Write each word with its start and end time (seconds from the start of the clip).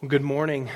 Well, 0.00 0.08
good 0.08 0.22
morning. 0.22 0.68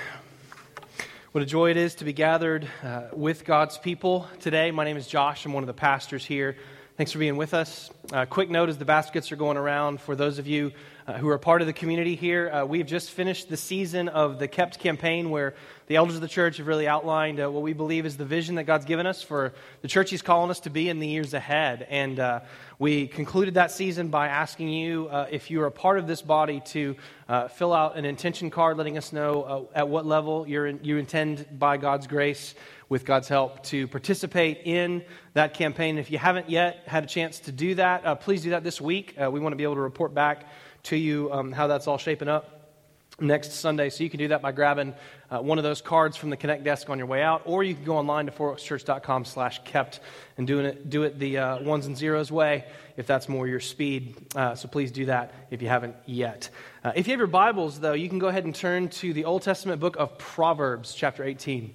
What 1.33 1.43
a 1.43 1.47
joy 1.47 1.71
it 1.71 1.77
is 1.77 1.97
to 1.97 2.05
be 2.05 2.13
gathered 2.13 2.69
uh, 2.83 3.09
with 3.13 3.45
God's 3.45 3.77
people 3.77 4.29
today. 4.39 4.71
My 4.71 4.85
name 4.85 4.97
is 4.97 5.09
Josh. 5.09 5.45
I'm 5.45 5.53
one 5.53 5.65
of 5.65 5.67
the 5.67 5.75
pastors 5.75 6.25
here. 6.25 6.57
Thanks 6.99 7.13
for 7.13 7.21
being 7.21 7.37
with 7.37 7.55
us. 7.55 7.93
Uh, 8.13 8.27
quick 8.27 8.51
note 8.51 8.69
as 8.69 8.77
the 8.77 8.85
baskets 8.85 9.31
are 9.31 9.37
going 9.37 9.57
around 9.57 10.01
for 10.01 10.17
those 10.17 10.41
of 10.41 10.49
you 10.49 10.73
uh, 11.07 11.13
who 11.13 11.29
are 11.29 11.39
part 11.39 11.61
of 11.61 11.69
the 11.69 11.73
community 11.73 12.17
here. 12.17 12.51
Uh, 12.51 12.65
we've 12.65 12.87
just 12.87 13.13
finished 13.13 13.49
the 13.49 13.57
season 13.57 14.09
of 14.09 14.41
the 14.41 14.49
Kept 14.49 14.81
campaign 14.81 15.31
where 15.31 15.55
the 15.87 15.95
elders 15.95 16.17
of 16.17 16.23
the 16.23 16.29
church 16.29 16.57
have 16.57 16.67
really 16.67 16.89
outlined 16.89 17.39
uh, 17.39 17.49
what 17.49 17.63
we 17.63 17.73
believe 17.73 18.05
is 18.05 18.17
the 18.17 18.25
vision 18.25 18.57
that 18.57 18.65
God's 18.65 18.85
given 18.85 19.07
us 19.07 19.23
for 19.23 19.53
the 19.81 19.87
church 19.87 20.11
He's 20.11 20.23
calling 20.23 20.51
us 20.51 20.59
to 20.61 20.71
be 20.71 20.89
in 20.89 20.99
the 20.99 21.07
years 21.07 21.35
ahead. 21.35 21.87
And 21.89 22.19
uh, 22.19 22.41
we 22.81 23.07
concluded 23.07 23.55
that 23.55 23.71
season 23.71 24.09
by 24.09 24.27
asking 24.27 24.69
you 24.69 25.07
uh, 25.07 25.29
if 25.31 25.53
you're 25.53 25.67
a 25.67 25.71
part 25.71 26.01
of 26.01 26.09
this 26.09 26.21
body 26.21 26.63
to 26.67 26.97
fill 27.53 27.75
out 27.75 27.97
an 27.97 28.07
intention 28.07 28.51
card 28.51 28.77
letting 28.77 28.99
us 28.99 29.13
know 29.13 29.69
at 29.73 29.89
what 29.89 30.05
level 30.05 30.49
you 30.49 30.97
intend, 30.97 31.47
by 31.59 31.77
God's 31.77 32.09
grace, 32.09 32.57
with 32.89 33.05
God's 33.05 33.29
help, 33.29 33.63
to 33.65 33.87
participate 33.89 34.63
in 34.65 35.05
that 35.35 35.55
campaign. 35.55 35.99
If 35.99 36.11
you 36.11 36.19
haven't 36.19 36.49
yet 36.49 36.85
had 36.87 37.05
a 37.05 37.07
chance 37.07 37.41
to 37.41 37.53
do 37.53 37.75
that, 37.75 38.21
please 38.21 38.43
do 38.43 38.51
that 38.51 38.65
this 38.65 38.81
week. 38.81 39.15
we 39.19 39.41
want 39.41 39.53
to 39.53 39.57
be 39.57 39.65
able 39.65 39.75
to 39.75 39.81
report 39.81 40.15
back 40.15 40.47
to 40.85 40.97
you 40.97 41.31
um, 41.33 41.53
how 41.53 41.67
that's 41.67 41.87
all 41.87 41.99
shaping 41.99 42.29
up 42.29 42.59
next 43.21 43.53
Sunday. 43.53 43.91
So 43.91 44.05
you 44.05 44.11
can 44.11 44.19
do 44.19 44.29
that 44.29 44.43
by 44.43 44.53
grabbing 44.53 44.95
uh, 45.31 45.41
one 45.41 45.59
of 45.59 45.65
those 45.65 45.81
cards 45.81 46.17
from 46.17 46.31
the 46.31 46.37
Connect 46.37 46.63
desk 46.63 46.89
on 46.89 46.99
your 46.99 47.07
way 47.07 47.23
out, 47.23 47.43
or 47.45 47.65
you 47.65 47.75
can 47.75 47.85
go 47.85 47.97
online 47.97 48.27
to 48.27 48.33
fouroakschurch.com 48.33 49.25
slash 49.25 49.61
kept 49.65 50.01
and 50.37 50.47
doing 50.47 50.67
it, 50.67 50.89
do 50.89 51.03
it 51.03 51.19
the 51.19 51.39
uh, 51.39 51.63
ones 51.63 51.87
and 51.87 51.97
zeros 51.97 52.31
way 52.31 52.65
if 52.97 53.07
that's 53.07 53.29
more 53.29 53.47
your 53.47 53.61
speed. 53.61 54.17
Uh, 54.35 54.55
so 54.55 54.69
please 54.69 54.93
do 54.93 55.07
that 55.07 55.35
if 55.51 55.63
you 55.63 55.69
haven't 55.69 55.97
yet. 56.07 56.49
Uh, 56.85 56.93
if 56.95 57.07
you 57.07 57.13
have 57.13 57.19
your 57.19 57.27
Bibles, 57.27 57.81
though, 57.81 57.93
you 57.93 58.09
can 58.09 58.19
go 58.19 58.29
ahead 58.29 58.45
and 58.45 58.55
turn 58.55 58.89
to 58.89 59.13
the 59.13 59.25
Old 59.25 59.43
Testament 59.43 59.81
book 59.81 59.97
of 59.97 60.17
Proverbs, 60.19 60.95
chapter 60.95 61.25
18. 61.25 61.75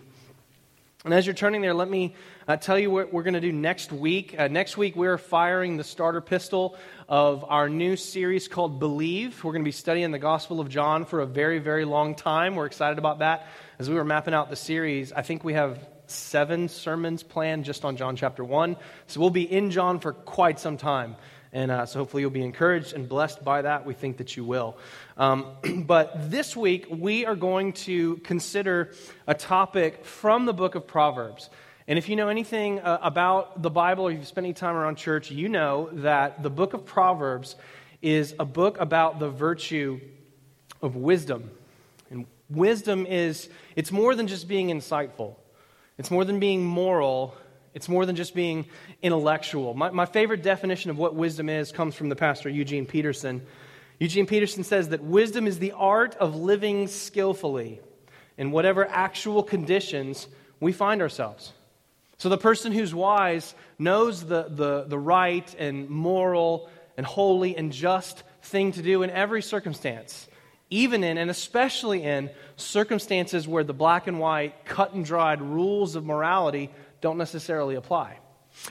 And 1.06 1.14
as 1.14 1.26
you're 1.26 1.36
turning 1.36 1.60
there, 1.60 1.74
let 1.74 1.90
me 1.90 2.16
uh, 2.48 2.56
tell 2.56 2.80
you 2.80 2.90
what 2.90 3.12
we're 3.12 3.24
going 3.24 3.34
to 3.34 3.42
do 3.42 3.52
next 3.52 3.92
week. 3.92 4.40
Uh, 4.40 4.48
next 4.48 4.78
week, 4.78 4.96
we're 4.96 5.18
firing 5.18 5.76
the 5.76 5.84
starter 5.84 6.22
pistol 6.22 6.78
of 7.10 7.44
our 7.44 7.68
new 7.68 7.98
series 7.98 8.48
called 8.48 8.80
Believe. 8.80 9.44
We're 9.44 9.52
going 9.52 9.64
to 9.64 9.68
be 9.68 9.74
studying 9.74 10.12
the 10.12 10.20
Gospel 10.20 10.62
of 10.62 10.70
John 10.70 11.04
for 11.04 11.20
a 11.20 11.26
very, 11.26 11.60
very 11.60 11.84
long 11.84 12.16
time. 12.16 12.56
We're 12.56 12.68
excited 12.68 13.00
about 13.00 13.20
that. 13.20 13.48
As 13.80 13.90
we 13.90 13.96
were 13.96 14.06
mapping 14.06 14.34
out 14.34 14.50
the 14.50 14.56
series, 14.56 15.12
I 15.12 15.24
think 15.24 15.44
we 15.44 15.56
have 15.56 15.86
seven 16.08 16.70
sermons 16.70 17.22
planned 17.22 17.66
just 17.66 17.84
on 17.84 17.98
John 17.98 18.16
chapter 18.16 18.46
1. 18.46 18.78
So 19.08 19.20
we'll 19.20 19.30
be 19.30 19.44
in 19.44 19.72
John 19.72 20.00
for 20.00 20.14
quite 20.14 20.58
some 20.58 20.78
time. 20.78 21.18
And 21.54 21.70
uh, 21.70 21.86
so 21.86 22.00
hopefully 22.00 22.22
you'll 22.22 22.32
be 22.32 22.44
encouraged 22.44 22.94
and 22.94 23.08
blessed 23.08 23.44
by 23.44 23.62
that. 23.62 23.86
We 23.86 23.94
think 23.94 24.18
that 24.18 24.36
you 24.36 24.44
will. 24.44 24.76
Um, 25.18 25.46
but 25.86 26.32
this 26.32 26.58
week, 26.58 26.88
we 26.90 27.28
are 27.28 27.36
going 27.36 27.74
to 27.74 28.18
consider 28.18 28.92
a 29.28 29.36
topic 29.36 30.04
from 30.04 30.46
the 30.46 30.54
book 30.54 30.74
of 30.74 30.88
Proverbs. 30.88 31.52
And 31.88 32.00
if 32.00 32.10
you 32.10 32.16
know 32.16 32.30
anything 32.30 32.80
uh, 32.80 32.98
about 33.04 33.62
the 33.62 33.70
Bible 33.70 34.06
or 34.06 34.12
you've 34.12 34.26
spent 34.26 34.46
any 34.46 34.54
time 34.54 34.76
around 34.76 34.96
church, 34.96 35.30
you 35.30 35.48
know 35.48 35.90
that 35.94 36.42
the 36.42 36.50
book 36.50 36.74
of 36.74 36.86
Proverbs 36.86 37.56
is 38.02 38.34
a 38.40 38.46
book 38.46 38.80
about 38.80 39.20
the 39.20 39.30
virtue 39.30 40.00
of 40.82 40.96
wisdom. 40.96 41.52
And 42.10 42.26
wisdom 42.50 43.06
is, 43.06 43.48
it's 43.76 43.92
more 43.92 44.16
than 44.16 44.28
just 44.28 44.48
being 44.48 44.70
insightful, 44.70 45.36
it's 46.00 46.10
more 46.10 46.26
than 46.26 46.40
being 46.40 46.66
moral, 46.66 47.36
it's 47.74 47.90
more 47.90 48.06
than 48.06 48.16
just 48.16 48.36
being 48.36 48.66
intellectual. 49.02 49.74
My, 49.74 49.90
my 49.90 50.06
favorite 50.06 50.44
definition 50.44 50.92
of 50.92 50.98
what 50.98 51.16
wisdom 51.16 51.50
is 51.50 51.72
comes 51.72 51.96
from 51.96 52.10
the 52.10 52.16
pastor 52.16 52.50
Eugene 52.50 52.86
Peterson. 52.86 53.42
Eugene 54.00 54.26
Peterson 54.26 54.64
says 54.64 54.90
that 54.90 55.04
wisdom 55.04 55.48
is 55.48 55.60
the 55.60 55.72
art 55.72 56.16
of 56.16 56.36
living 56.36 56.88
skillfully 56.88 57.80
in 58.38 58.52
whatever 58.52 58.88
actual 58.88 59.44
conditions 59.44 60.28
we 60.60 60.72
find 60.72 61.02
ourselves. 61.02 61.54
So 62.18 62.30
the 62.30 62.38
person 62.38 62.72
who's 62.72 62.94
wise 62.94 63.54
knows 63.78 64.26
the, 64.26 64.44
the, 64.50 64.86
the 64.88 65.00
right 65.00 65.54
and 65.58 65.90
moral 65.90 66.70
and 66.96 67.06
holy 67.06 67.58
and 67.58 67.72
just 67.72 68.24
thing 68.44 68.72
to 68.74 68.82
do 68.82 69.04
in 69.04 69.10
every 69.10 69.42
circumstance, 69.42 70.28
even 70.70 71.04
in 71.04 71.18
and 71.18 71.30
especially 71.30 72.04
in 72.04 72.30
circumstances 72.56 73.48
where 73.48 73.64
the 73.64 73.74
black 73.74 74.08
and 74.08 74.20
white, 74.20 74.66
cut 74.66 74.94
and 74.94 75.04
dried 75.06 75.42
rules 75.42 75.96
of 75.96 76.06
morality 76.06 76.70
don't 77.04 77.18
necessarily 77.18 77.76
apply. 77.76 78.18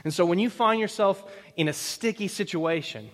And 0.05 0.13
so 0.13 0.25
when 0.25 0.39
you 0.39 0.49
find 0.49 0.81
yourself 0.81 1.31
in 1.55 1.69
a 1.69 1.73
sticky 1.73 2.29
situation, 2.29 3.11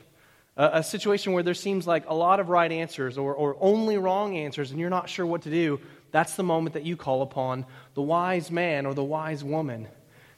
a, 0.56 0.70
a 0.74 0.82
situation 0.82 1.32
where 1.32 1.42
there 1.42 1.54
seems 1.54 1.88
like 1.88 2.04
a 2.06 2.14
lot 2.14 2.38
of 2.38 2.48
right 2.48 2.70
answers 2.70 3.18
or, 3.18 3.34
or 3.34 3.56
only 3.60 3.98
wrong 3.98 4.36
answers, 4.36 4.70
and 4.70 4.78
you're 4.78 4.88
not 4.88 5.08
sure 5.08 5.26
what 5.26 5.42
to 5.42 5.50
do, 5.50 5.80
that's 6.12 6.36
the 6.36 6.44
moment 6.44 6.74
that 6.74 6.84
you 6.84 6.96
call 6.96 7.22
upon 7.22 7.66
the 7.94 8.00
wise 8.00 8.50
man 8.52 8.86
or 8.86 8.94
the 8.94 9.02
wise 9.02 9.42
woman 9.42 9.88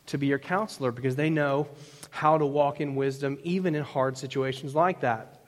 to 0.06 0.16
be 0.16 0.26
your 0.26 0.38
counselor 0.38 0.90
because 0.90 1.14
they 1.14 1.28
know 1.28 1.68
how 2.08 2.38
to 2.38 2.46
walk 2.46 2.80
in 2.80 2.96
wisdom 2.96 3.38
even 3.42 3.74
in 3.74 3.84
hard 3.84 4.16
situations 4.16 4.74
like 4.74 5.00
that. 5.00 5.44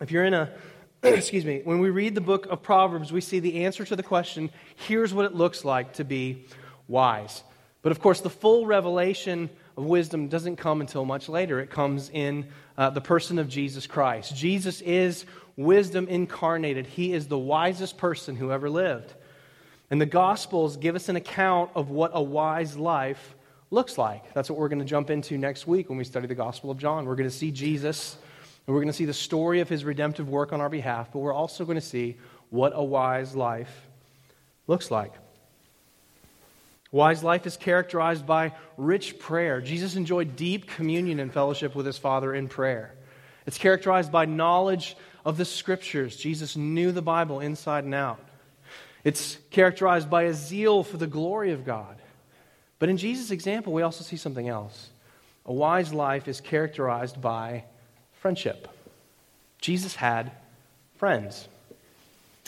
If 0.00 0.10
you're 0.10 0.24
in 0.24 0.34
a 0.34 0.50
excuse 1.02 1.44
me, 1.44 1.60
when 1.64 1.78
we 1.78 1.90
read 1.90 2.14
the 2.14 2.22
book 2.22 2.46
of 2.46 2.62
Proverbs, 2.62 3.12
we 3.12 3.20
see 3.20 3.38
the 3.38 3.64
answer 3.64 3.84
to 3.84 3.96
the 3.96 4.02
question, 4.02 4.50
here's 4.76 5.12
what 5.12 5.26
it 5.26 5.34
looks 5.34 5.64
like 5.64 5.94
to 5.94 6.04
be 6.04 6.46
wise. 6.88 7.42
But 7.82 7.92
of 7.92 8.00
course, 8.00 8.20
the 8.20 8.30
full 8.30 8.64
revelation 8.64 9.50
of 9.76 9.84
wisdom 9.84 10.28
doesn't 10.28 10.56
come 10.56 10.80
until 10.80 11.04
much 11.04 11.28
later. 11.28 11.60
It 11.60 11.70
comes 11.70 12.10
in 12.10 12.46
uh, 12.78 12.90
the 12.90 13.00
person 13.00 13.38
of 13.38 13.48
Jesus 13.48 13.86
Christ. 13.86 14.34
Jesus 14.34 14.80
is 14.80 15.26
wisdom 15.56 16.08
incarnated, 16.08 16.86
He 16.86 17.12
is 17.12 17.28
the 17.28 17.38
wisest 17.38 17.98
person 17.98 18.36
who 18.36 18.52
ever 18.52 18.70
lived. 18.70 19.12
And 19.90 20.00
the 20.00 20.06
Gospels 20.06 20.78
give 20.78 20.96
us 20.96 21.10
an 21.10 21.16
account 21.16 21.70
of 21.74 21.90
what 21.90 22.12
a 22.14 22.22
wise 22.22 22.78
life 22.78 23.34
looks 23.70 23.98
like. 23.98 24.32
That's 24.32 24.48
what 24.48 24.58
we're 24.58 24.68
going 24.68 24.78
to 24.78 24.84
jump 24.84 25.10
into 25.10 25.36
next 25.36 25.66
week 25.66 25.88
when 25.88 25.98
we 25.98 26.04
study 26.04 26.26
the 26.26 26.34
Gospel 26.34 26.70
of 26.70 26.78
John. 26.78 27.04
We're 27.04 27.16
going 27.16 27.28
to 27.28 27.34
see 27.34 27.50
Jesus, 27.50 28.16
and 28.66 28.74
we're 28.74 28.80
going 28.80 28.86
to 28.86 28.94
see 28.94 29.04
the 29.04 29.12
story 29.12 29.60
of 29.60 29.68
his 29.68 29.84
redemptive 29.84 30.28
work 30.28 30.52
on 30.52 30.60
our 30.60 30.70
behalf, 30.70 31.10
but 31.12 31.18
we're 31.18 31.34
also 31.34 31.64
going 31.64 31.76
to 31.76 31.80
see 31.80 32.16
what 32.48 32.72
a 32.74 32.82
wise 32.82 33.34
life 33.34 33.88
looks 34.66 34.90
like. 34.90 35.12
Wise 36.92 37.24
life 37.24 37.46
is 37.46 37.56
characterized 37.56 38.26
by 38.26 38.52
rich 38.76 39.18
prayer. 39.18 39.62
Jesus 39.62 39.96
enjoyed 39.96 40.36
deep 40.36 40.68
communion 40.68 41.20
and 41.20 41.32
fellowship 41.32 41.74
with 41.74 41.86
his 41.86 41.96
Father 41.96 42.34
in 42.34 42.48
prayer. 42.48 42.94
It's 43.46 43.58
characterized 43.58 44.12
by 44.12 44.26
knowledge 44.26 44.94
of 45.24 45.38
the 45.38 45.46
Scriptures. 45.46 46.16
Jesus 46.16 46.54
knew 46.54 46.92
the 46.92 47.02
Bible 47.02 47.40
inside 47.40 47.84
and 47.84 47.94
out. 47.94 48.20
It's 49.04 49.38
characterized 49.50 50.10
by 50.10 50.24
a 50.24 50.34
zeal 50.34 50.84
for 50.84 50.98
the 50.98 51.06
glory 51.06 51.52
of 51.52 51.64
God. 51.64 51.96
But 52.78 52.90
in 52.90 52.98
Jesus' 52.98 53.30
example, 53.30 53.72
we 53.72 53.82
also 53.82 54.04
see 54.04 54.16
something 54.16 54.48
else. 54.48 54.90
A 55.46 55.52
wise 55.52 55.94
life 55.94 56.28
is 56.28 56.40
characterized 56.40 57.20
by 57.20 57.64
friendship. 58.12 58.68
Jesus 59.60 59.96
had 59.96 60.32
friends. 60.96 61.48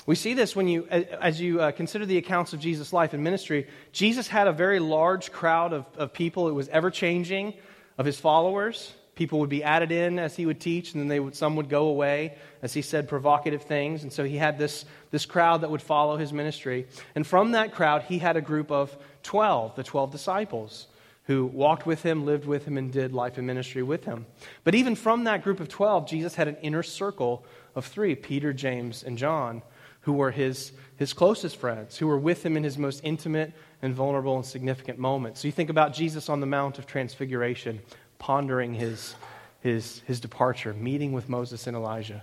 We 0.06 0.16
see 0.16 0.34
this 0.34 0.54
when 0.54 0.68
you, 0.68 0.86
as 0.86 1.40
you 1.40 1.60
uh, 1.60 1.72
consider 1.72 2.04
the 2.04 2.18
accounts 2.18 2.52
of 2.52 2.60
Jesus' 2.60 2.92
life 2.92 3.14
and 3.14 3.24
ministry. 3.24 3.66
Jesus 3.92 4.28
had 4.28 4.46
a 4.46 4.52
very 4.52 4.78
large 4.78 5.32
crowd 5.32 5.72
of, 5.72 5.86
of 5.96 6.12
people. 6.12 6.48
It 6.48 6.52
was 6.52 6.68
ever 6.68 6.90
changing 6.90 7.54
of 7.96 8.04
his 8.04 8.20
followers. 8.20 8.92
People 9.14 9.38
would 9.38 9.48
be 9.48 9.62
added 9.62 9.92
in 9.92 10.18
as 10.18 10.36
he 10.36 10.44
would 10.44 10.60
teach, 10.60 10.92
and 10.92 11.00
then 11.00 11.08
they 11.08 11.20
would, 11.20 11.34
some 11.34 11.56
would 11.56 11.68
go 11.68 11.86
away 11.86 12.36
as 12.62 12.74
he 12.74 12.82
said 12.82 13.08
provocative 13.08 13.62
things. 13.62 14.02
And 14.02 14.12
so 14.12 14.24
he 14.24 14.36
had 14.36 14.58
this, 14.58 14.84
this 15.10 15.24
crowd 15.24 15.62
that 15.62 15.70
would 15.70 15.82
follow 15.82 16.16
his 16.16 16.32
ministry. 16.32 16.86
And 17.14 17.26
from 17.26 17.52
that 17.52 17.72
crowd, 17.72 18.02
he 18.02 18.18
had 18.18 18.36
a 18.36 18.42
group 18.42 18.70
of 18.70 18.94
12, 19.22 19.76
the 19.76 19.84
12 19.84 20.10
disciples, 20.10 20.88
who 21.26 21.46
walked 21.46 21.86
with 21.86 22.02
him, 22.02 22.26
lived 22.26 22.44
with 22.44 22.66
him, 22.66 22.76
and 22.76 22.92
did 22.92 23.12
life 23.12 23.38
and 23.38 23.46
ministry 23.46 23.82
with 23.82 24.04
him. 24.04 24.26
But 24.64 24.74
even 24.74 24.96
from 24.96 25.24
that 25.24 25.42
group 25.42 25.60
of 25.60 25.68
12, 25.68 26.06
Jesus 26.06 26.34
had 26.34 26.48
an 26.48 26.56
inner 26.56 26.82
circle 26.82 27.46
of 27.74 27.86
three 27.86 28.14
Peter, 28.14 28.52
James, 28.52 29.02
and 29.02 29.16
John, 29.16 29.62
who 30.04 30.12
were 30.12 30.30
his, 30.30 30.72
his 30.96 31.12
closest 31.12 31.56
friends, 31.56 31.96
who 31.96 32.06
were 32.06 32.18
with 32.18 32.44
him 32.44 32.56
in 32.56 32.62
his 32.62 32.76
most 32.76 33.00
intimate 33.04 33.52
and 33.80 33.94
vulnerable 33.94 34.36
and 34.36 34.44
significant 34.44 34.98
moments. 34.98 35.40
So 35.40 35.48
you 35.48 35.52
think 35.52 35.70
about 35.70 35.94
Jesus 35.94 36.28
on 36.28 36.40
the 36.40 36.46
Mount 36.46 36.78
of 36.78 36.86
Transfiguration, 36.86 37.80
pondering 38.18 38.74
his, 38.74 39.14
his, 39.60 40.02
his 40.06 40.20
departure, 40.20 40.74
meeting 40.74 41.12
with 41.12 41.28
Moses 41.28 41.66
and 41.66 41.74
Elijah. 41.76 42.22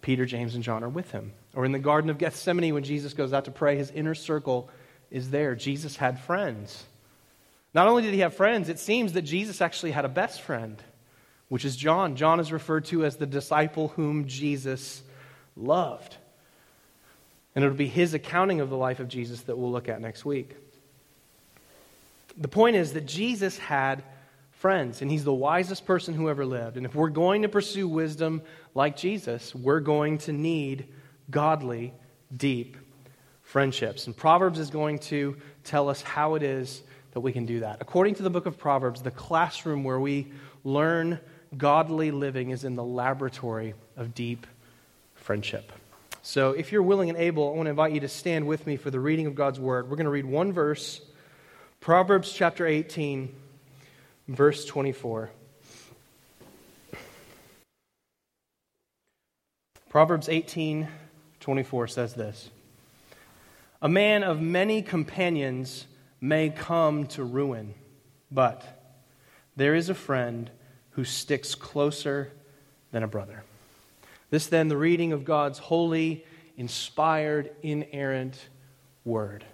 Peter, 0.00 0.26
James, 0.26 0.56
and 0.56 0.64
John 0.64 0.82
are 0.82 0.88
with 0.88 1.12
him. 1.12 1.32
Or 1.54 1.64
in 1.64 1.70
the 1.70 1.78
Garden 1.78 2.10
of 2.10 2.18
Gethsemane, 2.18 2.74
when 2.74 2.82
Jesus 2.82 3.14
goes 3.14 3.32
out 3.32 3.44
to 3.44 3.52
pray, 3.52 3.76
his 3.76 3.92
inner 3.92 4.16
circle 4.16 4.68
is 5.12 5.30
there. 5.30 5.54
Jesus 5.54 5.96
had 5.96 6.18
friends. 6.18 6.84
Not 7.72 7.86
only 7.86 8.02
did 8.02 8.14
he 8.14 8.20
have 8.20 8.34
friends, 8.34 8.68
it 8.68 8.80
seems 8.80 9.12
that 9.12 9.22
Jesus 9.22 9.60
actually 9.60 9.92
had 9.92 10.04
a 10.04 10.08
best 10.08 10.42
friend, 10.42 10.82
which 11.48 11.64
is 11.64 11.76
John. 11.76 12.16
John 12.16 12.40
is 12.40 12.50
referred 12.50 12.86
to 12.86 13.04
as 13.04 13.16
the 13.16 13.26
disciple 13.26 13.88
whom 13.88 14.26
Jesus 14.26 15.02
loved. 15.56 16.16
And 17.54 17.64
it'll 17.64 17.76
be 17.76 17.88
his 17.88 18.14
accounting 18.14 18.60
of 18.60 18.70
the 18.70 18.76
life 18.76 19.00
of 19.00 19.08
Jesus 19.08 19.42
that 19.42 19.56
we'll 19.56 19.70
look 19.70 19.88
at 19.88 20.00
next 20.00 20.24
week. 20.24 20.56
The 22.38 22.48
point 22.48 22.76
is 22.76 22.94
that 22.94 23.06
Jesus 23.06 23.58
had 23.58 24.02
friends, 24.52 25.02
and 25.02 25.10
he's 25.10 25.24
the 25.24 25.34
wisest 25.34 25.84
person 25.84 26.14
who 26.14 26.30
ever 26.30 26.46
lived. 26.46 26.76
And 26.76 26.86
if 26.86 26.94
we're 26.94 27.10
going 27.10 27.42
to 27.42 27.48
pursue 27.48 27.88
wisdom 27.88 28.42
like 28.74 28.96
Jesus, 28.96 29.54
we're 29.54 29.80
going 29.80 30.18
to 30.18 30.32
need 30.32 30.86
godly, 31.30 31.92
deep 32.34 32.76
friendships. 33.42 34.06
And 34.06 34.16
Proverbs 34.16 34.58
is 34.58 34.70
going 34.70 35.00
to 35.00 35.36
tell 35.64 35.88
us 35.88 36.00
how 36.00 36.36
it 36.36 36.42
is 36.42 36.82
that 37.12 37.20
we 37.20 37.32
can 37.32 37.44
do 37.44 37.60
that. 37.60 37.78
According 37.80 38.14
to 38.14 38.22
the 38.22 38.30
book 38.30 38.46
of 38.46 38.56
Proverbs, 38.56 39.02
the 39.02 39.10
classroom 39.10 39.84
where 39.84 40.00
we 40.00 40.32
learn 40.64 41.18
godly 41.56 42.10
living 42.10 42.50
is 42.50 42.64
in 42.64 42.76
the 42.76 42.84
laboratory 42.84 43.74
of 43.96 44.14
deep 44.14 44.46
friendship. 45.14 45.72
So, 46.24 46.52
if 46.52 46.70
you're 46.70 46.84
willing 46.84 47.08
and 47.08 47.18
able, 47.18 47.48
I 47.48 47.56
want 47.56 47.66
to 47.66 47.70
invite 47.70 47.92
you 47.92 48.00
to 48.00 48.08
stand 48.08 48.46
with 48.46 48.64
me 48.64 48.76
for 48.76 48.92
the 48.92 49.00
reading 49.00 49.26
of 49.26 49.34
God's 49.34 49.58
word. 49.58 49.90
We're 49.90 49.96
going 49.96 50.04
to 50.04 50.10
read 50.10 50.24
one 50.24 50.52
verse, 50.52 51.00
Proverbs 51.80 52.32
chapter 52.32 52.64
18, 52.64 53.34
verse 54.28 54.64
24. 54.64 55.30
Proverbs 59.90 60.28
18, 60.28 60.86
24 61.40 61.88
says 61.88 62.14
this 62.14 62.50
A 63.82 63.88
man 63.88 64.22
of 64.22 64.40
many 64.40 64.80
companions 64.80 65.86
may 66.20 66.50
come 66.50 67.06
to 67.08 67.24
ruin, 67.24 67.74
but 68.30 68.80
there 69.56 69.74
is 69.74 69.88
a 69.88 69.94
friend 69.94 70.52
who 70.90 71.02
sticks 71.02 71.56
closer 71.56 72.30
than 72.92 73.02
a 73.02 73.08
brother. 73.08 73.42
This, 74.32 74.46
then, 74.46 74.68
the 74.68 74.78
reading 74.78 75.12
of 75.12 75.26
God's 75.26 75.58
holy, 75.58 76.24
inspired, 76.56 77.50
inerrant 77.62 78.48
word. 79.04 79.44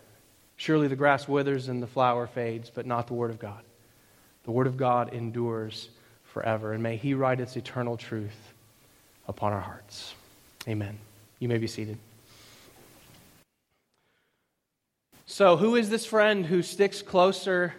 Surely 0.57 0.87
the 0.87 0.95
grass 0.95 1.27
withers 1.27 1.69
and 1.69 1.83
the 1.83 1.89
flower 1.89 2.29
fades, 2.29 2.71
but 2.71 2.87
not 2.87 3.09
the 3.09 3.15
word 3.15 3.33
of 3.33 3.41
God. 3.41 3.65
The 4.45 4.53
word 4.53 4.69
of 4.69 4.77
God 4.77 5.13
endures 5.13 5.89
forever, 6.23 6.75
and 6.75 6.81
may 6.81 6.97
He 6.97 7.15
write 7.15 7.41
its 7.41 7.57
eternal 7.57 7.97
truth 7.97 8.55
upon 9.27 9.53
our 9.53 9.61
hearts. 9.61 10.15
Amen. 10.69 10.97
You 11.41 11.49
may 11.49 11.59
be 11.59 11.67
seated. 11.67 11.99
So, 15.27 15.57
who 15.57 15.75
is 15.75 15.91
this 15.91 16.07
friend 16.07 16.47
who 16.47 16.63
sticks 16.63 17.03
closer 17.03 17.75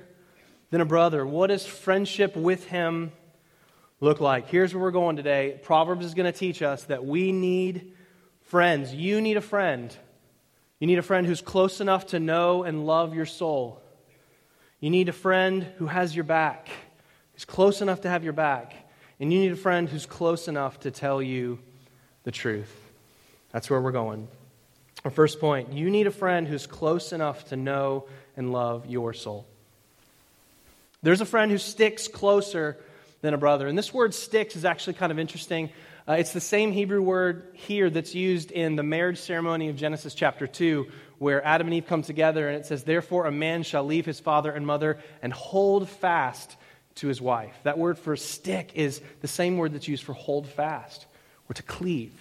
than 0.69 0.81
a 0.81 0.86
brother? 0.86 1.25
What 1.25 1.50
is 1.50 1.66
friendship 1.66 2.36
with 2.36 2.66
him 2.66 3.13
look 4.00 4.19
like? 4.19 4.50
Here's 4.50 4.74
where 4.74 4.84
we're 4.84 4.92
going 4.92 5.16
today. 5.16 5.60
Proverbs 5.63 6.06
is 6.06 6.13
going 6.13 6.31
to 6.31 6.38
teach 6.38 6.62
us 6.62 6.84
that 6.86 7.06
we 7.06 7.31
need 7.31 7.94
friends. 8.44 8.94
You 8.94 9.22
need 9.22 9.38
a 9.38 9.42
friend. 9.42 9.96
You 10.80 10.88
need 10.88 11.00
a 11.00 11.04
friend 11.04 11.28
who's 11.28 11.42
close 11.42 11.81
enough 11.81 12.07
to 12.07 12.19
know 12.19 12.63
and 12.63 12.86
love 12.86 13.13
your 13.13 13.25
soul. 13.25 13.81
You 14.80 14.90
need 14.90 15.10
a 15.10 15.13
friend 15.13 15.68
who 15.78 15.88
has 15.88 16.16
your 16.16 16.24
back, 16.24 16.69
who's 17.34 17.46
close 17.46 17.81
enough 17.81 18.01
to 18.01 18.10
have 18.10 18.24
your 18.24 18.34
back. 18.34 18.74
And 19.19 19.34
you 19.34 19.40
need 19.40 19.51
a 19.51 19.57
friend 19.57 19.90
who's 19.90 20.06
close 20.06 20.48
enough 20.48 20.80
to 20.81 20.92
tell 20.92 21.22
you 21.22 21.60
the 22.24 22.31
truth. 22.31 22.74
That's 23.51 23.69
where 23.69 23.81
we're 23.81 23.92
going. 23.92 24.30
Our 25.04 25.12
first 25.12 25.40
point 25.40 25.74
you 25.74 25.90
need 25.90 26.07
a 26.07 26.12
friend 26.12 26.48
who's 26.48 26.68
close 26.68 27.12
enough 27.13 27.46
to 27.50 27.57
know 27.57 28.07
and 28.38 28.51
love 28.51 28.86
your 28.86 29.13
soul. 29.13 29.46
There's 31.01 31.22
a 31.22 31.25
friend 31.25 31.51
who 31.51 31.57
sticks 31.57 32.07
closer 32.07 32.78
than 33.21 33.33
a 33.33 33.38
brother. 33.38 33.68
And 33.68 33.77
this 33.77 33.94
word 33.94 34.13
sticks 34.13 34.56
is 34.56 34.66
actually 34.66 34.94
kind 34.94 35.12
of 35.12 35.19
interesting. 35.19 35.69
Uh, 36.07 36.13
it's 36.13 36.33
the 36.33 36.42
same 36.42 36.71
Hebrew 36.71 37.01
word 37.01 37.50
here 37.54 37.89
that's 37.89 38.16
used 38.16 38.51
in 38.51 38.75
the 38.75 38.83
marriage 38.83 39.19
ceremony 39.19 39.69
of 39.69 39.75
Genesis 39.75 40.13
chapter 40.13 40.48
2, 40.48 40.88
where 41.18 41.45
Adam 41.45 41.68
and 41.68 41.74
Eve 41.74 41.86
come 41.86 42.01
together, 42.01 42.48
and 42.48 42.57
it 42.57 42.66
says, 42.66 42.83
Therefore, 42.83 43.25
a 43.25 43.31
man 43.31 43.63
shall 43.63 43.83
leave 43.83 44.06
his 44.06 44.19
father 44.19 44.51
and 44.51 44.66
mother 44.66 45.00
and 45.21 45.33
hold 45.33 45.89
fast 45.89 46.56
to 46.95 47.07
his 47.07 47.21
wife. 47.21 47.56
That 47.63 47.77
word 47.77 48.00
for 48.00 48.16
stick 48.16 48.71
is 48.75 49.01
the 49.22 49.27
same 49.27 49.57
word 49.57 49.74
that's 49.74 49.88
used 49.88 50.04
for 50.04 50.13
hold 50.13 50.48
fast 50.48 51.06
or 51.50 51.54
to 51.54 51.63
cleave. 51.63 52.13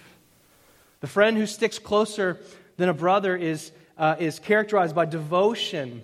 The 1.01 1.07
friend 1.07 1.37
who 1.37 1.45
sticks 1.45 1.79
closer 1.79 2.39
than 2.77 2.89
a 2.89 2.93
brother 2.93 3.35
is, 3.35 3.71
uh, 3.97 4.17
is 4.19 4.39
characterized 4.39 4.95
by 4.95 5.05
devotion 5.05 6.03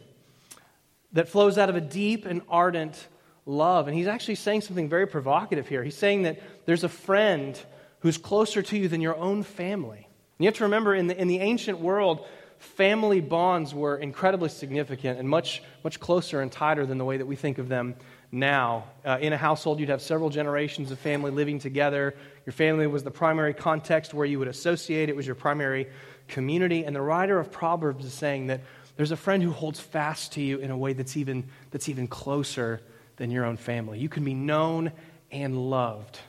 that 1.13 1.29
flows 1.29 1.57
out 1.57 1.69
of 1.69 1.75
a 1.75 1.81
deep 1.81 2.25
and 2.25 2.41
ardent 2.49 3.07
love. 3.45 3.87
And 3.87 3.95
he's 3.95 4.07
actually 4.07 4.35
saying 4.35 4.61
something 4.61 4.89
very 4.89 5.07
provocative 5.07 5.67
here. 5.67 5.83
He's 5.83 5.97
saying 5.97 6.23
that 6.23 6.41
there's 6.65 6.83
a 6.83 6.89
friend 6.89 7.59
who's 7.99 8.17
closer 8.17 8.61
to 8.61 8.77
you 8.77 8.87
than 8.87 9.01
your 9.01 9.15
own 9.15 9.43
family. 9.43 10.07
And 10.37 10.43
you 10.43 10.47
have 10.47 10.55
to 10.55 10.63
remember, 10.63 10.93
in 10.93 11.07
the, 11.07 11.19
in 11.19 11.27
the 11.27 11.39
ancient 11.39 11.79
world, 11.79 12.25
family 12.57 13.21
bonds 13.21 13.73
were 13.73 13.97
incredibly 13.97 14.49
significant 14.49 15.19
and 15.19 15.29
much, 15.29 15.61
much 15.83 15.99
closer 15.99 16.41
and 16.41 16.51
tighter 16.51 16.85
than 16.85 16.97
the 16.97 17.05
way 17.05 17.17
that 17.17 17.25
we 17.25 17.35
think 17.35 17.57
of 17.57 17.69
them 17.69 17.95
now. 18.31 18.85
Uh, 19.03 19.17
in 19.21 19.33
a 19.33 19.37
household, 19.37 19.79
you'd 19.79 19.89
have 19.89 20.01
several 20.01 20.29
generations 20.29 20.91
of 20.91 20.99
family 20.99 21.31
living 21.31 21.59
together. 21.59 22.15
Your 22.45 22.53
family 22.53 22.87
was 22.87 23.03
the 23.03 23.11
primary 23.11 23.53
context 23.53 24.13
where 24.13 24.25
you 24.25 24.39
would 24.39 24.47
associate, 24.47 25.09
it 25.09 25.15
was 25.15 25.25
your 25.25 25.35
primary 25.35 25.87
community. 26.27 26.83
And 26.83 26.95
the 26.95 27.01
writer 27.01 27.39
of 27.39 27.51
Proverbs 27.51 28.05
is 28.05 28.13
saying 28.13 28.47
that 28.47 28.61
there's 28.97 29.11
a 29.11 29.17
friend 29.17 29.43
who 29.43 29.51
holds 29.51 29.79
fast 29.79 30.33
to 30.33 30.41
you 30.41 30.59
in 30.59 30.71
a 30.71 30.77
way 30.77 30.93
that's 30.93 31.17
even, 31.17 31.45
that's 31.71 31.89
even 31.89 32.07
closer 32.07 32.81
than 33.17 33.31
your 33.31 33.45
own 33.45 33.57
family. 33.57 33.99
You 33.99 34.09
can 34.09 34.23
be 34.23 34.33
known 34.33 34.91
and 35.31 35.69
loved 35.69 36.19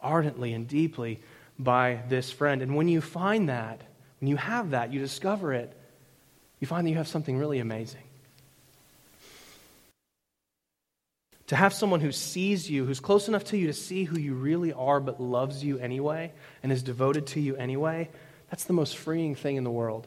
ardently 0.00 0.52
and 0.52 0.68
deeply 0.68 1.20
by 1.58 2.00
this 2.08 2.30
friend. 2.30 2.62
And 2.62 2.76
when 2.76 2.88
you 2.88 3.00
find 3.00 3.48
that, 3.48 3.80
when 4.20 4.28
you 4.28 4.36
have 4.36 4.70
that, 4.70 4.92
you 4.92 5.00
discover 5.00 5.52
it, 5.52 5.72
you 6.60 6.66
find 6.66 6.86
that 6.86 6.90
you 6.90 6.96
have 6.96 7.08
something 7.08 7.36
really 7.36 7.58
amazing. 7.58 8.02
To 11.48 11.56
have 11.56 11.72
someone 11.72 12.00
who 12.00 12.10
sees 12.10 12.68
you, 12.68 12.84
who's 12.84 12.98
close 12.98 13.28
enough 13.28 13.44
to 13.44 13.56
you 13.56 13.68
to 13.68 13.72
see 13.72 14.04
who 14.04 14.18
you 14.18 14.34
really 14.34 14.72
are, 14.72 14.98
but 14.98 15.20
loves 15.20 15.62
you 15.62 15.78
anyway 15.78 16.32
and 16.62 16.72
is 16.72 16.82
devoted 16.82 17.28
to 17.28 17.40
you 17.40 17.54
anyway, 17.56 18.08
that's 18.50 18.64
the 18.64 18.72
most 18.72 18.96
freeing 18.96 19.34
thing 19.34 19.56
in 19.56 19.64
the 19.64 19.70
world. 19.70 20.06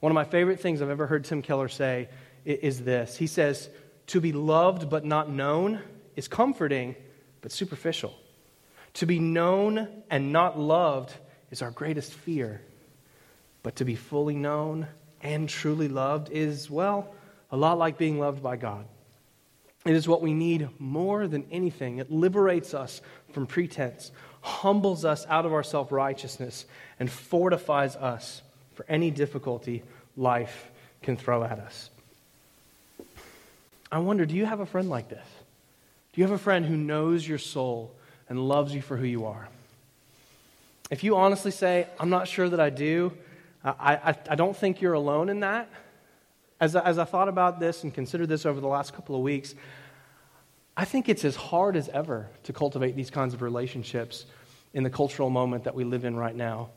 One 0.00 0.12
of 0.12 0.14
my 0.14 0.24
favorite 0.24 0.60
things 0.60 0.82
I've 0.82 0.90
ever 0.90 1.06
heard 1.06 1.24
Tim 1.24 1.40
Keller 1.40 1.68
say 1.68 2.08
is 2.44 2.82
this 2.82 3.16
He 3.16 3.26
says, 3.26 3.70
To 4.08 4.20
be 4.20 4.32
loved 4.32 4.88
but 4.88 5.04
not 5.04 5.30
known 5.30 5.80
is 6.14 6.28
comforting 6.28 6.94
but 7.40 7.52
superficial. 7.52 8.14
To 8.94 9.06
be 9.06 9.18
known 9.18 9.88
and 10.10 10.32
not 10.32 10.58
loved 10.58 11.12
is 11.50 11.62
our 11.62 11.70
greatest 11.70 12.12
fear. 12.12 12.62
But 13.62 13.76
to 13.76 13.84
be 13.84 13.94
fully 13.94 14.36
known 14.36 14.86
and 15.22 15.48
truly 15.48 15.88
loved 15.88 16.30
is, 16.30 16.70
well, 16.70 17.14
a 17.50 17.56
lot 17.56 17.78
like 17.78 17.98
being 17.98 18.18
loved 18.18 18.42
by 18.42 18.56
God. 18.56 18.86
It 19.84 19.94
is 19.94 20.08
what 20.08 20.22
we 20.22 20.34
need 20.34 20.68
more 20.78 21.28
than 21.28 21.46
anything. 21.50 21.98
It 21.98 22.10
liberates 22.10 22.74
us 22.74 23.00
from 23.32 23.46
pretense, 23.46 24.10
humbles 24.40 25.04
us 25.04 25.24
out 25.28 25.46
of 25.46 25.52
our 25.52 25.62
self 25.62 25.92
righteousness, 25.92 26.66
and 26.98 27.10
fortifies 27.10 27.94
us 27.96 28.42
for 28.74 28.84
any 28.88 29.10
difficulty 29.10 29.84
life 30.16 30.70
can 31.02 31.16
throw 31.16 31.44
at 31.44 31.58
us. 31.58 31.90
I 33.96 33.98
wonder 33.98 34.26
do 34.26 34.34
you 34.34 34.44
have 34.44 34.60
a 34.60 34.66
friend 34.66 34.90
like 34.90 35.08
this? 35.08 35.26
Do 36.12 36.20
you 36.20 36.24
have 36.26 36.34
a 36.34 36.38
friend 36.38 36.66
who 36.66 36.76
knows 36.76 37.26
your 37.26 37.38
soul 37.38 37.94
and 38.28 38.38
loves 38.38 38.74
you 38.74 38.82
for 38.82 38.94
who 38.94 39.06
you 39.06 39.24
are? 39.24 39.48
If 40.90 41.02
you 41.02 41.16
honestly 41.16 41.50
say, 41.50 41.86
I'm 41.98 42.10
not 42.10 42.28
sure 42.28 42.46
that 42.46 42.60
I 42.60 42.68
do, 42.68 43.14
I, 43.64 43.94
I, 43.94 44.16
I 44.28 44.34
don't 44.34 44.54
think 44.54 44.82
you're 44.82 44.92
alone 44.92 45.30
in 45.30 45.40
that. 45.40 45.70
As 46.60 46.76
as 46.76 46.98
I 46.98 47.04
thought 47.04 47.30
about 47.30 47.58
this 47.58 47.84
and 47.84 47.94
considered 47.94 48.28
this 48.28 48.44
over 48.44 48.60
the 48.60 48.66
last 48.66 48.92
couple 48.92 49.16
of 49.16 49.22
weeks, 49.22 49.54
I 50.76 50.84
think 50.84 51.08
it's 51.08 51.24
as 51.24 51.34
hard 51.34 51.74
as 51.74 51.88
ever 51.88 52.28
to 52.42 52.52
cultivate 52.52 52.96
these 52.96 53.10
kinds 53.10 53.32
of 53.32 53.40
relationships 53.40 54.26
in 54.74 54.82
the 54.82 54.90
cultural 54.90 55.30
moment 55.30 55.64
that 55.64 55.74
we 55.74 55.84
live 55.84 56.04
in 56.04 56.16
right 56.16 56.36
now. 56.36 56.68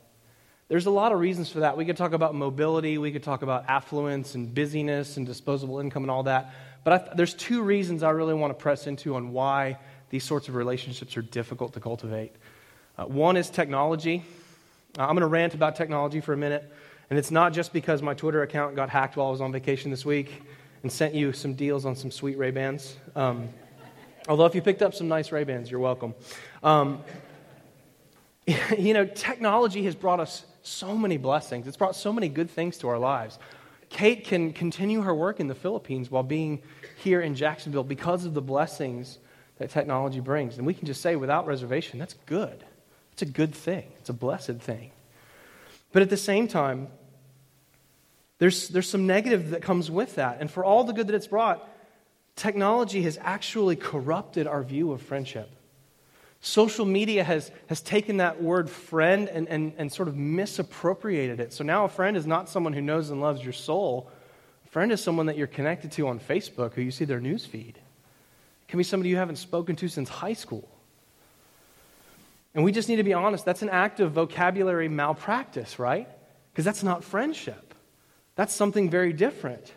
There's 0.69 0.85
a 0.85 0.91
lot 0.91 1.11
of 1.11 1.19
reasons 1.19 1.49
for 1.49 1.61
that. 1.61 1.75
We 1.75 1.83
could 1.83 1.97
talk 1.97 2.13
about 2.13 2.35
mobility, 2.35 2.99
we 2.99 3.11
could 3.11 3.23
talk 3.23 3.41
about 3.41 3.67
affluence 3.67 4.35
and 4.35 4.53
busyness 4.53 5.17
and 5.17 5.25
disposable 5.25 5.79
income 5.79 6.03
and 6.03 6.11
all 6.11 6.23
that. 6.23 6.53
But 6.83 7.05
th- 7.05 7.17
there's 7.17 7.33
two 7.33 7.63
reasons 7.63 8.03
I 8.03 8.11
really 8.11 8.35
want 8.35 8.51
to 8.51 8.53
press 8.61 8.85
into 8.85 9.15
on 9.15 9.33
why 9.33 9.79
these 10.11 10.23
sorts 10.23 10.47
of 10.47 10.53
relationships 10.53 11.17
are 11.17 11.23
difficult 11.23 11.73
to 11.73 11.79
cultivate. 11.79 12.33
Uh, 12.97 13.05
one 13.05 13.35
is 13.35 13.49
technology. 13.49 14.23
Uh, 14.97 15.01
I'm 15.01 15.09
going 15.09 15.21
to 15.21 15.27
rant 15.27 15.55
about 15.55 15.75
technology 15.75 16.21
for 16.21 16.33
a 16.33 16.37
minute. 16.37 16.71
And 17.09 17.17
it's 17.17 17.31
not 17.31 17.51
just 17.51 17.73
because 17.73 18.03
my 18.03 18.13
Twitter 18.13 18.43
account 18.43 18.75
got 18.75 18.91
hacked 18.91 19.17
while 19.17 19.27
I 19.27 19.31
was 19.31 19.41
on 19.41 19.51
vacation 19.51 19.89
this 19.89 20.05
week 20.05 20.43
and 20.83 20.91
sent 20.91 21.15
you 21.15 21.33
some 21.33 21.55
deals 21.55 21.83
on 21.85 21.95
some 21.95 22.11
sweet 22.11 22.37
Ray-Bans. 22.37 22.95
Um, 23.15 23.49
although 24.27 24.45
if 24.45 24.53
you 24.53 24.61
picked 24.61 24.83
up 24.83 24.93
some 24.93 25.07
nice 25.07 25.31
Ray-Bans, 25.31 25.71
you're 25.71 25.79
welcome. 25.79 26.13
Um, 26.61 27.01
you 28.77 28.93
know, 28.93 29.05
technology 29.05 29.83
has 29.85 29.95
brought 29.95 30.19
us 30.19 30.45
so 30.69 30.95
many 30.95 31.17
blessings. 31.17 31.67
It's 31.67 31.77
brought 31.77 31.95
so 31.95 32.13
many 32.13 32.29
good 32.29 32.49
things 32.49 32.77
to 32.79 32.87
our 32.89 32.99
lives. 32.99 33.39
Kate 33.89 34.23
can 34.23 34.53
continue 34.53 35.01
her 35.01 35.13
work 35.13 35.39
in 35.39 35.47
the 35.47 35.55
Philippines 35.55 36.11
while 36.11 36.23
being 36.23 36.61
here 37.03 37.21
in 37.21 37.35
Jacksonville 37.35 37.83
because 37.83 38.25
of 38.25 38.33
the 38.33 38.41
blessings 38.41 39.17
that 39.57 39.69
technology 39.71 40.19
brings. 40.19 40.57
And 40.57 40.65
we 40.65 40.73
can 40.73 40.85
just 40.85 41.01
say 41.01 41.15
without 41.15 41.47
reservation, 41.47 41.99
that's 41.99 42.15
good. 42.25 42.63
It's 43.13 43.21
a 43.23 43.25
good 43.25 43.53
thing, 43.53 43.91
it's 43.99 44.09
a 44.09 44.13
blessed 44.13 44.59
thing. 44.59 44.91
But 45.91 46.03
at 46.03 46.09
the 46.09 46.17
same 46.17 46.47
time, 46.47 46.87
there's, 48.37 48.69
there's 48.69 48.89
some 48.89 49.07
negative 49.07 49.49
that 49.49 49.61
comes 49.61 49.91
with 49.91 50.15
that. 50.15 50.37
And 50.39 50.49
for 50.49 50.63
all 50.63 50.83
the 50.83 50.93
good 50.93 51.07
that 51.07 51.15
it's 51.15 51.27
brought, 51.27 51.67
technology 52.35 53.01
has 53.03 53.17
actually 53.21 53.75
corrupted 53.75 54.47
our 54.47 54.63
view 54.63 54.91
of 54.93 55.01
friendship. 55.01 55.49
Social 56.41 56.85
media 56.85 57.23
has, 57.23 57.51
has 57.67 57.81
taken 57.81 58.17
that 58.17 58.41
word 58.41 58.69
friend 58.69 59.27
and, 59.27 59.47
and, 59.49 59.73
and 59.77 59.91
sort 59.91 60.07
of 60.07 60.15
misappropriated 60.15 61.39
it. 61.39 61.51
So 61.51 61.63
now 61.63 61.83
a 61.83 61.89
friend 61.89 62.15
is 62.15 62.25
not 62.25 62.47
someone 62.47 62.73
who 62.73 62.81
knows 62.81 63.09
and 63.09 63.19
loves 63.19 63.43
your 63.43 63.53
soul. 63.53 64.09
A 64.65 64.69
friend 64.69 64.91
is 64.91 65.03
someone 65.03 65.25
that 65.25 65.37
you're 65.37 65.47
connected 65.47 65.91
to 65.93 66.07
on 66.07 66.19
Facebook 66.19 66.73
who 66.73 66.81
you 66.81 66.91
see 66.91 67.05
their 67.05 67.19
news 67.19 67.45
feed. 67.45 67.77
It 67.77 68.67
can 68.69 68.77
be 68.77 68.83
somebody 68.83 69.09
you 69.09 69.17
haven't 69.17 69.35
spoken 69.35 69.75
to 69.77 69.89
since 69.89 70.07
high 70.07 70.33
school. 70.33 70.69
And 72.55 72.63
we 72.63 72.71
just 72.71 72.87
need 72.87 72.97
to 72.97 73.03
be 73.03 73.13
honest, 73.13 73.43
that's 73.43 73.61
an 73.61 73.69
act 73.69 73.99
of 73.99 74.13
vocabulary 74.13 74.87
malpractice, 74.87 75.77
right? 75.77 76.07
Because 76.51 76.65
that's 76.65 76.83
not 76.83 77.03
friendship. 77.03 77.73
That's 78.35 78.53
something 78.53 78.89
very 78.89 79.11
different. 79.11 79.73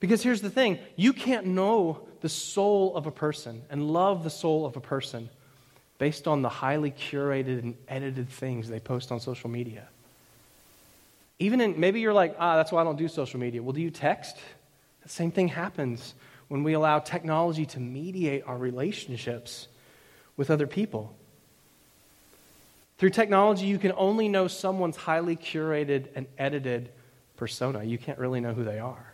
Because 0.00 0.22
here's 0.22 0.42
the 0.42 0.50
thing 0.50 0.78
you 0.96 1.14
can't 1.14 1.46
know 1.46 2.06
the 2.20 2.28
soul 2.28 2.94
of 2.94 3.06
a 3.06 3.10
person 3.10 3.62
and 3.70 3.90
love 3.90 4.22
the 4.22 4.30
soul 4.30 4.66
of 4.66 4.76
a 4.76 4.80
person 4.80 5.30
based 5.98 6.28
on 6.28 6.42
the 6.42 6.48
highly 6.48 6.90
curated 6.92 7.58
and 7.60 7.76
edited 7.88 8.28
things 8.28 8.68
they 8.68 8.80
post 8.80 9.12
on 9.12 9.20
social 9.20 9.50
media. 9.50 9.88
Even 11.40 11.60
in, 11.60 11.78
maybe 11.78 12.00
you're 12.00 12.12
like, 12.12 12.36
ah, 12.38 12.56
that's 12.56 12.72
why 12.72 12.80
I 12.80 12.84
don't 12.84 12.96
do 12.96 13.08
social 13.08 13.38
media. 13.38 13.62
Well, 13.62 13.72
do 13.72 13.80
you 13.80 13.90
text? 13.90 14.36
The 15.02 15.08
same 15.08 15.30
thing 15.30 15.48
happens 15.48 16.14
when 16.48 16.62
we 16.62 16.72
allow 16.72 16.98
technology 16.98 17.66
to 17.66 17.80
mediate 17.80 18.44
our 18.46 18.56
relationships 18.56 19.68
with 20.36 20.50
other 20.50 20.66
people. 20.66 21.14
Through 22.98 23.10
technology, 23.10 23.66
you 23.66 23.78
can 23.78 23.92
only 23.96 24.28
know 24.28 24.48
someone's 24.48 24.96
highly 24.96 25.36
curated 25.36 26.06
and 26.14 26.26
edited 26.36 26.90
persona. 27.36 27.84
You 27.84 27.98
can't 27.98 28.18
really 28.18 28.40
know 28.40 28.54
who 28.54 28.64
they 28.64 28.78
are. 28.80 29.12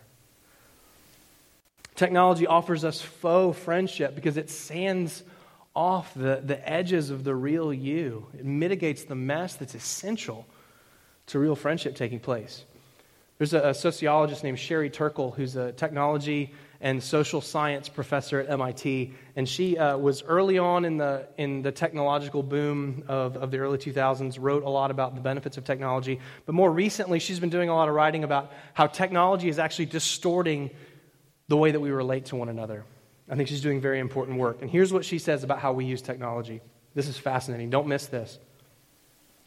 Technology 1.95 2.47
offers 2.47 2.83
us 2.83 2.99
faux 2.99 3.57
friendship 3.57 4.15
because 4.15 4.37
it 4.37 4.49
sands 4.49 5.23
off 5.75 6.13
the, 6.13 6.41
the 6.43 6.67
edges 6.67 7.09
of 7.09 7.23
the 7.23 7.35
real 7.35 7.73
you. 7.73 8.27
It 8.37 8.45
mitigates 8.45 9.03
the 9.03 9.15
mess 9.15 9.55
that's 9.55 9.75
essential 9.75 10.45
to 11.27 11.39
real 11.39 11.55
friendship 11.55 11.95
taking 11.95 12.19
place. 12.19 12.63
There's 13.37 13.53
a, 13.53 13.69
a 13.69 13.73
sociologist 13.73 14.43
named 14.43 14.59
Sherry 14.59 14.89
Turkle 14.89 15.31
who's 15.31 15.55
a 15.55 15.73
technology 15.73 16.53
and 16.79 17.01
social 17.01 17.41
science 17.41 17.89
professor 17.89 18.39
at 18.39 18.49
MIT, 18.49 19.13
and 19.35 19.47
she 19.47 19.77
uh, 19.77 19.97
was 19.97 20.23
early 20.23 20.57
on 20.57 20.85
in 20.85 20.97
the, 20.97 21.27
in 21.37 21.61
the 21.61 21.71
technological 21.71 22.43
boom 22.43 23.03
of, 23.07 23.35
of 23.37 23.51
the 23.51 23.57
early 23.57 23.77
2000s, 23.77 24.37
wrote 24.39 24.63
a 24.63 24.69
lot 24.69 24.91
about 24.91 25.15
the 25.15 25.21
benefits 25.21 25.57
of 25.57 25.63
technology. 25.63 26.19
But 26.45 26.53
more 26.53 26.71
recently, 26.71 27.19
she's 27.19 27.39
been 27.39 27.49
doing 27.49 27.69
a 27.69 27.75
lot 27.75 27.89
of 27.89 27.95
writing 27.95 28.23
about 28.23 28.51
how 28.73 28.87
technology 28.87 29.49
is 29.49 29.57
actually 29.57 29.87
distorting 29.87 30.69
the 31.47 31.57
way 31.57 31.71
that 31.71 31.79
we 31.79 31.91
relate 31.91 32.25
to 32.25 32.35
one 32.35 32.49
another. 32.49 32.85
I 33.29 33.35
think 33.35 33.49
she's 33.49 33.61
doing 33.61 33.81
very 33.81 33.99
important 33.99 34.37
work. 34.37 34.61
And 34.61 34.69
here's 34.69 34.93
what 34.93 35.03
she 35.03 35.17
says 35.17 35.43
about 35.43 35.59
how 35.59 35.73
we 35.73 35.85
use 35.85 36.01
technology. 36.01 36.61
This 36.93 37.07
is 37.07 37.17
fascinating. 37.17 37.69
Don't 37.69 37.87
miss 37.87 38.05
this. 38.05 38.39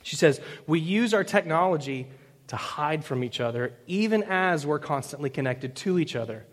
She 0.02 0.16
says, 0.16 0.40
We 0.66 0.80
use 0.80 1.14
our 1.14 1.24
technology 1.24 2.08
to 2.48 2.56
hide 2.56 3.04
from 3.04 3.22
each 3.22 3.40
other, 3.40 3.74
even 3.86 4.22
as 4.24 4.66
we're 4.66 4.78
constantly 4.78 5.30
connected 5.30 5.76
to 5.76 5.98
each 5.98 6.16
other. 6.16 6.44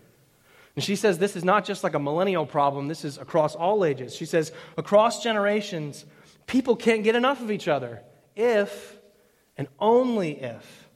And 0.76 0.84
she 0.84 0.94
says 0.94 1.18
this 1.18 1.36
is 1.36 1.44
not 1.44 1.64
just 1.64 1.82
like 1.82 1.94
a 1.94 1.98
millennial 1.98 2.44
problem, 2.44 2.86
this 2.86 3.04
is 3.04 3.16
across 3.16 3.54
all 3.54 3.84
ages. 3.84 4.14
She 4.14 4.26
says, 4.26 4.52
across 4.76 5.22
generations, 5.22 6.04
people 6.46 6.76
can't 6.76 7.02
get 7.02 7.16
enough 7.16 7.40
of 7.40 7.50
each 7.50 7.66
other 7.66 8.02
if 8.36 8.98
and 9.56 9.68
only 9.80 10.38
if 10.42 10.88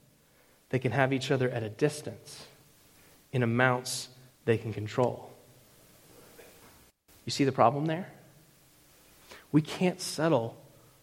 they 0.69 0.79
can 0.79 0.93
have 0.93 1.15
each 1.15 1.31
other 1.31 1.49
at 1.49 1.63
a 1.63 1.71
distance 1.71 2.47
in 3.33 3.43
amounts 3.43 4.09
they 4.45 4.59
can 4.59 4.75
control. 4.75 5.30
You 7.31 7.33
see 7.33 7.45
the 7.45 7.53
problem 7.53 7.87
there? 7.87 8.09
We 9.53 9.63
can't 9.63 10.01
settle 10.01 10.57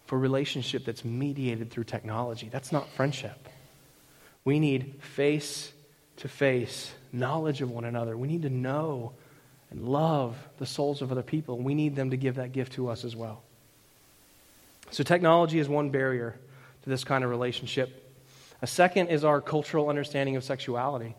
for 0.08 0.18
a 0.18 0.20
relationship 0.20 0.84
that's 0.84 1.06
mediated 1.06 1.72
through 1.72 1.86
technology. 1.86 2.50
That's 2.52 2.74
not 2.74 2.90
friendship. 2.90 3.48
We 4.44 4.60
need 4.60 4.96
face 5.00 5.72
to 6.18 6.28
face 6.28 6.92
knowledge 7.14 7.62
of 7.62 7.72
one 7.72 7.86
another. 7.86 8.18
We 8.18 8.28
need 8.28 8.42
to 8.42 8.50
know 8.50 9.14
and 9.72 9.88
love 9.88 10.36
the 10.58 10.66
souls 10.66 11.02
of 11.02 11.14
other 11.14 11.24
people. 11.24 11.60
We 11.60 11.74
need 11.74 11.96
them 11.96 12.10
to 12.10 12.18
give 12.18 12.36
that 12.36 12.52
gift 12.52 12.74
to 12.74 12.90
us 12.90 13.06
as 13.06 13.16
well. 13.16 13.42
So, 14.92 15.06
technology 15.06 15.60
is 15.60 15.70
one 15.70 15.92
barrier 15.92 16.36
to 16.84 16.90
this 16.90 17.06
kind 17.06 17.24
of 17.24 17.30
relationship. 17.30 18.14
A 18.62 18.68
second 18.68 19.08
is 19.08 19.24
our 19.24 19.40
cultural 19.40 19.88
understanding 19.88 20.36
of 20.36 20.44
sexuality. 20.44 21.16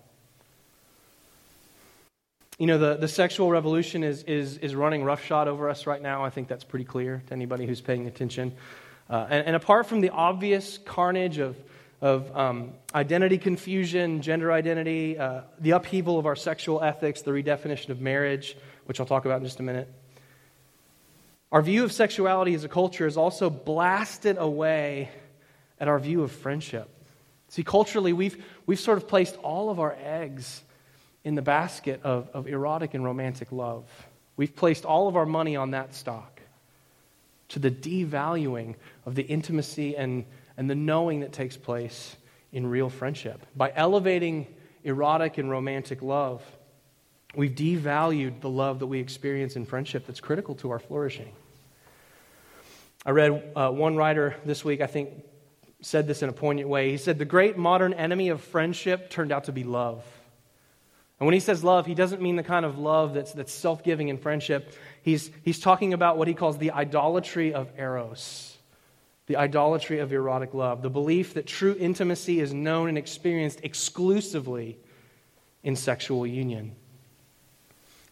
You 2.59 2.67
know, 2.67 2.79
the, 2.79 2.97
the 2.97 3.07
sexual 3.07 3.49
revolution 3.53 4.03
is, 4.03 4.25
is, 4.25 4.59
is 4.59 4.75
running 4.75 5.05
roughshod 5.05 5.47
over 5.47 5.71
us 5.71 5.87
right 5.87 6.03
now. 6.03 6.25
I 6.25 6.31
think 6.31 6.49
that's 6.49 6.65
pretty 6.65 6.85
clear 6.85 7.23
to 7.29 7.33
anybody 7.33 7.67
who's 7.67 7.81
paying 7.81 8.09
attention. 8.09 8.53
Uh, 9.09 9.29
and, 9.31 9.47
and, 9.47 9.57
apart 9.57 9.87
from 9.87 10.01
the 10.01 10.11
obvious 10.11 10.77
carnage 10.79 11.39
of, 11.39 11.57
of 12.01 12.37
um, 12.37 12.73
identity 12.93 13.39
confusion, 13.39 14.23
gender 14.23 14.51
identity, 14.51 15.17
uh, 15.17 15.43
the 15.61 15.71
upheaval 15.71 16.19
of 16.19 16.27
our 16.27 16.35
sexual 16.35 16.83
ethics, 16.83 17.23
the 17.23 17.31
redefinition 17.31 17.91
of 17.91 18.01
marriage, 18.01 18.57
which 18.87 18.99
I'll 18.99 19.07
talk 19.07 19.25
about 19.25 19.39
in 19.39 19.45
just 19.45 19.61
a 19.61 19.63
minute, 19.63 19.89
our 21.53 21.63
view 21.63 21.85
of 21.85 21.93
sexuality 21.93 22.55
as 22.55 22.65
a 22.65 22.69
culture 22.69 23.07
is 23.07 23.17
also 23.17 23.51
blasted 23.51 24.37
away 24.37 25.11
at 25.79 25.87
our 25.87 26.01
view 26.01 26.25
of 26.25 26.33
friendship. 26.33 26.91
See, 27.51 27.63
culturally, 27.63 28.13
we've, 28.13 28.45
we've 28.67 28.81
sort 28.81 28.99
of 28.99 29.07
placed 29.07 29.37
all 29.37 29.71
of 29.71 29.79
our 29.79 29.97
eggs 30.03 30.61
in 31.29 31.35
the 31.35 31.43
basket 31.43 32.01
of, 32.05 32.31
of 32.33 32.49
erotic 32.49 32.95
and 32.95 33.05
romantic 33.05 33.53
love. 33.53 33.85
We've 34.39 34.57
placed 34.57 34.87
all 34.87 35.09
of 35.09 35.17
our 35.17 35.27
money 35.27 35.57
on 35.57 35.73
that 35.73 35.95
stock 35.95 36.41
to 37.51 37.59
the 37.59 37.71
devaluing 37.71 38.77
of 39.05 39.15
the 39.15 39.25
intimacy 39.25 39.95
and, 39.95 40.25
and 40.57 40.71
the 40.71 40.75
knowing 40.75 41.21
that 41.21 41.35
takes 41.35 41.55
place 41.55 42.17
in 42.51 42.67
real 42.67 42.89
friendship. 42.89 43.45
By 43.55 43.71
elevating 43.77 44.47
erotic 44.85 45.37
and 45.37 45.51
romantic 45.51 46.01
love, 46.01 46.43
we've 47.35 47.55
devalued 47.55 48.41
the 48.41 48.49
love 48.49 48.79
that 48.79 48.87
we 48.87 48.99
experience 48.99 49.55
in 49.55 49.67
friendship 49.67 50.07
that's 50.07 50.21
critical 50.21 50.55
to 50.55 50.71
our 50.71 50.79
flourishing. 50.79 51.31
I 53.05 53.11
read 53.11 53.53
uh, 53.55 53.69
one 53.69 53.97
writer 53.97 54.35
this 54.47 54.65
week, 54.65 54.81
I 54.81 54.87
think, 54.87 55.11
said 55.83 56.07
this 56.07 56.23
in 56.23 56.31
a 56.31 56.33
poignant 56.33 56.71
way. 56.71 56.91
He 56.91 56.97
said, 56.97 57.19
The 57.19 57.27
great 57.27 57.59
modern 57.59 57.93
enemy 57.93 58.31
of 58.31 58.41
friendship 58.41 59.11
turned 59.11 59.31
out 59.31 59.45
to 59.45 59.53
be 59.53 59.63
love. 59.63 60.03
And 61.21 61.27
when 61.27 61.35
he 61.35 61.41
says 61.41 61.65
love, 61.65 61.87
he 61.87 61.95
doesn't 61.95 62.23
mean 62.23 62.37
the 62.37 62.45
kind 62.45 62.65
of 62.65 62.79
love 62.79 63.15
that's, 63.15 63.33
that's 63.33 63.53
self 63.53 63.83
giving 63.83 64.09
in 64.09 64.19
friendship. 64.19 64.73
He's, 65.03 65.31
he's 65.43 65.59
talking 65.59 65.93
about 65.93 66.17
what 66.17 66.29
he 66.29 66.35
calls 66.35 66.59
the 66.59 66.71
idolatry 66.71 67.53
of 67.53 67.71
eros, 67.77 68.57
the 69.27 69.37
idolatry 69.37 69.99
of 69.99 70.13
erotic 70.13 70.55
love, 70.55 70.83
the 70.83 70.91
belief 70.91 71.35
that 71.35 71.47
true 71.47 71.77
intimacy 71.79 72.39
is 72.41 72.55
known 72.55 72.89
and 72.89 72.97
experienced 72.97 73.61
exclusively 73.65 74.79
in 75.65 75.75
sexual 75.75 76.27
union. 76.27 76.77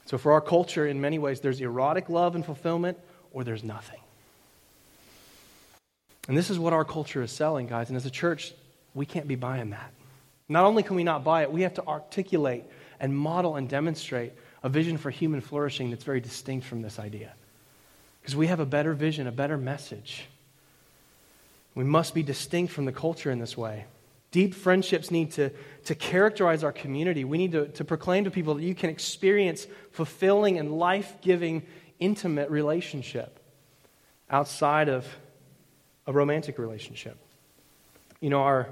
So, 0.07 0.19
for 0.19 0.33
our 0.33 0.41
culture, 0.41 0.87
in 0.87 1.01
many 1.01 1.19
ways, 1.19 1.41
there's 1.41 1.61
erotic 1.61 2.09
love 2.09 2.35
and 2.35 2.45
fulfillment, 2.45 2.99
or 3.33 3.45
there's 3.45 3.65
nothing. 3.65 4.01
And 6.29 6.37
this 6.37 6.51
is 6.51 6.59
what 6.59 6.73
our 6.73 6.85
culture 6.85 7.23
is 7.23 7.31
selling, 7.31 7.69
guys. 7.69 7.89
And 7.89 7.97
as 7.97 8.07
a 8.07 8.11
church, 8.11 8.53
we 8.95 9.07
can't 9.07 9.29
be 9.29 9.37
buying 9.37 9.71
that. 9.71 9.93
Not 10.49 10.65
only 10.65 10.83
can 10.83 10.97
we 10.97 11.05
not 11.05 11.25
buy 11.25 11.43
it, 11.43 11.53
we 11.53 11.63
have 11.63 11.75
to 11.75 11.87
articulate 11.87 12.65
and 13.01 13.17
model 13.17 13.57
and 13.57 13.69
demonstrate 13.69 14.33
a 14.63 14.69
vision 14.69 14.97
for 14.97 15.11
human 15.11 15.41
flourishing 15.41 15.91
that's 15.91 16.05
very 16.05 16.21
distinct 16.21 16.67
from 16.67 16.83
this 16.83 16.99
idea. 16.99 17.33
Because 18.21 18.37
we 18.37 18.49
have 18.49 18.61
a 18.61 18.67
better 18.67 18.95
vision, 18.95 19.27
a 19.27 19.33
better 19.33 19.57
message. 19.57 20.27
We 21.75 21.85
must 21.85 22.15
be 22.15 22.23
distinct 22.23 22.73
from 22.73 22.85
the 22.85 22.93
culture 22.93 23.31
in 23.31 23.39
this 23.39 23.57
way. 23.57 23.85
Deep 24.33 24.55
friendships 24.55 25.11
need 25.11 25.31
to, 25.33 25.51
to 25.85 25.95
characterize 25.95 26.65
our 26.65 26.73
community. 26.73 27.25
We 27.25 27.39
need 27.39 27.53
to, 27.53 27.69
to 27.69 27.85
proclaim 27.85 28.25
to 28.25 28.31
people 28.31 28.55
that 28.55 28.63
you 28.63 28.75
can 28.75 28.91
experience 28.91 29.67
fulfilling 29.93 30.59
and 30.59 30.79
life 30.79 31.17
giving, 31.23 31.63
intimate 32.01 32.51
relationship 32.51 33.39
outside 34.29 34.89
of 34.89 35.07
a 36.07 36.13
romantic 36.13 36.59
relationship. 36.59 37.17
You 38.21 38.31
know, 38.31 38.41
our, 38.41 38.69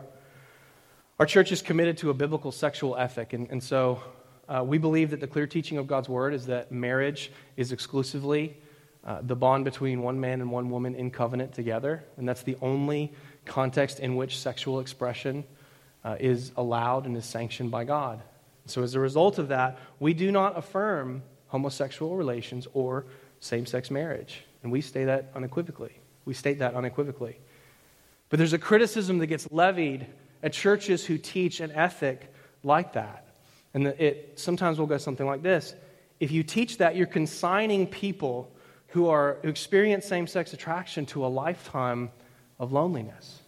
our 1.18 1.26
church 1.26 1.52
is 1.52 1.62
committed 1.62 1.96
to 1.98 2.10
a 2.10 2.14
biblical 2.14 2.50
sexual 2.50 2.96
ethic, 2.96 3.34
and, 3.34 3.48
and 3.50 3.62
so 3.62 4.02
uh, 4.48 4.64
we 4.66 4.78
believe 4.78 5.10
that 5.10 5.20
the 5.20 5.26
clear 5.28 5.46
teaching 5.46 5.78
of 5.78 5.86
God's 5.86 6.08
word 6.08 6.34
is 6.34 6.46
that 6.46 6.72
marriage 6.72 7.30
is 7.56 7.70
exclusively 7.70 8.56
uh, 9.04 9.18
the 9.22 9.36
bond 9.36 9.64
between 9.64 10.02
one 10.02 10.18
man 10.18 10.40
and 10.40 10.50
one 10.50 10.70
woman 10.70 10.96
in 10.96 11.12
covenant 11.12 11.52
together, 11.52 12.04
and 12.16 12.28
that's 12.28 12.42
the 12.42 12.56
only 12.60 13.12
context 13.44 14.00
in 14.00 14.16
which 14.16 14.38
sexual 14.38 14.80
expression 14.80 15.44
uh, 16.04 16.16
is 16.18 16.50
allowed 16.56 17.06
and 17.06 17.16
is 17.16 17.24
sanctioned 17.24 17.70
by 17.70 17.84
God. 17.84 18.20
So, 18.66 18.82
as 18.82 18.94
a 18.94 19.00
result 19.00 19.38
of 19.38 19.48
that, 19.48 19.78
we 20.00 20.14
do 20.14 20.32
not 20.32 20.58
affirm 20.58 21.22
homosexual 21.46 22.16
relations 22.16 22.66
or 22.72 23.06
same 23.38 23.66
sex 23.66 23.90
marriage, 23.90 24.42
and 24.64 24.72
we 24.72 24.80
state 24.80 25.04
that 25.04 25.30
unequivocally. 25.36 25.92
We 26.24 26.34
state 26.34 26.58
that 26.58 26.74
unequivocally. 26.74 27.38
But 28.30 28.38
there's 28.38 28.54
a 28.54 28.58
criticism 28.58 29.18
that 29.18 29.26
gets 29.26 29.46
levied 29.52 30.06
at 30.44 30.52
churches 30.52 31.04
who 31.04 31.18
teach 31.18 31.58
an 31.58 31.72
ethic 31.72 32.32
like 32.62 32.92
that. 32.92 33.26
And 33.72 33.88
it 33.88 34.34
sometimes 34.36 34.78
will 34.78 34.86
go 34.86 34.98
something 34.98 35.26
like 35.26 35.42
this 35.42 35.74
If 36.20 36.30
you 36.30 36.44
teach 36.44 36.78
that, 36.78 36.94
you're 36.94 37.06
consigning 37.08 37.88
people 37.88 38.52
who, 38.88 39.08
are, 39.08 39.38
who 39.42 39.48
experience 39.48 40.06
same 40.06 40.28
sex 40.28 40.52
attraction 40.52 41.06
to 41.06 41.24
a 41.24 41.28
lifetime 41.28 42.10
of 42.60 42.72
loneliness. 42.72 43.40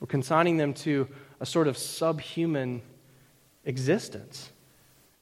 We're 0.00 0.08
consigning 0.08 0.58
them 0.58 0.74
to 0.74 1.08
a 1.40 1.46
sort 1.46 1.68
of 1.68 1.78
subhuman 1.78 2.82
existence. 3.64 4.50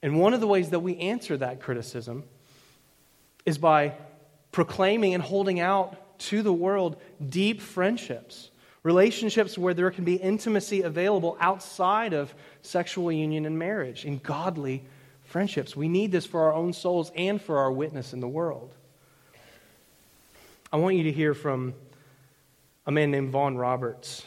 And 0.01 0.19
one 0.19 0.33
of 0.33 0.41
the 0.41 0.47
ways 0.47 0.71
that 0.71 0.79
we 0.79 0.97
answer 0.97 1.37
that 1.37 1.61
criticism 1.61 2.23
is 3.45 3.57
by 3.57 3.93
proclaiming 4.51 5.13
and 5.13 5.23
holding 5.23 5.59
out 5.59 6.19
to 6.19 6.41
the 6.41 6.53
world 6.53 6.97
deep 7.29 7.61
friendships, 7.61 8.49
relationships 8.87 9.57
where 9.57 9.73
there 9.73 9.91
can 9.91 10.05
be 10.05 10.15
intimacy 10.15 10.81
available 10.81 11.35
outside 11.41 12.13
of 12.13 12.33
sexual 12.61 13.11
union 13.11 13.45
and 13.45 13.59
marriage, 13.59 14.05
in 14.05 14.17
godly 14.19 14.81
friendships. 15.25 15.75
We 15.75 15.89
need 15.89 16.09
this 16.09 16.25
for 16.25 16.43
our 16.43 16.53
own 16.53 16.71
souls 16.71 17.11
and 17.13 17.41
for 17.41 17.57
our 17.57 17.69
witness 17.69 18.13
in 18.13 18.21
the 18.21 18.29
world. 18.29 18.71
I 20.71 20.77
want 20.77 20.95
you 20.95 21.03
to 21.03 21.11
hear 21.11 21.33
from 21.33 21.73
a 22.85 22.91
man 22.91 23.11
named 23.11 23.29
Vaughan 23.31 23.57
Roberts. 23.57 24.23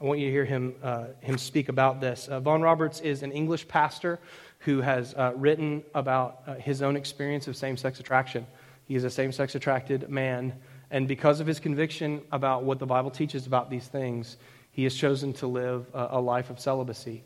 I 0.00 0.04
want 0.04 0.18
you 0.18 0.26
to 0.26 0.32
hear 0.32 0.44
him, 0.44 0.74
uh, 0.82 1.04
him 1.20 1.38
speak 1.38 1.68
about 1.68 2.00
this. 2.00 2.26
Uh, 2.26 2.40
Vaughan 2.40 2.60
Roberts 2.60 2.98
is 2.98 3.22
an 3.22 3.30
English 3.30 3.68
pastor 3.68 4.18
who 4.60 4.80
has 4.80 5.14
uh, 5.14 5.32
written 5.36 5.84
about 5.94 6.42
uh, 6.48 6.54
his 6.54 6.82
own 6.82 6.96
experience 6.96 7.46
of 7.46 7.56
same 7.56 7.76
sex 7.76 8.00
attraction. 8.00 8.48
He 8.88 8.96
is 8.96 9.04
a 9.04 9.10
same 9.10 9.30
sex 9.30 9.54
attracted 9.54 10.10
man, 10.10 10.54
and 10.92 11.08
because 11.08 11.40
of 11.40 11.46
his 11.46 11.58
conviction 11.58 12.20
about 12.30 12.64
what 12.64 12.78
the 12.78 12.86
Bible 12.86 13.10
teaches 13.10 13.46
about 13.46 13.70
these 13.70 13.88
things, 13.88 14.36
he 14.70 14.84
has 14.84 14.94
chosen 14.94 15.32
to 15.34 15.46
live 15.46 15.86
a, 15.94 16.20
life 16.20 16.50
of 16.50 16.60
celibacy. 16.60 17.24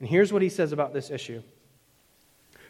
And 0.00 0.08
here's 0.08 0.32
what 0.32 0.42
he 0.42 0.48
says 0.48 0.72
about 0.72 0.92
this 0.92 1.10
issue 1.10 1.42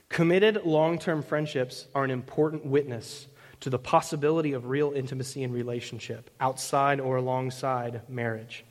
Committed 0.08 0.64
long 0.64 0.98
term 0.98 1.22
friendships 1.22 1.86
are 1.94 2.04
an 2.04 2.10
important 2.10 2.66
witness 2.66 3.26
to 3.60 3.70
the 3.70 3.78
possibility 3.78 4.52
of 4.52 4.66
real 4.66 4.92
intimacy 4.92 5.42
and 5.42 5.52
relationship 5.52 6.30
outside 6.38 7.00
or 7.00 7.16
alongside 7.16 8.02
marriage. 8.08 8.64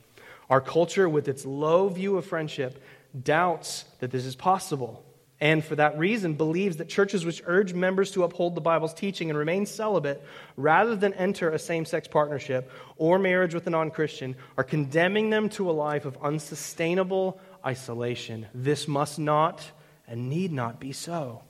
Our 0.48 0.60
culture, 0.60 1.08
with 1.08 1.26
its 1.26 1.44
low 1.44 1.88
view 1.88 2.16
of 2.16 2.24
friendship, 2.24 2.80
doubts 3.24 3.84
that 3.98 4.12
this 4.12 4.24
is 4.24 4.36
possible, 4.36 5.04
and 5.40 5.62
for 5.62 5.76
that 5.76 5.98
reason 5.98 6.34
believes 6.34 6.78
that 6.78 6.88
churches 6.88 7.24
which 7.24 7.42
urge 7.46 7.74
members 7.74 8.10
to 8.12 8.24
uphold 8.24 8.54
the 8.54 8.60
Bible's 8.60 8.94
teaching 8.94 9.28
and 9.28 9.38
remain 9.38 9.66
celibate 9.66 10.24
rather 10.56 10.96
than 10.96 11.12
enter 11.14 11.50
a 11.50 11.58
same 11.58 11.84
sex 11.84 12.08
partnership 12.08 12.70
or 12.96 13.18
marriage 13.18 13.54
with 13.54 13.66
a 13.66 13.70
non 13.70 13.90
Christian 13.90 14.34
are 14.56 14.64
condemning 14.64 15.30
them 15.30 15.48
to 15.50 15.70
a 15.70 15.72
life 15.72 16.06
of 16.06 16.16
unsustainable 16.22 17.38
isolation. 17.64 18.46
This 18.54 18.88
must 18.88 19.18
not 19.18 19.62
and 20.08 20.30
need 20.30 20.52
not 20.52 20.80
be 20.80 20.92
so. 20.92 21.42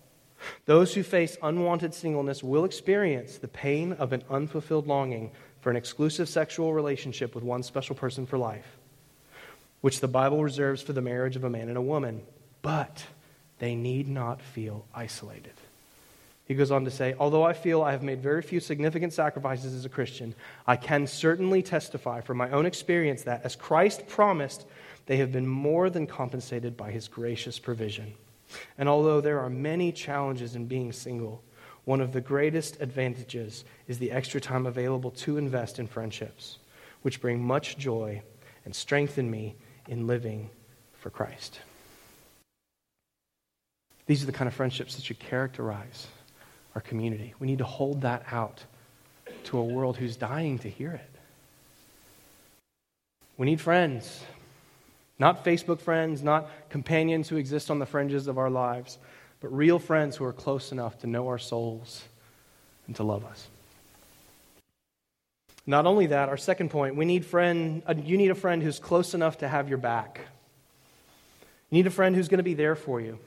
Those 0.64 0.94
who 0.94 1.02
face 1.02 1.36
unwanted 1.42 1.94
singleness 1.94 2.42
will 2.42 2.64
experience 2.64 3.38
the 3.38 3.48
pain 3.48 3.92
of 3.92 4.12
an 4.12 4.24
unfulfilled 4.28 4.86
longing 4.86 5.30
for 5.60 5.70
an 5.70 5.76
exclusive 5.76 6.28
sexual 6.28 6.74
relationship 6.74 7.34
with 7.34 7.44
one 7.44 7.62
special 7.62 7.94
person 7.94 8.26
for 8.26 8.36
life 8.36 8.78
which 9.80 10.00
the 10.00 10.08
Bible 10.08 10.42
reserves 10.42 10.82
for 10.82 10.92
the 10.92 11.00
marriage 11.00 11.36
of 11.36 11.44
a 11.44 11.50
man 11.50 11.68
and 11.68 11.76
a 11.76 11.82
woman. 11.82 12.22
But 12.62 13.04
they 13.58 13.74
need 13.74 14.08
not 14.08 14.40
feel 14.40 14.84
isolated. 14.94 15.52
He 16.46 16.54
goes 16.54 16.70
on 16.70 16.84
to 16.84 16.90
say, 16.90 17.14
Although 17.18 17.42
I 17.42 17.52
feel 17.52 17.82
I 17.82 17.92
have 17.92 18.02
made 18.02 18.22
very 18.22 18.42
few 18.42 18.60
significant 18.60 19.12
sacrifices 19.12 19.74
as 19.74 19.84
a 19.84 19.88
Christian, 19.88 20.34
I 20.66 20.76
can 20.76 21.06
certainly 21.06 21.62
testify 21.62 22.20
from 22.20 22.36
my 22.36 22.50
own 22.50 22.66
experience 22.66 23.22
that, 23.22 23.44
as 23.44 23.56
Christ 23.56 24.06
promised, 24.06 24.66
they 25.06 25.16
have 25.16 25.32
been 25.32 25.46
more 25.46 25.90
than 25.90 26.06
compensated 26.06 26.76
by 26.76 26.92
his 26.92 27.08
gracious 27.08 27.58
provision. 27.58 28.14
And 28.78 28.88
although 28.88 29.20
there 29.20 29.40
are 29.40 29.50
many 29.50 29.90
challenges 29.90 30.54
in 30.54 30.66
being 30.66 30.92
single, 30.92 31.42
one 31.84 32.00
of 32.00 32.12
the 32.12 32.20
greatest 32.20 32.80
advantages 32.80 33.64
is 33.88 33.98
the 33.98 34.12
extra 34.12 34.40
time 34.40 34.66
available 34.66 35.10
to 35.12 35.38
invest 35.38 35.78
in 35.78 35.86
friendships, 35.86 36.58
which 37.02 37.20
bring 37.20 37.42
much 37.42 37.76
joy 37.76 38.22
and 38.64 38.74
strengthen 38.74 39.30
me 39.30 39.54
in 39.88 40.06
living 40.06 40.50
for 40.94 41.10
Christ. 41.10 41.60
These 44.06 44.22
are 44.22 44.26
the 44.26 44.32
kind 44.32 44.48
of 44.48 44.54
friendships 44.54 44.94
that 44.96 45.04
should 45.04 45.18
characterize 45.18 46.06
our 46.74 46.80
community. 46.80 47.34
We 47.38 47.46
need 47.46 47.58
to 47.58 47.64
hold 47.64 48.02
that 48.02 48.24
out 48.30 48.62
to 49.44 49.58
a 49.58 49.64
world 49.64 49.96
who's 49.96 50.16
dying 50.16 50.58
to 50.60 50.70
hear 50.70 50.92
it. 50.92 51.10
We 53.36 53.46
need 53.46 53.60
friends, 53.60 54.22
not 55.18 55.44
Facebook 55.44 55.80
friends, 55.80 56.22
not 56.22 56.48
companions 56.70 57.28
who 57.28 57.36
exist 57.36 57.70
on 57.70 57.78
the 57.78 57.86
fringes 57.86 58.28
of 58.28 58.38
our 58.38 58.50
lives, 58.50 58.98
but 59.40 59.54
real 59.54 59.78
friends 59.78 60.16
who 60.16 60.24
are 60.24 60.32
close 60.32 60.72
enough 60.72 60.98
to 61.00 61.06
know 61.06 61.28
our 61.28 61.38
souls 61.38 62.04
and 62.86 62.96
to 62.96 63.02
love 63.02 63.24
us. 63.24 63.48
Not 65.66 65.84
only 65.84 66.06
that, 66.06 66.28
our 66.28 66.36
second 66.36 66.70
point, 66.70 66.94
we 66.94 67.04
need 67.04 67.26
friend, 67.26 67.82
uh, 67.86 67.94
you 67.96 68.16
need 68.16 68.30
a 68.30 68.36
friend 68.36 68.62
who's 68.62 68.78
close 68.78 69.14
enough 69.14 69.38
to 69.38 69.48
have 69.48 69.68
your 69.68 69.78
back. 69.78 70.20
You 71.70 71.78
need 71.78 71.86
a 71.88 71.90
friend 71.90 72.14
who's 72.14 72.28
going 72.28 72.38
to 72.38 72.44
be 72.44 72.54
there 72.54 72.76
for 72.76 73.00
you. 73.00 73.18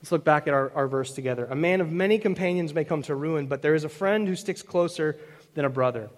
Let's 0.00 0.12
look 0.12 0.24
back 0.24 0.46
at 0.46 0.54
our, 0.54 0.70
our 0.74 0.86
verse 0.86 1.12
together. 1.12 1.46
A 1.46 1.56
man 1.56 1.80
of 1.80 1.90
many 1.90 2.18
companions 2.18 2.72
may 2.72 2.84
come 2.84 3.02
to 3.02 3.14
ruin, 3.14 3.46
but 3.46 3.62
there 3.62 3.74
is 3.74 3.84
a 3.84 3.88
friend 3.88 4.28
who 4.28 4.36
sticks 4.36 4.62
closer 4.62 5.18
than 5.54 5.64
a 5.64 5.70
brother. 5.70 6.08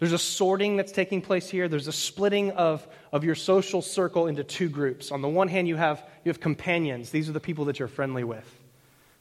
There's 0.00 0.12
a 0.12 0.18
sorting 0.18 0.76
that's 0.76 0.92
taking 0.92 1.22
place 1.22 1.48
here. 1.48 1.68
There's 1.68 1.88
a 1.88 1.92
splitting 1.92 2.50
of, 2.52 2.86
of 3.12 3.24
your 3.24 3.34
social 3.34 3.82
circle 3.82 4.26
into 4.26 4.42
two 4.42 4.68
groups. 4.68 5.12
On 5.12 5.22
the 5.22 5.28
one 5.28 5.48
hand, 5.48 5.68
you 5.68 5.76
have, 5.76 6.04
you 6.24 6.30
have 6.30 6.40
companions, 6.40 7.10
these 7.10 7.28
are 7.28 7.32
the 7.32 7.40
people 7.40 7.66
that 7.66 7.78
you're 7.78 7.88
friendly 7.88 8.24
with. 8.24 8.46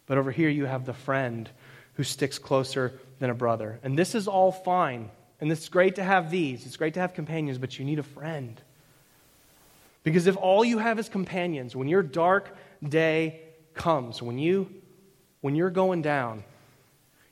But 0.07 0.17
over 0.17 0.31
here, 0.31 0.49
you 0.49 0.65
have 0.65 0.85
the 0.85 0.93
friend 0.93 1.49
who 1.93 2.03
sticks 2.03 2.39
closer 2.39 2.99
than 3.19 3.29
a 3.29 3.35
brother. 3.35 3.79
And 3.83 3.97
this 3.97 4.15
is 4.15 4.27
all 4.27 4.51
fine. 4.51 5.09
And 5.41 5.51
it's 5.51 5.69
great 5.69 5.95
to 5.95 6.03
have 6.03 6.31
these, 6.31 6.65
it's 6.65 6.77
great 6.77 6.95
to 6.95 6.99
have 6.99 7.13
companions, 7.13 7.57
but 7.57 7.77
you 7.77 7.85
need 7.85 7.99
a 7.99 8.03
friend. 8.03 8.59
Because 10.03 10.25
if 10.25 10.37
all 10.37 10.63
you 10.63 10.77
have 10.77 10.99
is 10.99 11.09
companions, 11.09 11.75
when 11.75 11.87
your 11.87 12.01
dark 12.01 12.55
day 12.87 13.41
comes, 13.77 14.21
when, 14.21 14.37
you, 14.37 14.69
when 15.41 15.55
you're 15.55 15.69
going 15.69 16.01
down, 16.01 16.43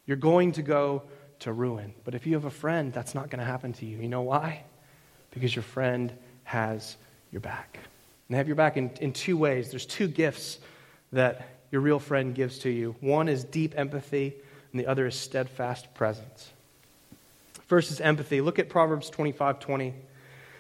you're 0.06 0.18
going 0.18 0.54
to 0.54 0.62
go 0.62 1.04
to 1.40 1.52
ruin. 1.52 1.94
But 2.04 2.16
if 2.16 2.26
you 2.26 2.34
have 2.36 2.46
a 2.46 2.52
friend, 2.52 2.94
that's 2.94 3.16
not 3.16 3.30
going 3.30 3.40
to 3.40 3.46
happen 3.46 3.74
to 3.74 3.86
you. 3.86 3.98
You 3.98 4.08
know 4.08 4.22
why? 4.22 4.64
Because 5.32 5.56
your 5.56 5.64
friend 5.64 6.14
has 6.44 6.96
your 7.32 7.42
back. 7.42 7.80
And 8.28 8.34
they 8.34 8.38
have 8.38 8.48
your 8.48 8.56
back 8.56 8.78
in, 8.78 8.92
in 9.02 9.14
two 9.14 9.38
ways. 9.38 9.70
There's 9.70 9.86
two 9.86 10.08
gifts 10.08 10.60
that 11.12 11.50
your 11.72 11.82
real 11.82 12.00
friend 12.00 12.34
gives 12.34 12.60
to 12.60 12.70
you 12.70 12.96
one 13.00 13.28
is 13.28 13.44
deep 13.44 13.74
empathy, 13.78 14.36
and 14.72 14.80
the 14.80 14.88
other 14.88 15.08
is 15.08 15.16
steadfast 15.16 15.94
presence. 15.94 16.52
First 17.68 17.92
is 17.92 18.00
empathy. 18.00 18.42
Look 18.42 18.60
at 18.60 18.70
Proverbs 18.70 19.10
25 19.10 19.60
20. 19.60 19.88
It 19.88 19.96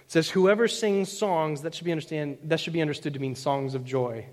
says, 0.07 0.29
Whoever 0.29 0.67
sings 0.67 1.11
songs, 1.11 1.61
that 1.61 1.73
should, 1.73 1.85
be 1.85 1.91
understand, 1.91 2.37
that 2.43 2.59
should 2.59 2.73
be 2.73 2.81
understood 2.81 3.13
to 3.13 3.19
mean 3.19 3.35
songs 3.35 3.75
of 3.75 3.85
joy. 3.85 4.25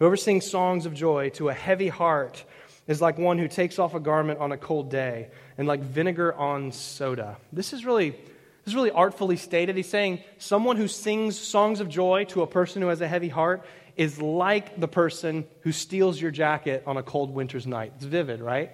Whoever 0.00 0.16
sings 0.16 0.50
songs 0.50 0.86
of 0.86 0.94
joy 0.94 1.28
to 1.34 1.50
a 1.50 1.54
heavy 1.54 1.88
heart 1.88 2.42
is 2.88 3.02
like 3.02 3.18
one 3.18 3.36
who 3.36 3.48
takes 3.48 3.78
off 3.78 3.94
a 3.94 4.00
garment 4.00 4.40
on 4.40 4.50
a 4.50 4.56
cold 4.56 4.90
day 4.90 5.28
and 5.58 5.68
like 5.68 5.80
vinegar 5.80 6.34
on 6.34 6.72
soda. 6.72 7.36
This 7.52 7.74
is 7.74 7.84
really, 7.84 8.10
this 8.10 8.68
is 8.68 8.74
really 8.74 8.90
artfully 8.90 9.36
stated. 9.36 9.76
He's 9.76 9.90
saying 9.90 10.24
someone 10.38 10.78
who 10.78 10.88
sings 10.88 11.38
songs 11.38 11.80
of 11.80 11.90
joy 11.90 12.24
to 12.30 12.40
a 12.40 12.46
person 12.46 12.80
who 12.80 12.88
has 12.88 13.02
a 13.02 13.08
heavy 13.08 13.28
heart 13.28 13.62
is 13.94 14.22
like 14.22 14.80
the 14.80 14.88
person 14.88 15.44
who 15.60 15.70
steals 15.70 16.18
your 16.18 16.30
jacket 16.30 16.82
on 16.86 16.96
a 16.96 17.02
cold 17.02 17.34
winter's 17.34 17.66
night. 17.66 17.92
It's 17.96 18.06
vivid, 18.06 18.40
right? 18.40 18.70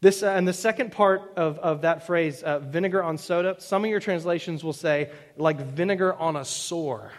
This, 0.00 0.24
uh, 0.24 0.30
and 0.30 0.46
the 0.46 0.52
second 0.52 0.90
part 0.90 1.34
of, 1.36 1.60
of 1.60 1.82
that 1.82 2.04
phrase, 2.04 2.42
uh, 2.42 2.58
vinegar 2.58 3.00
on 3.00 3.16
soda, 3.16 3.54
some 3.60 3.84
of 3.84 3.90
your 3.90 4.00
translations 4.00 4.64
will 4.64 4.72
say, 4.72 5.12
like 5.36 5.60
vinegar 5.60 6.12
on 6.14 6.34
a 6.34 6.44
sore. 6.44 7.12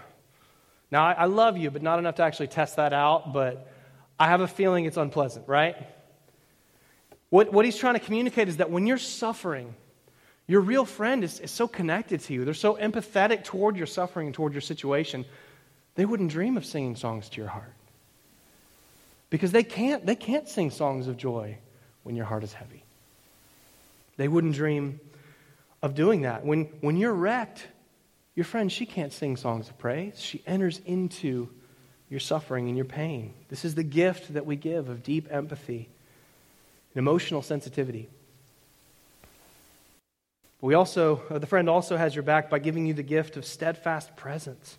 Now, 0.92 1.06
I, 1.06 1.26
love 1.26 1.58
you, 1.58 1.72
but 1.72 1.82
not 1.82 2.00
enough 2.00 2.16
to 2.16 2.24
actually 2.24 2.48
test 2.48 2.76
that 2.76 2.94
out, 2.94 3.34
but 3.34 3.68
I 4.20 4.28
have 4.28 4.42
a 4.42 4.48
feeling 4.48 4.86
it's 4.86 4.98
unpleasant, 4.98 5.48
right? 5.48 5.76
What, 7.30 7.52
what 7.52 7.66
he's 7.66 7.78
trying 7.78 7.96
to 7.96 8.00
communicate 8.00 8.48
is 8.48 8.58
that 8.58 8.70
when 8.70 8.86
you're 8.86 8.98
suffering, 8.98 9.74
your 10.48 10.62
real 10.62 10.86
friend 10.86 11.24
is, 11.24 11.40
is 11.40 11.52
so 11.52 11.68
connected 11.68 12.22
to 12.22 12.34
you. 12.34 12.46
They're 12.46 12.54
so 12.54 12.76
empathetic 12.76 13.44
toward 13.44 13.76
your 13.78 13.88
suffering 13.88 14.28
and 14.28 14.34
toward 14.34 14.54
your 14.54 14.62
situation, 14.62 15.26
they 15.96 16.06
wouldn't 16.06 16.32
dream 16.32 16.56
of 16.56 16.66
singing 16.66 16.96
songs 16.96 17.30
to 17.30 17.42
your 17.42 17.50
heart. 17.50 17.74
Because 19.30 19.52
they 19.52 19.64
can't, 19.64 20.06
they 20.06 20.16
can't 20.16 20.48
sing 20.48 20.70
songs 20.70 21.08
of 21.08 21.18
joy 21.18 21.58
when 22.04 22.16
your 22.16 22.26
heart 22.26 22.44
is 22.44 22.54
heavy. 22.54 22.84
They 24.18 24.28
wouldn't 24.28 24.54
dream 24.54 25.00
of 25.82 25.96
doing 25.96 26.22
that. 26.22 26.46
When, 26.46 26.66
when 26.82 26.98
you're 26.98 27.14
wrecked, 27.14 27.68
your 28.36 28.44
friend, 28.44 28.72
she 28.72 28.86
can't 28.86 29.14
sing 29.14 29.38
songs 29.38 29.70
of 29.70 29.78
praise. 29.78 30.22
She 30.22 30.44
enters 30.46 30.82
into 30.86 31.50
your 32.10 32.20
suffering 32.20 32.68
and 32.68 32.76
your 32.78 32.86
pain. 32.86 33.34
This 33.50 33.66
is 33.66 33.76
the 33.76 33.84
gift 33.84 34.34
that 34.34 34.46
we 34.46 34.56
give 34.56 34.90
of 34.90 35.04
deep 35.04 35.28
empathy 35.32 35.90
and 36.94 37.00
emotional 37.00 37.42
sensitivity. 37.42 38.10
We 40.62 40.74
also, 40.74 41.22
uh, 41.30 41.40
the 41.40 41.48
friend 41.48 41.70
also 41.70 41.98
has 41.98 42.16
your 42.16 42.24
back 42.24 42.50
by 42.50 42.60
giving 42.60 42.86
you 42.86 42.94
the 42.94 43.04
gift 43.04 43.38
of 43.38 43.46
steadfast 43.46 44.16
presence. 44.16 44.78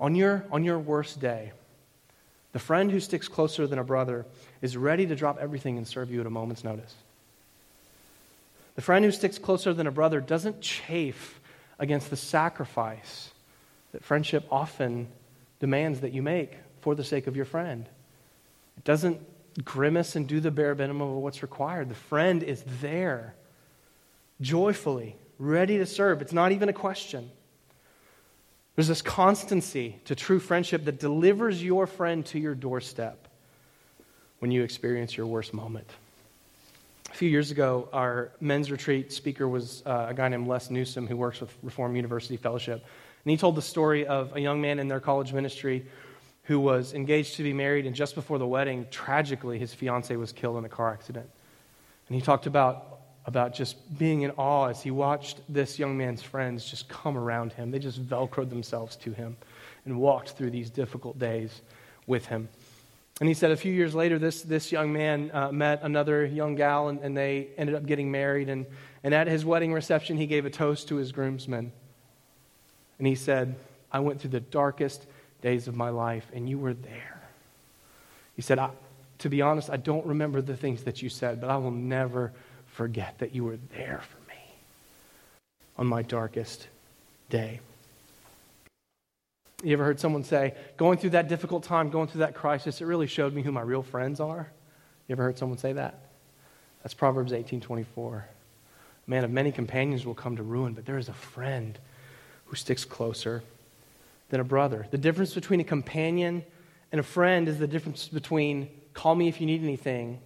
On 0.00 0.14
your, 0.14 0.44
on 0.50 0.64
your 0.64 0.78
worst 0.78 1.20
day, 1.20 1.52
The 2.52 2.58
friend 2.58 2.90
who 2.90 3.00
sticks 3.00 3.28
closer 3.28 3.66
than 3.66 3.78
a 3.78 3.84
brother 3.84 4.26
is 4.62 4.76
ready 4.76 5.06
to 5.06 5.14
drop 5.14 5.38
everything 5.38 5.76
and 5.76 5.86
serve 5.86 6.10
you 6.10 6.20
at 6.20 6.26
a 6.26 6.30
moment's 6.30 6.64
notice. 6.64 6.94
The 8.74 8.82
friend 8.82 9.04
who 9.04 9.10
sticks 9.10 9.38
closer 9.38 9.74
than 9.74 9.86
a 9.86 9.92
brother 9.92 10.20
doesn't 10.20 10.60
chafe 10.60 11.40
against 11.78 12.10
the 12.10 12.16
sacrifice 12.16 13.30
that 13.92 14.04
friendship 14.04 14.46
often 14.50 15.08
demands 15.60 16.00
that 16.00 16.12
you 16.12 16.22
make 16.22 16.56
for 16.80 16.94
the 16.94 17.04
sake 17.04 17.26
of 17.26 17.36
your 17.36 17.44
friend. 17.44 17.88
It 18.76 18.84
doesn't 18.84 19.20
grimace 19.64 20.16
and 20.16 20.26
do 20.26 20.40
the 20.40 20.50
bare 20.50 20.74
minimum 20.74 21.08
of 21.08 21.16
what's 21.16 21.42
required. 21.42 21.88
The 21.88 21.94
friend 21.94 22.42
is 22.42 22.62
there, 22.80 23.34
joyfully, 24.40 25.16
ready 25.38 25.78
to 25.78 25.86
serve. 25.86 26.22
It's 26.22 26.32
not 26.32 26.52
even 26.52 26.68
a 26.68 26.72
question. 26.72 27.30
There's 28.76 28.88
this 28.88 29.02
constancy 29.02 29.98
to 30.04 30.14
true 30.14 30.38
friendship 30.38 30.84
that 30.84 31.00
delivers 31.00 31.62
your 31.62 31.86
friend 31.86 32.24
to 32.26 32.38
your 32.38 32.54
doorstep 32.54 33.26
when 34.38 34.52
you 34.52 34.62
experience 34.62 35.16
your 35.16 35.26
worst 35.26 35.52
moment. 35.52 35.90
A 37.18 37.26
few 37.26 37.30
years 37.30 37.50
ago, 37.50 37.88
our 37.92 38.30
men's 38.40 38.70
retreat 38.70 39.12
speaker 39.12 39.48
was 39.48 39.82
uh, 39.84 40.06
a 40.10 40.14
guy 40.14 40.28
named 40.28 40.46
Les 40.46 40.70
Newsom 40.70 41.08
who 41.08 41.16
works 41.16 41.40
with 41.40 41.52
Reformed 41.64 41.96
University 41.96 42.36
Fellowship. 42.36 42.74
And 43.24 43.30
he 43.32 43.36
told 43.36 43.56
the 43.56 43.60
story 43.60 44.06
of 44.06 44.36
a 44.36 44.40
young 44.40 44.60
man 44.60 44.78
in 44.78 44.86
their 44.86 45.00
college 45.00 45.32
ministry 45.32 45.84
who 46.44 46.60
was 46.60 46.94
engaged 46.94 47.34
to 47.34 47.42
be 47.42 47.52
married, 47.52 47.86
and 47.86 47.96
just 47.96 48.14
before 48.14 48.38
the 48.38 48.46
wedding, 48.46 48.86
tragically, 48.92 49.58
his 49.58 49.74
fiancee 49.74 50.14
was 50.14 50.30
killed 50.30 50.58
in 50.58 50.64
a 50.64 50.68
car 50.68 50.92
accident. 50.92 51.28
And 52.06 52.14
he 52.14 52.22
talked 52.22 52.46
about 52.46 53.00
about 53.26 53.52
just 53.52 53.98
being 53.98 54.22
in 54.22 54.30
awe 54.36 54.66
as 54.66 54.80
he 54.80 54.92
watched 54.92 55.40
this 55.48 55.76
young 55.76 55.98
man's 55.98 56.22
friends 56.22 56.70
just 56.70 56.88
come 56.88 57.18
around 57.18 57.52
him. 57.52 57.72
They 57.72 57.80
just 57.80 58.00
velcroed 58.00 58.48
themselves 58.48 58.94
to 58.98 59.10
him 59.10 59.36
and 59.84 59.98
walked 59.98 60.30
through 60.36 60.52
these 60.52 60.70
difficult 60.70 61.18
days 61.18 61.62
with 62.06 62.26
him. 62.26 62.48
And 63.20 63.28
he 63.28 63.34
said 63.34 63.50
a 63.50 63.56
few 63.56 63.72
years 63.72 63.94
later, 63.94 64.18
this, 64.18 64.42
this 64.42 64.70
young 64.70 64.92
man 64.92 65.30
uh, 65.34 65.50
met 65.50 65.80
another 65.82 66.24
young 66.24 66.54
gal, 66.54 66.88
and, 66.88 67.00
and 67.00 67.16
they 67.16 67.48
ended 67.56 67.74
up 67.74 67.84
getting 67.84 68.10
married. 68.10 68.48
And, 68.48 68.64
and 69.02 69.12
at 69.12 69.26
his 69.26 69.44
wedding 69.44 69.72
reception, 69.72 70.16
he 70.16 70.26
gave 70.26 70.46
a 70.46 70.50
toast 70.50 70.88
to 70.88 70.96
his 70.96 71.10
groomsmen. 71.10 71.72
And 72.98 73.06
he 73.06 73.16
said, 73.16 73.56
I 73.90 74.00
went 74.00 74.20
through 74.20 74.30
the 74.30 74.40
darkest 74.40 75.04
days 75.42 75.66
of 75.66 75.74
my 75.74 75.88
life, 75.88 76.26
and 76.32 76.48
you 76.48 76.58
were 76.58 76.74
there. 76.74 77.20
He 78.36 78.42
said, 78.42 78.60
To 79.18 79.28
be 79.28 79.42
honest, 79.42 79.68
I 79.68 79.78
don't 79.78 80.06
remember 80.06 80.40
the 80.40 80.56
things 80.56 80.84
that 80.84 81.02
you 81.02 81.08
said, 81.08 81.40
but 81.40 81.50
I 81.50 81.56
will 81.56 81.72
never 81.72 82.32
forget 82.66 83.18
that 83.18 83.34
you 83.34 83.42
were 83.42 83.58
there 83.76 84.00
for 84.08 84.28
me 84.28 84.40
on 85.76 85.88
my 85.88 86.02
darkest 86.02 86.68
day. 87.30 87.60
You 89.62 89.72
ever 89.72 89.84
heard 89.84 89.98
someone 89.98 90.22
say, 90.22 90.54
going 90.76 90.98
through 90.98 91.10
that 91.10 91.28
difficult 91.28 91.64
time, 91.64 91.90
going 91.90 92.06
through 92.06 92.20
that 92.20 92.34
crisis, 92.34 92.80
it 92.80 92.84
really 92.84 93.08
showed 93.08 93.34
me 93.34 93.42
who 93.42 93.50
my 93.50 93.60
real 93.60 93.82
friends 93.82 94.20
are? 94.20 94.50
You 95.08 95.14
ever 95.14 95.24
heard 95.24 95.38
someone 95.38 95.58
say 95.58 95.72
that? 95.72 95.98
That's 96.82 96.94
Proverbs 96.94 97.32
18:24. 97.32 98.24
A 99.06 99.10
man 99.10 99.24
of 99.24 99.30
many 99.30 99.50
companions 99.50 100.06
will 100.06 100.14
come 100.14 100.36
to 100.36 100.42
ruin, 100.42 100.74
but 100.74 100.86
there 100.86 100.98
is 100.98 101.08
a 101.08 101.14
friend 101.14 101.78
who 102.46 102.56
sticks 102.56 102.84
closer 102.84 103.42
than 104.28 104.38
a 104.38 104.44
brother. 104.44 104.86
The 104.90 104.98
difference 104.98 105.34
between 105.34 105.60
a 105.60 105.64
companion 105.64 106.44
and 106.92 107.00
a 107.00 107.04
friend 107.04 107.48
is 107.48 107.58
the 107.58 107.66
difference 107.66 108.06
between 108.08 108.68
call 108.94 109.14
me 109.14 109.28
if 109.28 109.40
you 109.40 109.46
need 109.46 109.62
anything 109.62 110.20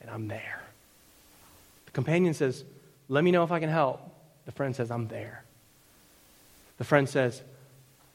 and 0.00 0.10
I'm 0.10 0.28
there. 0.28 0.62
The 1.86 1.92
companion 1.92 2.32
says, 2.32 2.64
Let 3.08 3.22
me 3.22 3.32
know 3.32 3.44
if 3.44 3.52
I 3.52 3.60
can 3.60 3.68
help. 3.68 4.00
The 4.46 4.52
friend 4.52 4.74
says, 4.74 4.90
I'm 4.90 5.08
there. 5.08 5.44
The 6.78 6.84
friend 6.84 7.08
says, 7.08 7.42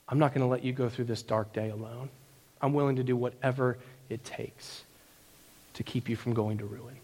I'm 0.09 0.19
not 0.19 0.33
going 0.33 0.41
to 0.41 0.47
let 0.47 0.63
you 0.63 0.73
go 0.73 0.89
through 0.89 1.05
this 1.05 1.21
dark 1.21 1.53
day 1.53 1.69
alone. 1.69 2.09
I'm 2.61 2.73
willing 2.73 2.95
to 2.95 3.03
do 3.03 3.15
whatever 3.15 3.77
it 4.09 4.23
takes 4.23 4.83
to 5.73 5.83
keep 5.83 6.09
you 6.09 6.15
from 6.15 6.33
going 6.33 6.57
to 6.57 6.65
ruin. 6.65 6.95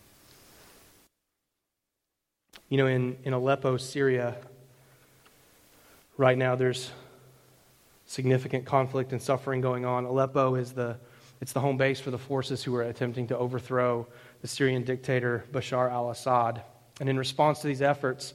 You 2.70 2.78
know, 2.78 2.88
in, 2.88 3.18
in 3.24 3.34
Aleppo, 3.34 3.78
Syria, 3.78 4.36
right 6.18 6.38
now 6.38 6.56
there's 6.56 6.92
significant 8.06 8.66
conflict 8.66 9.12
and 9.12 9.22
suffering 9.22 9.62
going 9.62 9.86
on. 9.86 10.06
Aleppo 10.06 10.56
is 10.56 10.72
the, 10.72 10.98
it's 11.42 11.54
the 11.54 11.60
home 11.60 11.78
base 11.78 12.00
for 12.00 12.10
the 12.10 12.18
forces 12.18 12.64
who 12.64 12.76
are 12.76 12.84
attempting 12.84 13.28
to 13.28 13.38
overthrow 13.38 14.08
the 14.42 14.48
Syrian 14.48 14.84
dictator 14.84 15.46
Bashar 15.52 15.92
al 15.92 16.10
Assad. 16.10 16.64
And 17.00 17.10
in 17.10 17.18
response 17.18 17.60
to 17.60 17.68
these 17.68 17.82
efforts, 17.82 18.34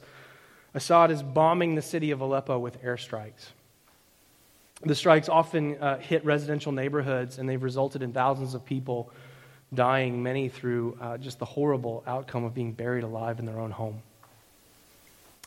Assad 0.73 1.11
is 1.11 1.23
bombing 1.23 1.75
the 1.75 1.81
city 1.81 2.11
of 2.11 2.21
Aleppo 2.21 2.59
with 2.59 2.81
airstrikes. 2.83 3.47
The 4.81 4.95
strikes 4.95 5.27
often 5.27 5.77
uh, 5.77 5.97
hit 5.97 6.23
residential 6.23 6.71
neighborhoods, 6.71 7.37
and 7.37 7.49
they've 7.49 7.61
resulted 7.61 8.01
in 8.01 8.13
thousands 8.13 8.53
of 8.53 8.63
people 8.65 9.11
dying, 9.73 10.23
many 10.23 10.47
through 10.47 10.97
uh, 11.01 11.17
just 11.17 11.37
the 11.37 11.45
horrible 11.45 12.03
outcome 12.07 12.45
of 12.45 12.53
being 12.53 12.71
buried 12.71 13.03
alive 13.03 13.39
in 13.39 13.45
their 13.45 13.59
own 13.59 13.71
home. 13.71 14.01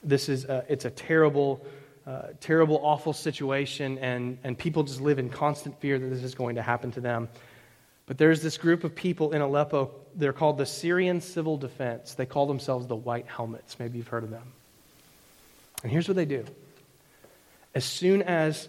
This 0.05 0.29
is 0.29 0.45
a, 0.45 0.65
it's 0.69 0.85
a 0.85 0.91
terrible, 0.91 1.65
uh, 2.07 2.29
terrible, 2.41 2.81
awful 2.83 3.15
situation, 3.15 3.99
and, 3.99 4.37
and 4.45 4.57
people 4.57 4.83
just 4.83 5.01
live 5.01 5.19
in 5.19 5.31
constant 5.31 5.81
fear 5.81 5.99
that 5.99 6.07
this 6.07 6.23
is 6.23 6.35
going 6.35 6.57
to 6.57 6.63
happen 6.63 6.93
to 6.93 7.01
them. 7.01 7.29
But 8.05 8.19
there's 8.19 8.43
this 8.43 8.59
group 8.59 8.85
of 8.85 8.95
people 8.95 9.33
in 9.33 9.41
Aleppo. 9.41 9.93
They're 10.15 10.33
called 10.33 10.59
the 10.59 10.67
Syrian 10.67 11.21
Civil 11.21 11.57
Defense. 11.57 12.15
They 12.15 12.27
call 12.27 12.47
themselves 12.47 12.87
the 12.87 12.97
White 12.97 13.27
Helmets. 13.27 13.79
Maybe 13.79 13.97
you've 13.97 14.09
heard 14.09 14.25
of 14.25 14.31
them. 14.31 14.53
And 15.83 15.91
here's 15.91 16.07
what 16.07 16.17
they 16.17 16.27
do 16.27 16.45
as 17.75 17.85
soon 17.85 18.23
as 18.23 18.69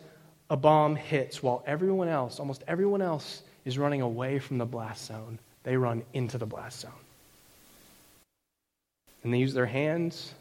a 0.49 0.57
bomb 0.57 0.95
hits, 0.95 1.41
while 1.41 1.63
everyone 1.65 2.07
else, 2.07 2.39
almost 2.39 2.63
everyone 2.67 3.01
else, 3.01 3.41
is 3.65 3.77
running 3.77 4.01
away 4.01 4.39
from 4.39 4.57
the 4.57 4.65
blast 4.65 5.05
zone, 5.05 5.39
they 5.63 5.77
run 5.77 6.03
into 6.13 6.37
the 6.37 6.45
blast 6.45 6.81
zone. 6.81 6.91
And 9.23 9.33
they 9.33 9.37
use 9.37 9.53
their 9.53 9.65
hands 9.65 10.33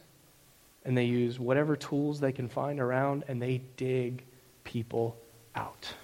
and 0.84 0.98
they 0.98 1.04
use 1.04 1.38
whatever 1.38 1.76
tools 1.76 2.18
they 2.18 2.32
can 2.32 2.48
find 2.48 2.80
around 2.80 3.24
and 3.28 3.40
they 3.40 3.60
dig 3.76 4.24
people 4.64 5.16
out. 5.54 5.94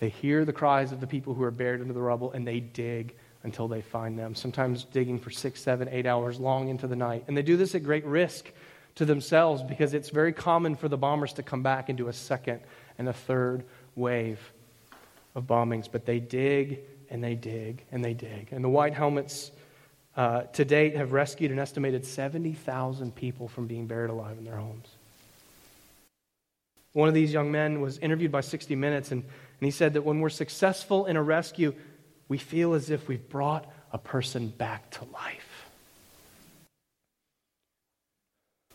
They 0.00 0.08
hear 0.08 0.44
the 0.44 0.52
cries 0.52 0.90
of 0.90 1.00
the 1.00 1.06
people 1.06 1.34
who 1.34 1.42
are 1.44 1.50
buried 1.50 1.80
under 1.80 1.92
the 1.92 2.00
rubble 2.00 2.32
and 2.32 2.46
they 2.46 2.60
dig 2.60 3.14
until 3.44 3.68
they 3.68 3.82
find 3.82 4.18
them, 4.18 4.34
sometimes 4.34 4.84
digging 4.84 5.18
for 5.18 5.30
six, 5.30 5.60
seven, 5.60 5.88
eight 5.88 6.06
hours 6.06 6.40
long 6.40 6.68
into 6.68 6.86
the 6.86 6.96
night. 6.96 7.24
And 7.28 7.36
they 7.36 7.42
do 7.42 7.56
this 7.56 7.74
at 7.74 7.84
great 7.84 8.04
risk 8.04 8.50
to 8.96 9.04
themselves 9.04 9.62
because 9.62 9.94
it's 9.94 10.10
very 10.10 10.32
common 10.32 10.76
for 10.76 10.88
the 10.88 10.96
bombers 10.96 11.32
to 11.34 11.42
come 11.42 11.62
back 11.62 11.88
and 11.88 11.98
do 11.98 12.08
a 12.08 12.12
second 12.12 12.60
and 12.98 13.08
a 13.08 13.12
third 13.12 13.64
wave 13.96 14.38
of 15.34 15.44
bombings. 15.44 15.88
But 15.90 16.06
they 16.06 16.20
dig 16.20 16.80
and 17.10 17.22
they 17.22 17.34
dig 17.34 17.84
and 17.90 18.04
they 18.04 18.14
dig. 18.14 18.48
And 18.50 18.62
the 18.62 18.68
White 18.68 18.94
Helmets 18.94 19.50
uh, 20.16 20.42
to 20.42 20.64
date 20.64 20.96
have 20.96 21.12
rescued 21.12 21.50
an 21.50 21.58
estimated 21.58 22.04
70,000 22.04 23.14
people 23.14 23.48
from 23.48 23.66
being 23.66 23.86
buried 23.86 24.10
alive 24.10 24.36
in 24.38 24.44
their 24.44 24.56
homes. 24.56 24.88
One 26.92 27.08
of 27.08 27.14
these 27.14 27.32
young 27.32 27.50
men 27.50 27.80
was 27.80 27.96
interviewed 27.98 28.30
by 28.30 28.42
60 28.42 28.76
Minutes, 28.76 29.12
and 29.12 29.24
and 29.62 29.66
he 29.68 29.70
said 29.70 29.92
that 29.92 30.02
when 30.02 30.18
we're 30.18 30.28
successful 30.28 31.06
in 31.06 31.14
a 31.16 31.22
rescue, 31.22 31.72
we 32.26 32.36
feel 32.36 32.74
as 32.74 32.90
if 32.90 33.06
we've 33.06 33.28
brought 33.28 33.64
a 33.92 33.98
person 33.98 34.48
back 34.48 34.90
to 34.90 35.04
life. 35.12 35.51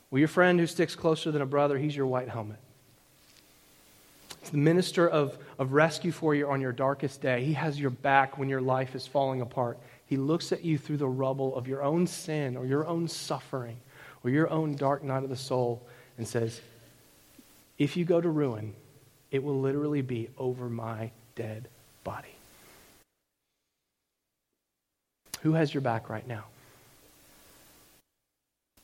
Well, 0.09 0.19
your 0.19 0.27
friend 0.27 0.59
who 0.59 0.67
sticks 0.67 0.95
closer 0.95 1.31
than 1.31 1.41
a 1.41 1.45
brother, 1.45 1.77
he's 1.77 1.95
your 1.95 2.07
white 2.07 2.29
helmet. 2.29 2.59
It's 4.41 4.51
the 4.51 4.57
minister 4.57 5.07
of, 5.07 5.37
of 5.59 5.73
rescue 5.73 6.13
for 6.13 6.33
you 6.33 6.49
on 6.49 6.61
your 6.61 6.71
darkest 6.71 7.21
day. 7.21 7.43
He 7.43 7.53
has 7.53 7.77
your 7.77 7.89
back 7.89 8.37
when 8.37 8.47
your 8.47 8.61
life 8.61 8.95
is 8.95 9.05
falling 9.05 9.41
apart. 9.41 9.77
He 10.05 10.15
looks 10.15 10.53
at 10.53 10.63
you 10.63 10.77
through 10.77 10.97
the 10.97 11.07
rubble 11.07 11.53
of 11.57 11.67
your 11.67 11.83
own 11.83 12.07
sin 12.07 12.55
or 12.55 12.65
your 12.65 12.87
own 12.87 13.09
suffering 13.09 13.75
or 14.23 14.29
your 14.29 14.49
own 14.49 14.75
dark 14.75 15.03
night 15.03 15.23
of 15.23 15.29
the 15.29 15.35
soul 15.35 15.85
and 16.17 16.25
says, 16.25 16.61
If 17.77 17.97
you 17.97 18.05
go 18.05 18.21
to 18.21 18.29
ruin, 18.29 18.73
it 19.31 19.43
will 19.43 19.59
literally 19.59 20.01
be 20.01 20.29
over 20.37 20.69
my 20.69 21.11
dead 21.35 21.67
body. 22.05 22.29
Who 25.41 25.53
has 25.53 25.73
your 25.73 25.81
back 25.81 26.09
right 26.09 26.25
now? 26.25 26.45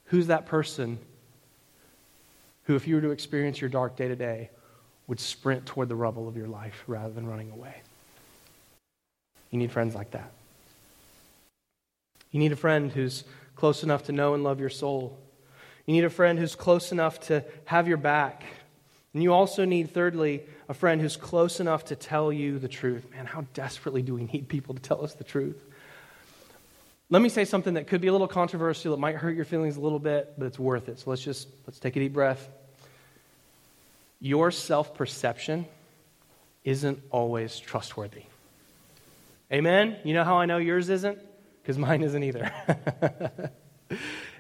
Who's 0.08 0.28
that 0.28 0.46
person 0.46 1.00
who, 2.64 2.76
if 2.76 2.88
you 2.88 2.96
were 2.96 3.02
to 3.02 3.12
experience 3.12 3.60
your 3.60 3.70
dark 3.70 3.96
day 3.96 4.08
to 4.08 4.16
day, 4.16 4.50
would 5.08 5.20
sprint 5.20 5.66
toward 5.66 5.90
the 5.90 5.96
rubble 5.96 6.28
of 6.28 6.38
your 6.38 6.48
life 6.48 6.84
rather 6.88 7.14
than 7.14 7.28
running 7.28 7.52
away? 7.52 7.76
You 9.52 9.60
need 9.60 9.72
friends 9.72 9.96
like 9.96 10.12
that. 10.12 10.32
You 12.32 12.40
need 12.40 12.52
a 12.52 12.58
friend 12.58 12.92
who's 12.92 13.24
close 13.56 13.84
enough 13.84 14.04
to 14.04 14.12
know 14.12 14.34
and 14.34 14.44
love 14.44 14.60
your 14.60 14.70
soul. 14.70 15.18
You 15.86 15.94
need 15.94 16.06
a 16.06 16.10
friend 16.10 16.40
who's 16.40 16.56
close 16.56 16.92
enough 16.92 17.20
to 17.22 17.44
have 17.66 17.88
your 17.88 17.98
back 17.98 18.44
and 19.14 19.22
you 19.22 19.32
also 19.32 19.64
need, 19.64 19.92
thirdly, 19.92 20.44
a 20.68 20.74
friend 20.74 21.00
who's 21.00 21.16
close 21.16 21.60
enough 21.60 21.86
to 21.86 21.96
tell 21.96 22.34
you 22.34 22.58
the 22.58 22.68
truth. 22.68 23.06
Man, 23.12 23.26
how 23.26 23.46
desperately 23.54 24.02
do 24.02 24.16
we 24.16 24.24
need 24.24 24.48
people 24.48 24.74
to 24.74 24.82
tell 24.82 25.04
us 25.04 25.14
the 25.14 25.24
truth? 25.24 25.64
Let 27.14 27.22
me 27.22 27.30
say 27.30 27.46
something 27.46 27.76
that 27.76 27.86
could 27.86 28.02
be 28.02 28.08
a 28.08 28.12
little 28.12 28.28
controversial. 28.28 28.92
It 28.96 29.00
might 29.00 29.18
hurt 29.18 29.36
your 29.36 29.46
feelings 29.46 29.78
a 29.78 29.82
little 29.82 30.00
bit, 30.00 30.34
but 30.36 30.48
it's 30.48 30.58
worth 30.58 30.90
it. 30.90 30.98
So 30.98 31.12
let's 31.12 31.22
just 31.22 31.48
let's 31.68 31.78
take 31.78 31.96
a 31.96 32.00
deep 32.00 32.12
breath. 32.12 32.50
Your 34.20 34.50
self-perception 34.50 35.68
isn't 36.64 37.00
always 37.12 37.60
trustworthy. 37.60 38.24
Amen? 39.52 39.98
You 40.04 40.16
know 40.16 40.24
how 40.24 40.38
I 40.38 40.48
know 40.48 40.58
yours 40.58 40.90
isn't? 40.90 41.20
Because 41.62 41.78
mine 41.78 42.02
isn't 42.02 42.24
either. 42.24 42.52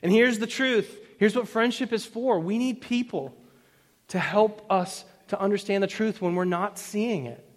and 0.01 0.11
here's 0.11 0.39
the 0.39 0.47
truth 0.47 0.99
here's 1.19 1.35
what 1.35 1.47
friendship 1.47 1.93
is 1.93 2.07
for. 2.07 2.39
We 2.39 2.57
need 2.57 2.81
people 2.81 3.35
to 4.07 4.17
help 4.17 4.65
us 4.71 5.05
to 5.27 5.39
understand 5.39 5.83
the 5.83 5.87
truth 5.87 6.23
when 6.23 6.33
we're 6.33 6.43
not 6.43 6.79
seeing 6.79 7.27
it. 7.27 7.47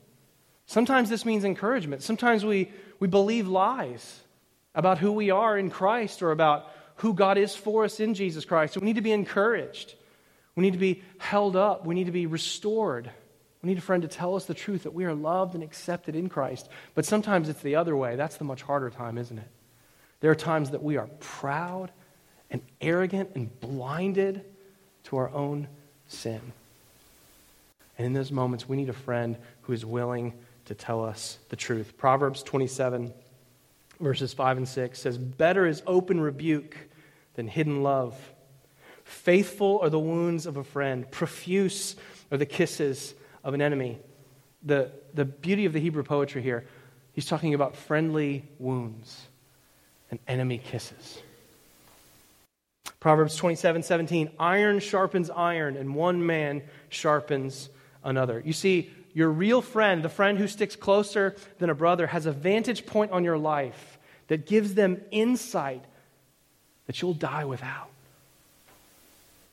Sometimes 0.67 1.09
this 1.09 1.25
means 1.25 1.43
encouragement. 1.43 2.03
Sometimes 2.03 2.45
we, 2.45 2.71
we 3.01 3.09
believe 3.09 3.49
lies 3.49 4.21
about 4.77 4.99
who 4.99 5.11
we 5.11 5.31
are 5.31 5.59
in 5.59 5.71
Christ 5.71 6.23
or 6.23 6.31
about 6.31 6.71
who 6.97 7.15
God 7.15 7.39
is 7.39 7.57
for 7.57 7.85
us 7.85 7.99
in 7.99 8.15
Jesus 8.15 8.45
Christ. 8.45 8.77
we 8.77 8.85
need 8.85 8.97
to 8.97 9.03
be 9.03 9.13
encouraged. 9.13 9.95
We 10.55 10.63
need 10.63 10.75
to 10.75 10.79
be 10.79 11.03
held 11.19 11.57
up. 11.57 11.85
We 11.85 11.95
need 11.95 12.07
to 12.07 12.13
be 12.13 12.27
restored. 12.27 13.11
We 13.63 13.69
need 13.69 13.79
a 13.79 13.83
friend 13.83 14.03
to 14.03 14.09
tell 14.09 14.37
us 14.37 14.45
the 14.45 14.55
truth 14.55 14.85
that 14.85 14.95
we 14.95 15.05
are 15.05 15.15
loved 15.15 15.55
and 15.55 15.65
accepted 15.65 16.15
in 16.15 16.29
Christ. 16.29 16.69
But 16.95 17.05
sometimes 17.05 17.49
it's 17.49 17.63
the 17.63 17.75
other 17.75 17.97
way. 17.97 18.17
That's 18.17 18.37
the 18.37 18.45
much 18.45 18.63
harder 18.63 18.91
time, 18.91 19.19
isn't 19.19 19.37
it? 19.37 19.49
There 20.21 20.31
are 20.31 20.37
times 20.37 20.71
that 20.71 20.83
we 20.83 20.97
are 20.97 21.09
proud 21.21 21.91
and 22.51 22.63
arrogant 22.81 23.31
and 23.35 23.61
blinded 23.61 24.45
to 25.05 25.17
our 25.17 25.31
own 25.31 25.69
sin. 26.09 26.41
And 27.99 28.07
in 28.07 28.13
those 28.13 28.31
moments, 28.31 28.69
we 28.69 28.77
need 28.77 28.89
a 28.89 28.95
friend 28.95 29.37
who 29.63 29.73
is 29.73 29.85
willing 29.85 30.35
to 30.67 30.75
tell 30.75 31.05
us 31.05 31.39
the 31.49 31.57
truth. 31.57 31.97
Proverbs 31.97 32.43
27, 32.43 33.13
verses 34.01 34.33
5 34.33 34.59
and 34.59 34.69
6 34.69 34.99
says, 34.99 35.19
Better 35.19 35.67
is 35.67 35.83
open 35.87 36.21
rebuke 36.21 36.77
than 37.35 37.49
hidden 37.49 37.83
love. 37.83 38.15
Faithful 39.05 39.81
are 39.83 39.91
the 39.91 39.99
wounds 39.99 40.47
of 40.47 40.57
a 40.57 40.65
friend, 40.65 41.11
profuse 41.11 41.97
are 42.31 42.37
the 42.37 42.47
kisses 42.47 43.15
of 43.45 43.55
an 43.55 43.63
enemy. 43.63 43.99
The, 44.65 44.91
the 45.15 45.25
beauty 45.25 45.65
of 45.65 45.73
the 45.73 45.79
Hebrew 45.79 46.03
poetry 46.03 46.43
here, 46.43 46.67
he's 47.13 47.27
talking 47.27 47.55
about 47.55 47.77
friendly 47.77 48.45
wounds 48.59 49.29
and 50.11 50.19
enemy 50.27 50.59
kisses. 50.59 51.23
Proverbs 52.99 53.37
27 53.37 53.83
17, 53.83 54.31
iron 54.41 54.81
sharpens 54.81 55.31
iron, 55.31 55.77
and 55.77 55.95
one 55.95 56.27
man 56.27 56.63
sharpens 56.89 57.69
another. 58.03 58.43
You 58.45 58.53
see, 58.53 58.91
your 59.17 59.31
real 59.31 59.63
friend, 59.63 60.03
the 60.03 60.11
friend 60.11 60.37
who 60.37 60.47
sticks 60.47 60.77
closer 60.77 61.35
than 61.59 61.71
a 61.71 61.75
brother, 61.75 62.07
has 62.07 62.27
a 62.27 62.33
vantage 62.33 62.85
point 62.85 63.13
on 63.13 63.25
your 63.25 63.39
life 63.39 63.97
that 64.29 64.45
gives 64.45 64.75
them 64.75 65.01
insight 65.11 65.83
that 66.87 67.01
you'll 67.01 67.15
die 67.15 67.47
without. 67.47 67.89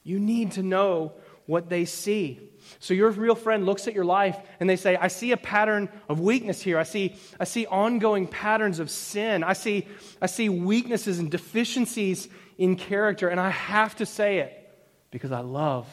You 0.04 0.20
need 0.20 0.52
to 0.54 0.64
know 0.64 1.14
what 1.46 1.70
they 1.70 1.86
see. 1.86 2.42
So 2.82 2.94
your 2.94 3.10
real 3.12 3.36
friend 3.36 3.66
looks 3.66 3.88
at 3.88 3.94
your 3.94 4.04
life 4.04 4.38
and 4.60 4.70
they 4.70 4.76
say, 4.76 4.98
I 4.98 5.08
see 5.08 5.32
a 5.32 5.38
pattern 5.38 5.88
of 6.10 6.20
weakness 6.20 6.62
here. 6.62 6.78
I 6.78 6.84
see, 6.84 7.16
I 7.40 7.46
see 7.46 7.66
ongoing 7.66 8.28
patterns 8.28 8.80
of 8.80 8.92
sin. 8.92 9.46
I 9.46 9.54
see, 9.54 9.88
I 10.22 10.26
see 10.26 10.50
weaknesses 10.50 11.20
and 11.20 11.32
deficiencies 11.32 12.28
in 12.58 12.76
character, 12.76 13.30
and 13.30 13.40
I 13.40 13.52
have 13.52 13.96
to 13.96 14.06
say 14.06 14.40
it 14.40 14.76
because 15.10 15.32
I 15.32 15.40
love 15.40 15.88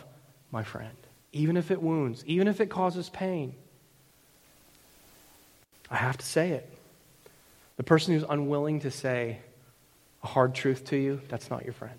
my 0.50 0.64
friend 0.64 0.90
even 1.32 1.56
if 1.56 1.70
it 1.70 1.80
wounds, 1.80 2.24
even 2.26 2.48
if 2.48 2.60
it 2.60 2.70
causes 2.70 3.08
pain. 3.08 3.54
I 5.90 5.96
have 5.96 6.16
to 6.18 6.26
say 6.26 6.50
it. 6.50 6.68
The 7.76 7.82
person 7.82 8.14
who's 8.14 8.24
unwilling 8.28 8.80
to 8.80 8.90
say 8.90 9.38
a 10.22 10.26
hard 10.26 10.54
truth 10.54 10.84
to 10.86 10.96
you, 10.96 11.20
that's 11.28 11.50
not 11.50 11.64
your 11.64 11.72
friend. 11.72 11.98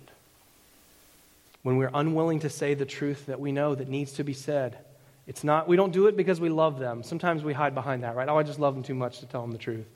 When 1.62 1.76
we're 1.76 1.90
unwilling 1.92 2.40
to 2.40 2.50
say 2.50 2.74
the 2.74 2.86
truth 2.86 3.26
that 3.26 3.40
we 3.40 3.52
know 3.52 3.74
that 3.74 3.88
needs 3.88 4.12
to 4.12 4.24
be 4.24 4.32
said, 4.32 4.78
it's 5.26 5.44
not, 5.44 5.68
we 5.68 5.76
don't 5.76 5.92
do 5.92 6.06
it 6.06 6.16
because 6.16 6.40
we 6.40 6.48
love 6.48 6.78
them. 6.78 7.02
Sometimes 7.02 7.44
we 7.44 7.52
hide 7.52 7.74
behind 7.74 8.02
that, 8.02 8.16
right? 8.16 8.28
Oh, 8.28 8.38
I 8.38 8.42
just 8.42 8.58
love 8.58 8.74
them 8.74 8.82
too 8.82 8.94
much 8.94 9.20
to 9.20 9.26
tell 9.26 9.42
them 9.42 9.52
the 9.52 9.58
truth. 9.58 9.86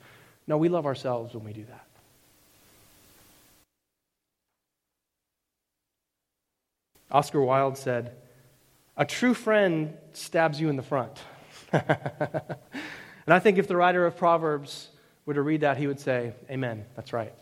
No, 0.45 0.57
we 0.57 0.69
love 0.69 0.85
ourselves 0.85 1.33
when 1.33 1.43
we 1.43 1.53
do 1.53 1.65
that. 1.65 1.83
Oscar 7.11 7.41
Wilde 7.41 7.77
said, 7.77 8.13
a 8.97 9.05
true 9.05 9.33
friend 9.33 9.93
stabs 10.13 10.59
you 10.59 10.69
in 10.69 10.75
the 10.75 10.83
front. 10.83 11.17
and 13.27 13.33
I 13.33 13.39
think 13.39 13.57
if 13.57 13.67
the 13.67 13.75
writer 13.75 14.05
of 14.05 14.17
Proverbs 14.17 14.87
were 15.25 15.33
to 15.33 15.41
read 15.41 15.61
that, 15.61 15.77
he 15.77 15.85
would 15.85 15.99
say, 15.99 16.31
Amen, 16.49 16.85
that's 16.95 17.13
right. 17.13 17.33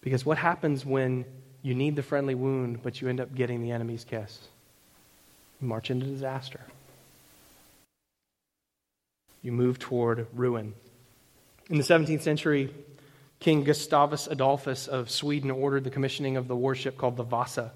Because 0.00 0.24
what 0.24 0.38
happens 0.38 0.86
when 0.86 1.24
you 1.62 1.74
need 1.74 1.96
the 1.96 2.02
friendly 2.02 2.34
wound, 2.34 2.82
but 2.82 3.02
you 3.02 3.08
end 3.08 3.20
up 3.20 3.34
getting 3.34 3.60
the 3.60 3.72
enemy's 3.72 4.04
kiss? 4.04 4.38
You 5.60 5.68
march 5.68 5.90
into 5.90 6.06
disaster. 6.06 6.60
You 9.42 9.52
move 9.52 9.78
toward 9.78 10.26
ruin. 10.32 10.74
In 11.68 11.76
the 11.76 11.84
17th 11.84 12.22
century, 12.22 12.72
King 13.40 13.64
Gustavus 13.64 14.26
Adolphus 14.26 14.86
of 14.86 15.10
Sweden 15.10 15.50
ordered 15.50 15.84
the 15.84 15.90
commissioning 15.90 16.36
of 16.36 16.46
the 16.46 16.56
warship 16.56 16.96
called 16.96 17.16
the 17.16 17.22
Vasa. 17.22 17.72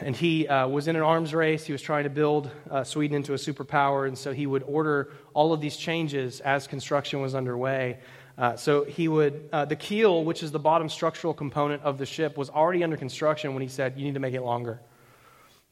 And 0.00 0.14
he 0.14 0.46
uh, 0.46 0.68
was 0.68 0.88
in 0.88 0.96
an 0.96 1.02
arms 1.02 1.34
race. 1.34 1.64
He 1.64 1.72
was 1.72 1.82
trying 1.82 2.04
to 2.04 2.10
build 2.10 2.50
uh, 2.70 2.84
Sweden 2.84 3.16
into 3.16 3.32
a 3.32 3.36
superpower. 3.36 4.06
And 4.06 4.16
so 4.16 4.32
he 4.32 4.46
would 4.46 4.62
order 4.62 5.12
all 5.34 5.52
of 5.52 5.60
these 5.60 5.76
changes 5.76 6.40
as 6.40 6.66
construction 6.66 7.20
was 7.20 7.34
underway. 7.34 7.98
Uh, 8.38 8.56
so 8.56 8.84
he 8.84 9.08
would, 9.08 9.48
uh, 9.52 9.64
the 9.64 9.76
keel, 9.76 10.24
which 10.24 10.42
is 10.42 10.52
the 10.52 10.58
bottom 10.58 10.88
structural 10.88 11.34
component 11.34 11.82
of 11.82 11.98
the 11.98 12.06
ship, 12.06 12.36
was 12.36 12.48
already 12.48 12.82
under 12.82 12.96
construction 12.96 13.54
when 13.54 13.62
he 13.62 13.68
said, 13.68 13.98
You 13.98 14.04
need 14.04 14.14
to 14.14 14.20
make 14.20 14.34
it 14.34 14.42
longer. 14.42 14.80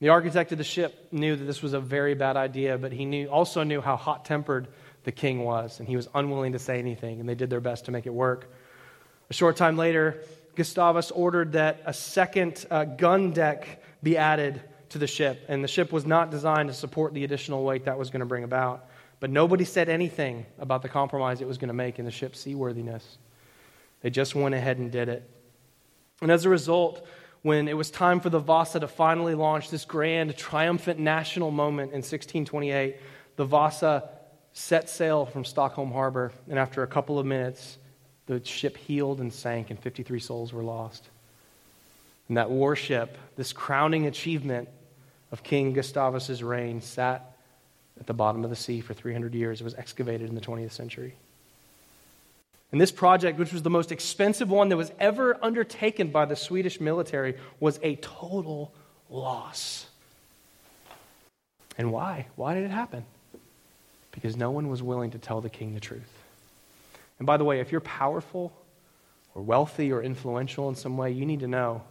The 0.01 0.09
architect 0.09 0.53
of 0.53 0.59
the 0.59 0.64
ship 0.64 1.09
knew 1.12 1.37
that 1.37 1.44
this 1.44 1.62
was 1.62 1.73
a 1.73 1.81
very 1.81 2.14
bad 2.14 2.37
idea, 2.37 2.79
but 2.79 2.92
he 2.92 3.05
knew, 3.05 3.29
also 3.29 3.62
knew 3.62 3.81
how 3.81 3.96
hot 3.96 4.25
tempered 4.25 4.68
the 5.05 5.12
king 5.12 5.44
was, 5.44 5.79
and 5.79 5.88
he 5.88 5.96
was 5.96 6.09
unwilling 6.14 6.53
to 6.53 6.59
say 6.59 6.79
anything, 6.79 7.20
and 7.20 7.29
they 7.29 7.35
did 7.35 7.51
their 7.51 7.61
best 7.61 7.87
to 7.87 7.90
make 7.90 8.07
it 8.07 8.14
work. 8.14 8.51
A 9.29 9.35
short 9.35 9.57
time 9.57 9.77
later, 9.77 10.23
Gustavus 10.57 11.11
ordered 11.11 11.53
that 11.53 11.83
a 11.87 11.92
second 11.92 12.66
uh, 12.70 12.85
gun 12.85 13.33
deck 13.33 13.83
be 14.02 14.16
added 14.16 14.62
to 14.90 14.98
the 14.98 15.06
ship. 15.06 15.44
And 15.48 15.62
the 15.62 15.68
ship 15.68 15.92
was 15.92 16.06
not 16.06 16.30
designed 16.30 16.68
to 16.68 16.74
support 16.74 17.14
the 17.14 17.24
additional 17.24 17.64
weight 17.64 17.84
that 17.84 17.98
was 17.98 18.10
going 18.10 18.20
to 18.20 18.26
bring 18.26 18.44
about. 18.44 18.88
But 19.20 19.30
nobody 19.30 19.64
said 19.64 19.88
anything 19.88 20.46
about 20.58 20.82
the 20.82 20.88
compromise 20.88 21.40
it 21.40 21.46
was 21.46 21.58
going 21.58 21.68
to 21.68 21.74
make 21.74 21.98
in 21.98 22.04
the 22.04 22.10
ship's 22.10 22.40
seaworthiness. 22.40 23.18
They 24.00 24.10
just 24.10 24.34
went 24.34 24.54
ahead 24.54 24.78
and 24.78 24.90
did 24.90 25.08
it. 25.08 25.28
And 26.22 26.30
as 26.30 26.44
a 26.44 26.48
result, 26.48 27.06
when 27.42 27.68
it 27.68 27.76
was 27.76 27.90
time 27.90 28.20
for 28.20 28.30
the 28.30 28.38
Vasa 28.38 28.80
to 28.80 28.88
finally 28.88 29.34
launch 29.34 29.70
this 29.70 29.84
grand, 29.84 30.36
triumphant 30.36 30.98
national 30.98 31.50
moment 31.50 31.92
in 31.92 31.98
1628, 31.98 32.96
the 33.36 33.44
Vasa 33.44 34.10
set 34.52 34.88
sail 34.88 35.24
from 35.26 35.44
Stockholm 35.44 35.92
Harbor. 35.92 36.32
And 36.48 36.58
after 36.58 36.82
a 36.82 36.86
couple 36.86 37.18
of 37.18 37.26
minutes, 37.26 37.78
the 38.26 38.44
ship 38.44 38.76
heeled 38.76 39.20
and 39.20 39.32
sank, 39.32 39.70
and 39.70 39.78
53 39.78 40.18
souls 40.20 40.52
were 40.52 40.62
lost. 40.62 41.08
And 42.30 42.36
that 42.36 42.48
warship, 42.48 43.18
this 43.34 43.52
crowning 43.52 44.06
achievement 44.06 44.68
of 45.32 45.42
King 45.42 45.72
Gustavus's 45.72 46.44
reign, 46.44 46.80
sat 46.80 47.36
at 47.98 48.06
the 48.06 48.14
bottom 48.14 48.44
of 48.44 48.50
the 48.50 48.56
sea 48.56 48.80
for 48.80 48.94
300 48.94 49.34
years. 49.34 49.60
It 49.60 49.64
was 49.64 49.74
excavated 49.74 50.28
in 50.28 50.36
the 50.36 50.40
20th 50.40 50.70
century. 50.70 51.16
And 52.70 52.80
this 52.80 52.92
project, 52.92 53.36
which 53.40 53.52
was 53.52 53.64
the 53.64 53.70
most 53.70 53.90
expensive 53.90 54.48
one 54.48 54.68
that 54.68 54.76
was 54.76 54.92
ever 55.00 55.38
undertaken 55.42 56.12
by 56.12 56.24
the 56.24 56.36
Swedish 56.36 56.80
military, 56.80 57.34
was 57.58 57.80
a 57.82 57.96
total 57.96 58.72
loss. 59.10 59.86
And 61.76 61.90
why? 61.90 62.28
Why 62.36 62.54
did 62.54 62.62
it 62.62 62.70
happen? 62.70 63.04
Because 64.12 64.36
no 64.36 64.52
one 64.52 64.68
was 64.68 64.84
willing 64.84 65.10
to 65.10 65.18
tell 65.18 65.40
the 65.40 65.50
king 65.50 65.74
the 65.74 65.80
truth. 65.80 66.12
And 67.18 67.26
by 67.26 67.38
the 67.38 67.44
way, 67.44 67.58
if 67.58 67.72
you're 67.72 67.80
powerful 67.80 68.52
or 69.34 69.42
wealthy 69.42 69.90
or 69.90 70.00
influential 70.00 70.68
in 70.68 70.76
some 70.76 70.96
way, 70.96 71.10
you 71.10 71.26
need 71.26 71.40
to 71.40 71.48
know 71.48 71.82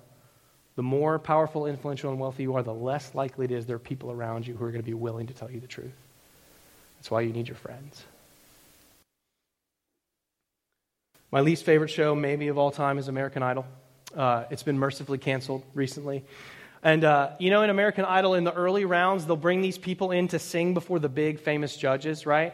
the 0.79 0.83
more 0.83 1.19
powerful, 1.19 1.65
influential, 1.65 2.09
and 2.09 2.21
wealthy 2.21 2.43
you 2.43 2.55
are, 2.55 2.63
the 2.63 2.73
less 2.73 3.13
likely 3.13 3.43
it 3.43 3.51
is 3.51 3.65
there 3.65 3.75
are 3.75 3.79
people 3.79 4.13
around 4.13 4.47
you 4.47 4.55
who 4.55 4.63
are 4.63 4.71
going 4.71 4.81
to 4.81 4.85
be 4.85 4.93
willing 4.93 5.27
to 5.27 5.33
tell 5.33 5.51
you 5.51 5.59
the 5.59 5.67
truth. 5.67 5.91
That's 6.95 7.11
why 7.11 7.19
you 7.19 7.33
need 7.33 7.49
your 7.49 7.57
friends. 7.57 8.01
My 11.33 11.41
least 11.41 11.65
favorite 11.65 11.89
show, 11.89 12.15
maybe 12.15 12.47
of 12.47 12.57
all 12.57 12.71
time, 12.71 12.97
is 12.97 13.09
American 13.09 13.43
Idol. 13.43 13.65
Uh, 14.15 14.45
it's 14.51 14.63
been 14.63 14.79
mercifully 14.79 15.17
canceled 15.17 15.63
recently. 15.73 16.23
And, 16.81 17.03
uh, 17.03 17.31
you 17.39 17.49
know, 17.49 17.61
in 17.61 17.69
American 17.69 18.05
Idol, 18.05 18.35
in 18.35 18.45
the 18.45 18.53
early 18.53 18.85
rounds, 18.85 19.25
they'll 19.25 19.35
bring 19.35 19.59
these 19.59 19.77
people 19.77 20.11
in 20.11 20.29
to 20.29 20.39
sing 20.39 20.73
before 20.73 20.99
the 20.99 21.09
big 21.09 21.41
famous 21.41 21.75
judges, 21.75 22.25
right? 22.25 22.53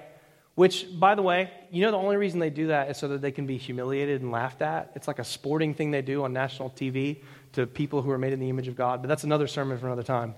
Which, 0.56 0.88
by 1.00 1.14
the 1.14 1.22
way, 1.22 1.52
you 1.70 1.84
know, 1.84 1.92
the 1.92 1.98
only 1.98 2.18
reason 2.18 2.40
they 2.40 2.50
do 2.50 2.68
that 2.68 2.90
is 2.90 2.98
so 2.98 3.10
that 3.10 3.22
they 3.22 3.32
can 3.32 3.46
be 3.46 3.58
humiliated 3.58 4.24
and 4.24 4.32
laughed 4.32 4.64
at. 4.64 4.94
It's 4.96 5.08
like 5.08 5.20
a 5.20 5.24
sporting 5.24 5.76
thing 5.76 5.92
they 5.92 6.02
do 6.02 6.24
on 6.24 6.34
national 6.34 6.72
TV 6.72 7.18
to 7.56 7.68
people 7.68 8.02
who 8.02 8.12
are 8.12 8.18
made 8.18 8.34
in 8.34 8.40
the 8.40 8.50
image 8.50 8.68
of 8.68 8.76
God, 8.76 9.02
but 9.02 9.08
that's 9.08 9.24
another 9.24 9.48
sermon 9.48 9.78
for 9.78 9.88
another 9.88 10.04
time. 10.04 10.36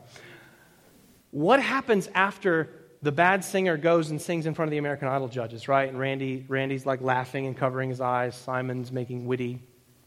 What 1.31 1.61
happens 1.61 2.09
after 2.15 2.69
the 3.01 3.11
bad 3.11 3.43
singer 3.43 3.77
goes 3.77 4.09
and 4.09 4.21
sings 4.21 4.45
in 4.45 4.53
front 4.53 4.67
of 4.67 4.71
the 4.71 4.77
American 4.77 5.07
Idol 5.07 5.27
judges, 5.27 5.67
right? 5.67 5.87
And 5.87 5.99
Randy, 5.99 6.45
Randy's 6.47 6.85
like 6.85 7.01
laughing 7.01 7.45
and 7.45 7.55
covering 7.55 7.89
his 7.89 8.01
eyes. 8.01 8.35
Simon's 8.35 8.91
making 8.91 9.27
witty 9.27 9.61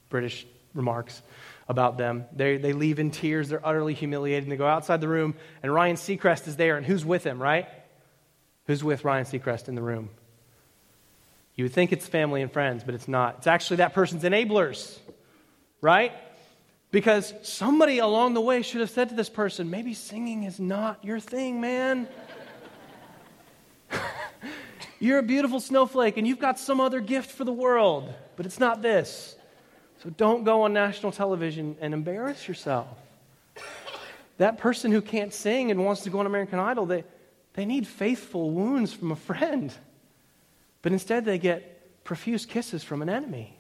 British 0.09 0.47
remarks 0.75 1.23
about 1.69 1.99
them. 1.99 2.25
They, 2.35 2.57
they 2.57 2.73
leave 2.73 2.99
in 2.99 3.11
tears. 3.11 3.49
They're 3.49 3.65
utterly 3.65 3.95
humiliated. 3.95 4.45
And 4.45 4.53
they 4.53 4.57
go 4.57 4.67
outside 4.67 5.01
the 5.01 5.09
room, 5.09 5.35
and 5.63 5.73
Ryan 5.73 5.97
Seacrest 5.97 6.49
is 6.49 6.57
there, 6.57 6.77
and 6.77 6.85
who's 6.85 7.05
with 7.05 7.23
him, 7.23 7.41
right? 7.41 7.69
Who's 8.67 8.83
with 8.83 9.05
Ryan 9.05 9.25
Seacrest 9.25 9.69
in 9.69 9.75
the 9.75 9.83
room? 9.83 10.11
You 11.55 11.65
would 11.65 11.73
think 11.73 11.93
it's 11.93 12.07
family 12.07 12.43
and 12.43 12.53
friends, 12.53 12.83
but 12.85 12.95
it's 12.95 13.09
not. 13.09 13.37
It's 13.39 13.47
actually 13.47 13.79
that 13.79 13.95
person's 13.95 14.23
enablers, 14.23 14.99
right? 15.81 16.13
Because 16.91 17.33
somebody 17.43 17.99
along 17.99 18.35
the 18.35 18.41
way 18.41 18.63
should 18.63 18.81
have 18.81 18.91
said 18.91 19.11
to 19.11 19.15
this 19.15 19.29
person, 19.29 19.71
maybe 19.71 19.95
singing 19.95 20.43
is 20.43 20.59
not 20.59 21.05
your 21.05 21.21
thing, 21.21 21.61
man. 21.61 22.09
You're 24.99 25.19
a 25.19 25.23
beautiful 25.23 25.61
snowflake 25.61 26.17
and 26.17 26.27
you've 26.27 26.41
got 26.41 26.59
some 26.59 26.81
other 26.81 27.01
gift 27.01 27.31
for 27.31 27.45
the 27.45 27.53
world, 27.53 28.13
but 28.37 28.45
it's 28.45 28.59
not 28.59 28.83
this. 28.83 29.37
So 30.03 30.11
don't 30.11 30.45
go 30.45 30.63
on 30.63 30.73
national 30.73 31.13
television 31.13 31.77
and 31.81 31.95
embarrass 31.95 32.49
yourself. 32.49 32.89
That 34.39 34.59
person 34.59 34.91
who 34.91 35.03
can't 35.03 35.33
sing 35.33 35.71
and 35.71 35.85
wants 35.85 36.03
to 36.03 36.11
go 36.11 36.21
on 36.21 36.27
American 36.27 36.59
Idol, 36.59 36.87
they, 36.87 37.05
they 37.55 37.67
need 37.67 37.87
faithful 37.87 38.51
wounds 38.51 38.93
from 38.93 39.13
a 39.13 39.17
friend. 39.17 39.73
But 40.83 40.93
instead, 40.93 41.25
they 41.27 41.39
get 41.39 42.05
profuse 42.05 42.47
kisses 42.47 42.83
from 42.83 43.03
an 43.03 43.11
enemy. 43.11 43.60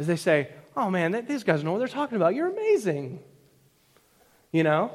As 0.00 0.08
they 0.08 0.16
say, 0.16 0.48
Oh 0.76 0.90
man, 0.90 1.26
these 1.26 1.44
guys 1.44 1.62
know 1.62 1.72
what 1.72 1.78
they're 1.78 1.88
talking 1.88 2.16
about. 2.16 2.34
You're 2.34 2.48
amazing. 2.48 3.20
You 4.52 4.62
know? 4.62 4.90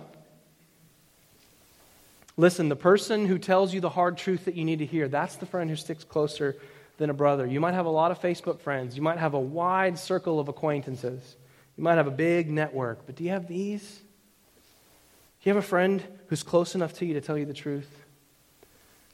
Listen, 2.37 2.69
the 2.69 2.75
person 2.75 3.25
who 3.25 3.37
tells 3.37 3.73
you 3.73 3.79
the 3.79 3.89
hard 3.89 4.17
truth 4.17 4.45
that 4.45 4.55
you 4.55 4.65
need 4.65 4.79
to 4.79 4.85
hear, 4.85 5.07
that's 5.07 5.35
the 5.35 5.45
friend 5.45 5.69
who 5.69 5.75
sticks 5.75 6.03
closer 6.03 6.57
than 6.97 7.09
a 7.09 7.13
brother. 7.13 7.45
You 7.45 7.59
might 7.59 7.73
have 7.73 7.85
a 7.85 7.89
lot 7.89 8.11
of 8.11 8.19
Facebook 8.19 8.59
friends. 8.59 8.95
You 8.95 9.01
might 9.01 9.19
have 9.19 9.33
a 9.33 9.39
wide 9.39 9.99
circle 9.99 10.39
of 10.39 10.47
acquaintances. 10.47 11.35
You 11.77 11.83
might 11.83 11.95
have 11.95 12.07
a 12.07 12.11
big 12.11 12.49
network. 12.49 13.05
But 13.05 13.15
do 13.15 13.23
you 13.23 13.29
have 13.29 13.47
these? 13.47 13.83
Do 13.83 15.49
you 15.49 15.53
have 15.53 15.63
a 15.63 15.67
friend 15.67 16.03
who's 16.27 16.43
close 16.43 16.75
enough 16.75 16.93
to 16.93 17.05
you 17.05 17.13
to 17.13 17.21
tell 17.21 17.37
you 17.37 17.45
the 17.45 17.53
truth? 17.53 17.89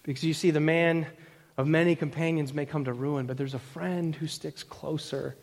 Because 0.04 0.24
you 0.24 0.34
see, 0.34 0.52
the 0.52 0.60
man 0.60 1.06
of 1.58 1.68
many 1.68 1.96
companions 1.96 2.54
may 2.54 2.66
come 2.66 2.86
to 2.86 2.94
ruin, 2.94 3.26
but 3.26 3.38
there's 3.38 3.54
a 3.54 3.60
friend 3.60 4.16
who 4.16 4.26
sticks 4.26 4.64
closer 4.64 5.36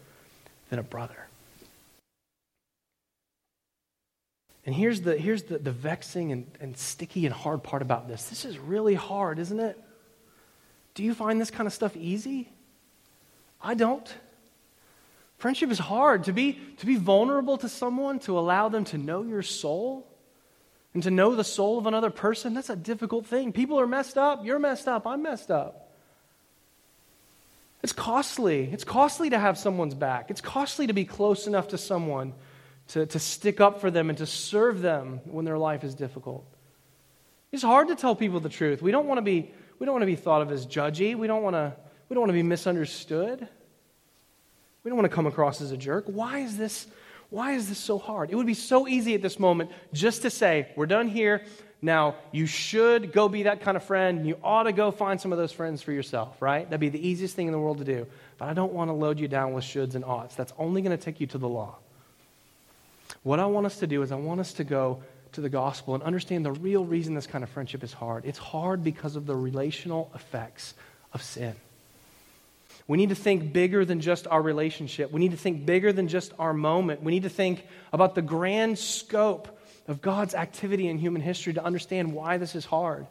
than 0.71 0.79
a 0.79 0.83
brother. 0.83 1.27
And 4.67 4.75
here's 4.75 5.01
the, 5.01 5.17
here's 5.17 5.45
the, 5.45 5.59
the 5.59 5.73
vexing 5.73 6.31
and, 6.31 6.47
and 6.61 6.77
sticky 6.77 7.25
and 7.25 7.35
hard 7.35 7.63
part 7.63 7.81
about 7.81 8.07
this. 8.07 8.25
This 8.25 8.45
is 8.45 8.59
really 8.59 8.95
hard, 8.95 9.39
isn't 9.39 9.61
it? 9.61 9.83
Do 10.95 11.03
you 11.03 11.15
find 11.15 11.41
this 11.41 11.51
kind 11.51 11.67
of 11.67 11.73
stuff 11.73 11.97
easy? 11.97 12.51
I 13.63 13.75
don't. 13.75 14.13
Friendship 15.39 15.71
is 15.71 15.79
hard. 15.79 16.25
To 16.25 16.33
be, 16.33 16.59
to 16.79 16.87
be 16.87 16.97
vulnerable 16.97 17.57
to 17.59 17.69
someone, 17.69 18.19
to 18.21 18.39
allow 18.39 18.69
them 18.69 18.85
to 18.87 18.99
know 18.99 19.23
your 19.23 19.43
soul, 19.43 20.07
and 20.95 21.03
to 21.03 21.11
know 21.11 21.35
the 21.35 21.45
soul 21.45 21.79
of 21.79 21.87
another 21.87 22.11
person, 22.11 22.55
that's 22.55 22.71
a 22.71 22.77
difficult 22.77 23.27
thing. 23.27 23.53
People 23.53 23.79
are 23.79 23.87
messed 23.87 24.19
up. 24.19 24.45
You're 24.45 24.59
messed 24.59 24.89
up. 24.89 25.07
I'm 25.07 25.23
messed 25.23 25.51
up. 25.51 25.88
It's 27.83 27.93
costly. 27.93 28.65
It's 28.73 28.85
costly 28.85 29.31
to 29.31 29.39
have 29.39 29.57
someone's 29.57 29.95
back. 29.95 30.31
It's 30.31 30.41
costly 30.41 30.89
to 30.89 30.93
be 30.93 31.05
close 31.05 31.47
enough 31.47 31.69
to 31.69 31.79
someone 31.79 32.35
to, 32.89 33.07
to 33.07 33.19
stick 33.19 33.61
up 33.61 33.81
for 33.81 33.91
them 33.91 34.09
and 34.09 34.19
to 34.19 34.27
serve 34.27 34.81
them 34.81 35.21
when 35.25 35.45
their 35.45 35.59
life 35.59 35.85
is 35.85 35.95
difficult. 35.95 36.45
It's 37.53 37.63
hard 37.63 37.89
to 37.89 37.95
tell 37.95 38.15
people 38.15 38.41
the 38.41 38.49
truth. 38.49 38.83
We 38.83 38.91
don't 38.91 39.07
want 39.07 39.19
to 39.19 39.23
be, 39.23 39.53
we 39.79 39.87
don't 39.87 39.95
want 39.95 40.03
to 40.03 40.07
be 40.07 40.17
thought 40.17 40.43
of 40.43 40.51
as 40.51 40.67
judgy. 40.67 41.17
We 41.17 41.27
don't 41.27 41.43
want 41.43 41.55
to, 41.55 41.75
we 42.09 42.15
don't 42.15 42.23
want 42.23 42.31
to 42.31 42.35
be 42.35 42.43
misunderstood. 42.43 43.47
We 44.83 44.89
don't 44.89 44.97
want 44.97 45.11
to 45.11 45.15
come 45.15 45.27
across 45.27 45.61
as 45.61 45.71
a 45.71 45.77
jerk. 45.77 46.05
Why 46.07 46.39
is 46.39 46.57
this, 46.57 46.87
why 47.31 47.53
is 47.53 47.69
this 47.69 47.79
so 47.79 47.99
hard? 47.99 48.31
It 48.31 48.37
would 48.37 48.47
be 48.47 48.55
so 48.55 48.89
easy 48.89 49.15
at 49.15 49.23
this 49.23 49.39
moment 49.39 49.71
just 49.93 50.23
to 50.23 50.31
say, 50.31 50.73
we're 50.77 50.87
done 50.87 51.09
here. 51.09 51.45
Now, 51.81 52.17
you 52.33 52.47
should 52.47 53.13
go 53.13 53.29
be 53.29 53.45
that 53.45 53.61
kind 53.61 53.77
of 53.77 53.85
friend. 53.85 54.27
You 54.27 54.37
ought 54.43 54.65
to 54.65 54.73
go 54.73 54.91
find 54.91 55.21
some 55.21 55.33
of 55.33 55.39
those 55.39 55.53
friends 55.53 55.81
for 55.81 55.93
yourself, 55.93 56.41
right? 56.43 56.65
That'd 56.65 56.81
be 56.81 56.89
the 56.89 57.07
easiest 57.07 57.37
thing 57.37 57.47
in 57.47 57.53
the 57.53 57.59
world 57.59 57.79
to 57.79 57.85
do. 57.85 58.07
But 58.37 58.49
I 58.49 58.55
don't 58.55 58.73
want 58.73 58.89
to 58.89 58.95
load 58.95 59.21
you 59.21 59.29
down 59.29 59.53
with 59.53 59.65
shoulds 59.65 59.95
and 59.95 60.05
oughts. 60.05 60.35
That's 60.35 60.53
only 60.59 60.83
going 60.83 60.97
to 60.97 61.03
take 61.03 61.21
you 61.21 61.29
to 61.29 61.39
the 61.39 61.49
law. 61.49 61.77
What 63.23 63.39
I 63.39 63.47
want 63.47 63.67
us 63.67 63.79
to 63.79 63.87
do 63.87 64.03
is 64.03 64.11
I 64.11 64.17
want 64.17 64.41
us 64.41 64.55
to 64.55 64.65
go 64.65 65.03
to 65.33 65.41
the 65.41 65.49
gospel 65.49 65.95
and 65.95 66.03
understand 66.03 66.45
the 66.45 66.53
real 66.53 66.85
reason 66.85 67.15
this 67.15 67.27
kind 67.27 67.45
of 67.45 67.51
friendship 67.51 67.85
is 67.85 67.93
hard. 67.93 68.25
It's 68.25 68.39
hard 68.39 68.83
because 68.83 69.15
of 69.15 69.27
the 69.27 69.37
relational 69.37 70.11
effects 70.15 70.75
of 71.13 71.23
sin. 71.23 71.55
We 72.87 72.97
need 72.97 73.11
to 73.11 73.15
think 73.15 73.53
bigger 73.53 73.85
than 73.85 74.01
just 74.01 74.27
our 74.27 74.41
relationship. 74.41 75.13
We 75.13 75.21
need 75.21 75.33
to 75.33 75.37
think 75.37 75.67
bigger 75.67 75.93
than 75.93 76.09
just 76.09 76.33
our 76.39 76.55
moment. 76.55 77.03
We 77.03 77.13
need 77.13 77.25
to 77.25 77.29
think 77.29 77.67
about 77.93 78.15
the 78.15 78.23
grand 78.23 78.79
scope 78.79 79.58
of 79.89 80.03
God's 80.03 80.35
activity 80.35 80.87
in 80.89 80.99
human 80.99 81.23
history 81.23 81.55
to 81.55 81.65
understand 81.65 82.13
why 82.13 82.37
this 82.37 82.55
is 82.55 82.65
hard 82.65 83.07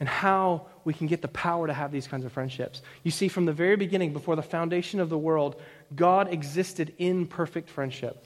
and 0.00 0.08
how 0.08 0.66
we 0.84 0.94
can 0.94 1.06
get 1.06 1.22
the 1.22 1.28
power 1.28 1.66
to 1.66 1.72
have 1.72 1.92
these 1.92 2.06
kinds 2.06 2.24
of 2.24 2.32
friendships. 2.32 2.82
You 3.02 3.10
see, 3.10 3.28
from 3.28 3.44
the 3.44 3.52
very 3.52 3.76
beginning, 3.76 4.12
before 4.12 4.36
the 4.36 4.42
foundation 4.42 5.00
of 5.00 5.08
the 5.08 5.18
world, 5.18 5.60
God 5.94 6.32
existed 6.32 6.94
in 6.98 7.26
perfect 7.26 7.68
friendship. 7.68 8.24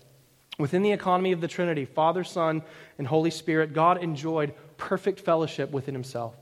Within 0.58 0.82
the 0.82 0.92
economy 0.92 1.32
of 1.32 1.40
the 1.40 1.48
Trinity, 1.48 1.84
Father, 1.84 2.24
Son, 2.24 2.62
and 2.98 3.06
Holy 3.06 3.30
Spirit, 3.30 3.72
God 3.72 4.02
enjoyed 4.02 4.54
perfect 4.76 5.20
fellowship 5.20 5.70
within 5.70 5.94
Himself 5.94 6.34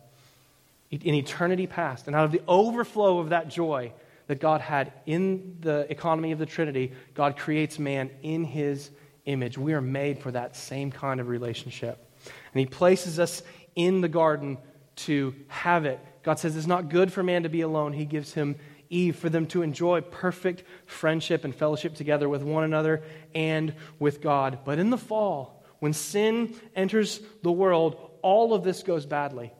in 0.90 1.14
eternity 1.14 1.66
past. 1.66 2.06
And 2.06 2.16
out 2.16 2.24
of 2.24 2.32
the 2.32 2.42
overflow 2.48 3.18
of 3.18 3.30
that 3.30 3.48
joy 3.48 3.92
that 4.28 4.40
God 4.40 4.60
had 4.60 4.92
in 5.04 5.58
the 5.60 5.86
economy 5.90 6.32
of 6.32 6.38
the 6.38 6.46
Trinity, 6.46 6.92
God 7.14 7.36
creates 7.36 7.78
man 7.78 8.10
in 8.22 8.44
His 8.44 8.90
image. 9.26 9.58
We 9.58 9.74
are 9.74 9.80
made 9.80 10.20
for 10.20 10.30
that 10.30 10.56
same 10.56 10.90
kind 10.90 11.20
of 11.20 11.28
relationship. 11.28 12.10
And 12.24 12.60
He 12.60 12.66
places 12.66 13.18
us 13.18 13.42
in 13.74 14.00
the 14.00 14.08
garden 14.08 14.58
to 14.96 15.34
have 15.48 15.84
it. 15.84 16.00
God 16.22 16.38
says 16.38 16.56
it's 16.56 16.66
not 16.66 16.88
good 16.88 17.12
for 17.12 17.22
man 17.22 17.42
to 17.42 17.48
be 17.48 17.60
alone, 17.60 17.92
He 17.92 18.06
gives 18.06 18.32
him 18.32 18.56
Eve 18.88 19.16
for 19.16 19.28
them 19.28 19.46
to 19.48 19.62
enjoy 19.62 20.00
perfect 20.00 20.62
friendship 20.86 21.44
and 21.44 21.54
fellowship 21.54 21.94
together 21.94 22.28
with 22.28 22.42
one 22.42 22.64
another 22.64 23.02
and 23.34 23.74
with 23.98 24.20
God. 24.20 24.60
But 24.64 24.78
in 24.78 24.90
the 24.90 24.98
fall, 24.98 25.64
when 25.80 25.92
sin 25.92 26.54
enters 26.74 27.20
the 27.42 27.52
world, 27.52 27.96
all 28.22 28.54
of 28.54 28.64
this 28.64 28.82
goes 28.82 29.06
badly. 29.06 29.52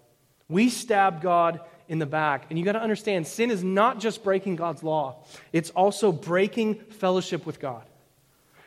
We 0.48 0.68
stab 0.68 1.22
God 1.22 1.60
in 1.88 1.98
the 1.98 2.06
back. 2.06 2.46
And 2.50 2.58
you 2.58 2.64
got 2.64 2.72
to 2.72 2.82
understand, 2.82 3.26
sin 3.26 3.50
is 3.50 3.62
not 3.62 4.00
just 4.00 4.24
breaking 4.24 4.56
God's 4.56 4.82
law, 4.82 5.24
it's 5.52 5.70
also 5.70 6.12
breaking 6.12 6.76
fellowship 6.76 7.46
with 7.46 7.60
God. 7.60 7.84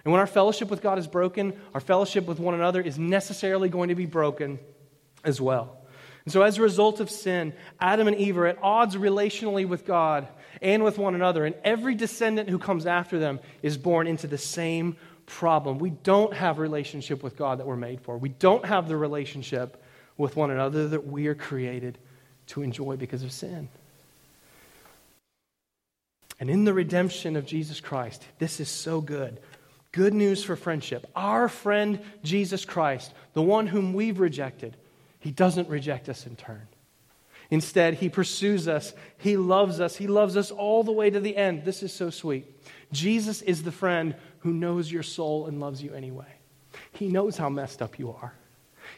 And 0.03 0.11
when 0.11 0.19
our 0.19 0.27
fellowship 0.27 0.69
with 0.69 0.81
God 0.81 0.97
is 0.97 1.07
broken, 1.07 1.53
our 1.73 1.81
fellowship 1.81 2.25
with 2.25 2.39
one 2.39 2.53
another 2.53 2.81
is 2.81 2.97
necessarily 2.97 3.69
going 3.69 3.89
to 3.89 3.95
be 3.95 4.05
broken 4.05 4.59
as 5.23 5.41
well. 5.41 5.77
And 6.25 6.33
so, 6.33 6.41
as 6.41 6.57
a 6.57 6.61
result 6.61 6.99
of 6.99 7.09
sin, 7.09 7.53
Adam 7.79 8.07
and 8.07 8.15
Eve 8.15 8.37
are 8.37 8.47
at 8.47 8.59
odds 8.61 8.95
relationally 8.95 9.67
with 9.67 9.85
God 9.85 10.27
and 10.61 10.83
with 10.83 10.97
one 10.97 11.15
another. 11.15 11.45
And 11.45 11.55
every 11.63 11.95
descendant 11.95 12.49
who 12.49 12.59
comes 12.59 12.85
after 12.85 13.19
them 13.19 13.39
is 13.61 13.77
born 13.77 14.07
into 14.07 14.27
the 14.27 14.37
same 14.37 14.95
problem. 15.25 15.79
We 15.79 15.91
don't 15.91 16.33
have 16.33 16.59
relationship 16.59 17.23
with 17.23 17.37
God 17.37 17.59
that 17.59 17.67
we're 17.67 17.75
made 17.75 18.01
for. 18.01 18.17
We 18.17 18.29
don't 18.29 18.65
have 18.65 18.87
the 18.87 18.97
relationship 18.97 19.81
with 20.17 20.35
one 20.35 20.51
another 20.51 20.89
that 20.89 21.07
we 21.07 21.27
are 21.27 21.35
created 21.35 21.97
to 22.47 22.61
enjoy 22.61 22.95
because 22.97 23.23
of 23.23 23.31
sin. 23.31 23.69
And 26.39 26.49
in 26.49 26.63
the 26.63 26.73
redemption 26.73 27.35
of 27.35 27.45
Jesus 27.45 27.79
Christ, 27.79 28.25
this 28.39 28.59
is 28.59 28.69
so 28.69 29.01
good. 29.01 29.39
Good 29.91 30.13
news 30.13 30.43
for 30.43 30.55
friendship. 30.55 31.09
Our 31.15 31.49
friend 31.49 31.99
Jesus 32.23 32.65
Christ, 32.65 33.13
the 33.33 33.41
one 33.41 33.67
whom 33.67 33.93
we've 33.93 34.19
rejected, 34.19 34.77
he 35.19 35.31
doesn't 35.31 35.69
reject 35.69 36.09
us 36.09 36.25
in 36.25 36.35
turn. 36.35 36.67
Instead, 37.49 37.95
he 37.95 38.09
pursues 38.09 38.67
us. 38.67 38.93
He 39.17 39.35
loves 39.35 39.79
us. 39.79 39.95
He 39.95 40.05
loves 40.05 40.37
us 40.37 40.51
all 40.51 40.83
the 40.83 40.91
way 40.91 41.09
to 41.09 41.19
the 41.19 41.35
end. 41.35 41.65
This 41.65 41.81
is 41.81 41.91
so 41.91 42.11
sweet. 42.11 42.45
Jesus 42.91 43.41
is 43.41 43.63
the 43.63 43.71
friend 43.71 44.15
who 44.39 44.53
knows 44.53 44.91
your 44.91 45.03
soul 45.03 45.47
and 45.47 45.59
loves 45.59 45.81
you 45.81 45.93
anyway. 45.93 46.31
He 46.91 47.07
knows 47.07 47.37
how 47.37 47.49
messed 47.49 47.81
up 47.81 47.97
you 47.97 48.11
are. 48.11 48.33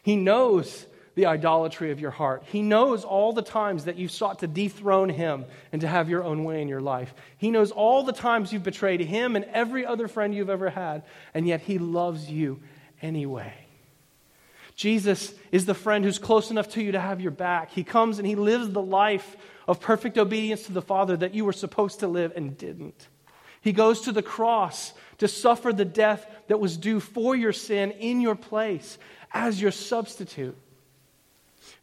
He 0.03 0.17
knows 0.17 0.85
the 1.15 1.25
idolatry 1.25 1.91
of 1.91 1.99
your 1.99 2.11
heart. 2.11 2.43
He 2.45 2.61
knows 2.61 3.03
all 3.03 3.33
the 3.33 3.41
times 3.41 3.85
that 3.85 3.97
you've 3.97 4.11
sought 4.11 4.39
to 4.39 4.47
dethrone 4.47 5.09
him 5.09 5.45
and 5.71 5.81
to 5.81 5.87
have 5.87 6.09
your 6.09 6.23
own 6.23 6.43
way 6.43 6.61
in 6.61 6.67
your 6.67 6.81
life. 6.81 7.13
He 7.37 7.51
knows 7.51 7.71
all 7.71 8.03
the 8.03 8.13
times 8.13 8.53
you've 8.53 8.63
betrayed 8.63 9.01
him 9.01 9.35
and 9.35 9.45
every 9.45 9.85
other 9.85 10.07
friend 10.07 10.33
you've 10.33 10.49
ever 10.49 10.69
had, 10.69 11.03
and 11.33 11.45
yet 11.47 11.61
he 11.61 11.77
loves 11.79 12.29
you 12.29 12.61
anyway. 13.01 13.53
Jesus 14.75 15.33
is 15.51 15.65
the 15.65 15.73
friend 15.73 16.05
who's 16.05 16.17
close 16.17 16.49
enough 16.49 16.69
to 16.69 16.81
you 16.81 16.93
to 16.93 16.99
have 16.99 17.21
your 17.21 17.31
back. 17.31 17.71
He 17.71 17.83
comes 17.83 18.17
and 18.17 18.27
he 18.27 18.35
lives 18.35 18.69
the 18.69 18.81
life 18.81 19.35
of 19.67 19.79
perfect 19.79 20.17
obedience 20.17 20.63
to 20.63 20.71
the 20.71 20.81
Father 20.81 21.17
that 21.17 21.35
you 21.35 21.45
were 21.45 21.53
supposed 21.53 21.99
to 21.99 22.07
live 22.07 22.33
and 22.35 22.57
didn't. 22.57 23.07
He 23.61 23.73
goes 23.73 24.01
to 24.01 24.11
the 24.11 24.23
cross 24.23 24.93
to 25.19 25.27
suffer 25.27 25.71
the 25.71 25.85
death 25.85 26.25
that 26.47 26.59
was 26.59 26.77
due 26.77 26.99
for 26.99 27.35
your 27.35 27.53
sin 27.53 27.91
in 27.91 28.21
your 28.21 28.35
place 28.35 28.97
as 29.33 29.61
your 29.61 29.71
substitute. 29.71 30.57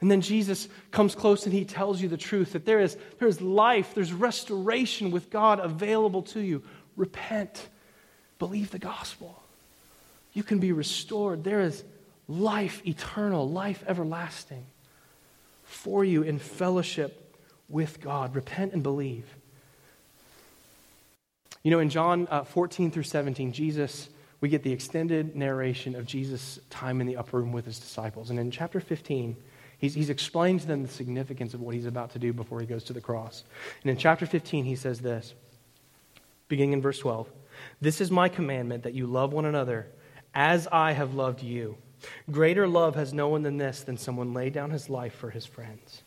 And 0.01 0.11
then 0.11 0.21
Jesus 0.21 0.69
comes 0.91 1.15
close 1.15 1.45
and 1.45 1.53
he 1.53 1.65
tells 1.65 2.01
you 2.01 2.09
the 2.09 2.17
truth 2.17 2.53
that 2.53 2.65
there 2.65 2.81
is, 2.81 2.97
there 3.19 3.29
is 3.29 3.41
life, 3.41 3.95
there's 3.95 4.13
restoration 4.13 5.11
with 5.11 5.31
God 5.31 5.59
available 5.59 6.23
to 6.23 6.41
you. 6.41 6.63
Repent, 6.97 7.69
believe 8.39 8.71
the 8.71 8.79
gospel. 8.79 9.43
You 10.33 10.45
can 10.45 10.61
be 10.61 10.71
restored. 10.71 11.43
There 11.43 11.61
is 11.61 11.83
life 12.29 12.87
eternal, 12.87 13.49
life 13.49 13.83
everlasting 13.89 14.67
for 15.65 16.05
you 16.05 16.23
in 16.23 16.39
fellowship 16.39 17.37
with 17.69 18.01
God. 18.01 18.37
Repent 18.37 18.73
and 18.73 18.83
believe. 18.83 19.27
You 21.65 21.73
know, 21.73 21.81
in 21.81 21.91
John 21.91 22.29
uh, 22.31 22.45
14 22.45 22.93
through 22.93 23.03
17, 23.03 23.53
Jesus, 23.53 24.09
we 24.41 24.49
get 24.49 24.63
the 24.63 24.73
extended 24.73 25.35
narration 25.35 25.97
of 25.97 26.07
Jesus' 26.07 26.61
time 26.71 27.01
in 27.01 27.07
the 27.07 27.17
upper 27.17 27.39
room 27.39 27.51
with 27.51 27.67
his 27.67 27.81
disciples. 27.81 28.31
And 28.31 28.39
in 28.39 28.51
chapter 28.53 28.79
15, 28.79 29.37
he's, 29.79 29.95
he's 29.95 30.11
explained 30.11 30.61
to 30.61 30.67
them 30.67 30.83
the 30.83 30.89
significance 30.89 31.55
of 31.55 31.61
what 31.61 31.75
he's 31.75 31.87
about 31.87 32.11
to 32.13 32.19
do 32.19 32.33
before 32.33 32.61
he 32.61 32.67
goes 32.67 32.85
to 32.85 32.93
the 32.93 33.01
cross. 33.01 33.45
And 33.83 33.91
in 33.91 33.97
chapter 33.97 34.27
15, 34.27 34.65
he 34.65 34.77
says 34.77 35.01
this, 35.01 35.35
beginning 36.49 36.75
in 36.75 36.83
verse 36.83 36.99
12 36.99 37.29
This 37.81 38.01
is 38.01 38.11
my 38.11 38.29
commandment 38.29 38.83
that 38.83 38.95
you 38.95 39.07
love 39.07 39.33
one 39.33 39.45
another 39.45 39.87
as 40.35 40.69
I 40.71 40.93
have 40.93 41.15
loved 41.15 41.43
you. 41.43 41.77
Greater 42.31 42.69
love 42.69 42.95
has 42.95 43.13
no 43.13 43.29
one 43.29 43.43
than 43.43 43.57
this, 43.57 43.83
than 43.83 43.97
someone 43.99 44.35
lay 44.35 44.51
down 44.51 44.71
his 44.71 44.89
life 44.89 45.15
for 45.15 45.31
his 45.31 45.47
friends. 45.47 46.03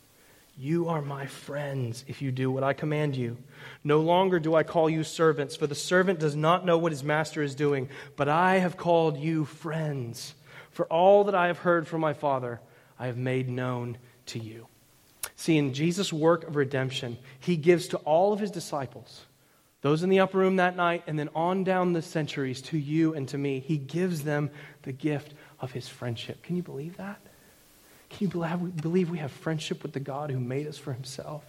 You 0.57 0.89
are 0.89 1.01
my 1.01 1.25
friends 1.25 2.05
if 2.07 2.21
you 2.21 2.31
do 2.31 2.51
what 2.51 2.63
I 2.63 2.73
command 2.73 3.15
you. 3.15 3.37
No 3.83 3.99
longer 3.99 4.39
do 4.39 4.53
I 4.53 4.63
call 4.63 4.89
you 4.89 5.03
servants, 5.03 5.55
for 5.55 5.65
the 5.65 5.75
servant 5.75 6.19
does 6.19 6.35
not 6.35 6.65
know 6.65 6.77
what 6.77 6.91
his 6.91 7.03
master 7.03 7.41
is 7.41 7.55
doing, 7.55 7.89
but 8.15 8.29
I 8.29 8.57
have 8.57 8.77
called 8.77 9.17
you 9.17 9.45
friends. 9.45 10.35
For 10.69 10.85
all 10.85 11.25
that 11.25 11.35
I 11.35 11.47
have 11.47 11.59
heard 11.59 11.87
from 11.87 12.01
my 12.01 12.13
Father, 12.13 12.61
I 13.01 13.07
have 13.07 13.17
made 13.17 13.49
known 13.49 13.97
to 14.27 14.39
you. 14.39 14.67
See, 15.35 15.57
in 15.57 15.73
Jesus' 15.73 16.13
work 16.13 16.43
of 16.47 16.55
redemption, 16.55 17.17
he 17.39 17.57
gives 17.57 17.87
to 17.87 17.97
all 17.97 18.31
of 18.31 18.39
his 18.39 18.51
disciples, 18.51 19.25
those 19.81 20.03
in 20.03 20.09
the 20.09 20.19
upper 20.19 20.37
room 20.37 20.57
that 20.57 20.75
night, 20.75 21.03
and 21.07 21.17
then 21.17 21.29
on 21.33 21.63
down 21.63 21.93
the 21.93 22.03
centuries 22.03 22.61
to 22.61 22.77
you 22.77 23.15
and 23.15 23.27
to 23.29 23.39
me, 23.39 23.59
he 23.59 23.77
gives 23.77 24.21
them 24.21 24.51
the 24.83 24.91
gift 24.91 25.33
of 25.59 25.71
his 25.71 25.87
friendship. 25.87 26.43
Can 26.43 26.55
you 26.55 26.61
believe 26.61 26.97
that? 26.97 27.19
Can 28.11 28.27
you 28.27 28.71
believe 28.81 29.09
we 29.09 29.17
have 29.17 29.31
friendship 29.31 29.81
with 29.81 29.93
the 29.93 29.99
God 29.99 30.29
who 30.29 30.39
made 30.39 30.67
us 30.67 30.77
for 30.77 30.93
himself? 30.93 31.43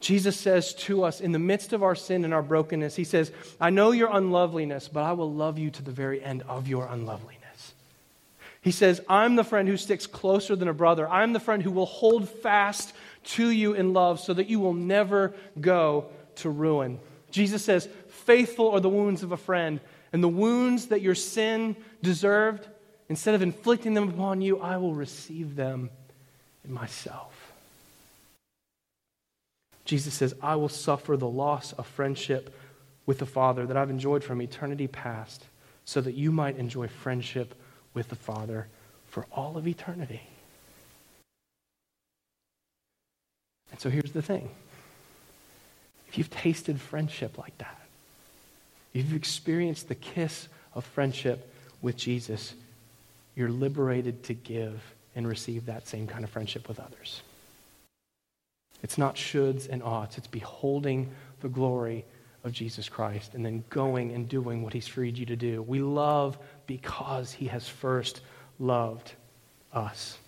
Jesus 0.00 0.36
says 0.36 0.74
to 0.74 1.04
us 1.04 1.20
in 1.20 1.30
the 1.30 1.38
midst 1.38 1.72
of 1.72 1.84
our 1.84 1.94
sin 1.94 2.24
and 2.24 2.34
our 2.34 2.42
brokenness, 2.42 2.96
He 2.96 3.04
says, 3.04 3.30
I 3.60 3.70
know 3.70 3.92
your 3.92 4.08
unloveliness, 4.10 4.88
but 4.88 5.04
I 5.04 5.12
will 5.12 5.32
love 5.32 5.58
you 5.58 5.70
to 5.70 5.82
the 5.82 5.92
very 5.92 6.24
end 6.24 6.42
of 6.48 6.66
your 6.66 6.86
unloveliness. 6.86 7.39
He 8.62 8.70
says, 8.70 9.00
I'm 9.08 9.36
the 9.36 9.44
friend 9.44 9.68
who 9.68 9.76
sticks 9.76 10.06
closer 10.06 10.54
than 10.54 10.68
a 10.68 10.74
brother. 10.74 11.08
I'm 11.08 11.32
the 11.32 11.40
friend 11.40 11.62
who 11.62 11.70
will 11.70 11.86
hold 11.86 12.28
fast 12.28 12.92
to 13.24 13.48
you 13.48 13.72
in 13.72 13.92
love 13.92 14.20
so 14.20 14.34
that 14.34 14.48
you 14.48 14.60
will 14.60 14.74
never 14.74 15.34
go 15.60 16.06
to 16.36 16.50
ruin. 16.50 16.98
Jesus 17.30 17.64
says, 17.64 17.88
Faithful 18.08 18.70
are 18.70 18.80
the 18.80 18.88
wounds 18.88 19.22
of 19.22 19.32
a 19.32 19.36
friend, 19.36 19.80
and 20.12 20.22
the 20.22 20.28
wounds 20.28 20.86
that 20.86 21.00
your 21.00 21.14
sin 21.14 21.74
deserved, 22.02 22.66
Instead 23.10 23.34
of 23.34 23.42
inflicting 23.42 23.92
them 23.92 24.08
upon 24.08 24.40
you, 24.40 24.60
I 24.60 24.76
will 24.76 24.94
receive 24.94 25.56
them 25.56 25.90
in 26.64 26.72
myself. 26.72 27.52
Jesus 29.84 30.14
says, 30.14 30.32
I 30.40 30.54
will 30.54 30.68
suffer 30.68 31.16
the 31.16 31.28
loss 31.28 31.72
of 31.72 31.88
friendship 31.88 32.54
with 33.06 33.18
the 33.18 33.26
Father 33.26 33.66
that 33.66 33.76
I've 33.76 33.90
enjoyed 33.90 34.22
from 34.22 34.40
eternity 34.40 34.86
past, 34.86 35.44
so 35.84 36.00
that 36.00 36.14
you 36.14 36.30
might 36.30 36.56
enjoy 36.56 36.86
friendship 36.86 37.59
with 37.94 38.08
the 38.08 38.16
Father 38.16 38.66
for 39.06 39.26
all 39.32 39.56
of 39.56 39.66
eternity. 39.66 40.22
And 43.70 43.80
so 43.80 43.90
here's 43.90 44.12
the 44.12 44.22
thing 44.22 44.50
if 46.08 46.18
you've 46.18 46.30
tasted 46.30 46.80
friendship 46.80 47.38
like 47.38 47.56
that, 47.58 47.80
if 48.92 49.04
you've 49.04 49.14
experienced 49.14 49.88
the 49.88 49.94
kiss 49.94 50.48
of 50.74 50.84
friendship 50.84 51.52
with 51.82 51.96
Jesus, 51.96 52.54
you're 53.36 53.48
liberated 53.48 54.22
to 54.24 54.34
give 54.34 54.82
and 55.14 55.26
receive 55.26 55.66
that 55.66 55.88
same 55.88 56.06
kind 56.06 56.24
of 56.24 56.30
friendship 56.30 56.68
with 56.68 56.78
others. 56.78 57.22
It's 58.82 58.98
not 58.98 59.16
shoulds 59.16 59.68
and 59.68 59.82
oughts, 59.82 60.18
it's 60.18 60.26
beholding 60.26 61.10
the 61.40 61.48
glory 61.48 62.04
of 62.44 62.52
Jesus 62.52 62.88
Christ 62.88 63.34
and 63.34 63.44
then 63.44 63.64
going 63.70 64.12
and 64.12 64.28
doing 64.28 64.62
what 64.62 64.72
he's 64.72 64.88
freed 64.88 65.18
you 65.18 65.26
to 65.26 65.36
do. 65.36 65.62
We 65.62 65.80
love 65.80 66.38
because 66.66 67.32
he 67.32 67.46
has 67.46 67.68
first 67.68 68.20
loved 68.58 69.12
us. 69.72 70.18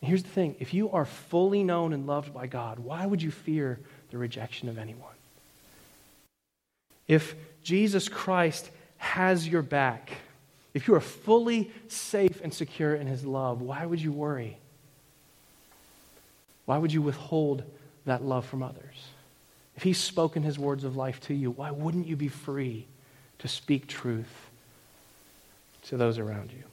And 0.00 0.08
here's 0.08 0.22
the 0.22 0.28
thing 0.28 0.56
if 0.60 0.72
you 0.72 0.90
are 0.90 1.04
fully 1.04 1.62
known 1.64 1.92
and 1.92 2.06
loved 2.06 2.32
by 2.32 2.46
God, 2.46 2.78
why 2.78 3.04
would 3.04 3.22
you 3.22 3.30
fear 3.30 3.80
the 4.10 4.18
rejection 4.18 4.68
of 4.68 4.78
anyone? 4.78 5.08
If 7.08 7.34
Jesus 7.62 8.08
Christ 8.08 8.70
has 8.98 9.46
your 9.46 9.62
back, 9.62 10.12
if 10.72 10.86
you 10.86 10.94
are 10.94 11.00
fully 11.00 11.70
safe 11.88 12.40
and 12.42 12.54
secure 12.54 12.94
in 12.94 13.06
His 13.06 13.24
love, 13.24 13.60
why 13.60 13.84
would 13.84 14.00
you 14.00 14.12
worry? 14.12 14.56
Why 16.66 16.78
would 16.78 16.92
you 16.92 17.02
withhold 17.02 17.64
that 18.06 18.22
love 18.22 18.46
from 18.46 18.62
others? 18.62 18.94
If 19.80 19.84
He's 19.84 19.96
spoken 19.96 20.42
His 20.42 20.58
words 20.58 20.84
of 20.84 20.98
life 20.98 21.20
to 21.20 21.34
you, 21.34 21.52
why 21.52 21.70
wouldn't 21.70 22.06
you 22.06 22.14
be 22.14 22.28
free 22.28 22.86
to 23.38 23.48
speak 23.48 23.86
truth 23.86 24.50
to 25.84 25.96
those 25.96 26.18
around 26.18 26.52
you? 26.52 26.64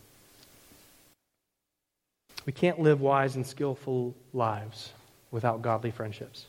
We 2.45 2.51
can't 2.51 2.81
live 2.81 2.99
wise 2.99 3.37
and 3.37 3.47
skillful 3.47 4.13
lives 4.33 4.91
without 5.31 5.61
godly 5.61 5.89
friendships. 5.89 6.47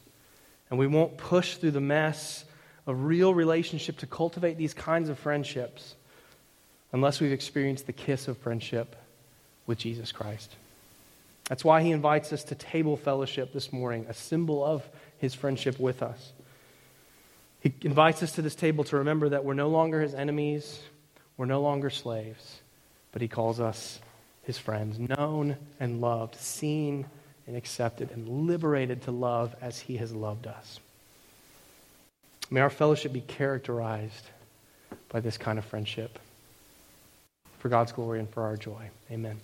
And 0.69 0.81
we 0.81 0.89
won't 0.89 1.17
push 1.17 1.59
through 1.59 1.71
the 1.71 1.81
mess 1.81 2.45
of 2.89 3.05
real 3.05 3.33
relationship 3.33 3.99
to 3.99 4.09
cultivate 4.09 4.59
these 4.59 4.75
kinds 4.75 5.11
of 5.11 5.17
friendships 5.17 5.95
unless 6.93 7.21
we've 7.21 7.31
experienced 7.31 7.87
the 7.87 7.93
kiss 7.93 8.27
of 8.27 8.37
friendship 8.37 8.97
with 9.69 9.79
Jesus 9.79 10.11
Christ. 10.11 10.57
That's 11.49 11.65
why 11.65 11.85
he 11.85 11.93
invites 11.93 12.33
us 12.33 12.43
to 12.43 12.57
table 12.57 12.97
fellowship 12.97 13.53
this 13.53 13.73
morning, 13.73 14.07
a 14.09 14.13
symbol 14.13 14.65
of 14.65 14.85
his 15.19 15.37
friendship 15.37 15.79
with 15.79 16.03
us. 16.03 16.33
He 17.61 17.75
invites 17.83 18.23
us 18.23 18.33
to 18.33 18.43
this 18.43 18.55
table 18.55 18.85
to 18.85 18.99
remember 18.99 19.31
that 19.31 19.45
we're 19.45 19.55
no 19.55 19.69
longer 19.69 20.01
his 20.01 20.15
enemies, 20.15 20.81
we're 21.37 21.47
no 21.47 21.61
longer 21.61 21.91
slaves, 21.91 22.61
but 23.13 23.23
he 23.23 23.29
calls 23.29 23.61
us 23.61 24.01
his 24.45 24.59
friends, 24.59 24.99
known 24.99 25.57
and 25.81 26.01
loved, 26.01 26.37
seen 26.37 27.07
and 27.47 27.57
accepted, 27.57 28.11
and 28.11 28.47
liberated 28.47 29.03
to 29.03 29.11
love 29.11 29.55
as 29.61 29.79
he 29.81 29.97
has 29.97 30.13
loved 30.13 30.47
us. 30.47 30.81
May 32.51 32.61
our 32.61 32.71
fellowship 32.71 33.13
be 33.13 33.21
characterized 33.21 34.27
by 35.09 35.21
this 35.21 35.37
kind 35.37 35.59
of 35.59 35.65
friendship 35.65 36.19
for 37.59 37.69
God's 37.69 37.93
glory 37.93 38.21
and 38.21 38.31
for 38.31 38.43
our 38.45 38.57
joy. 38.57 38.91
Amen. 39.11 39.39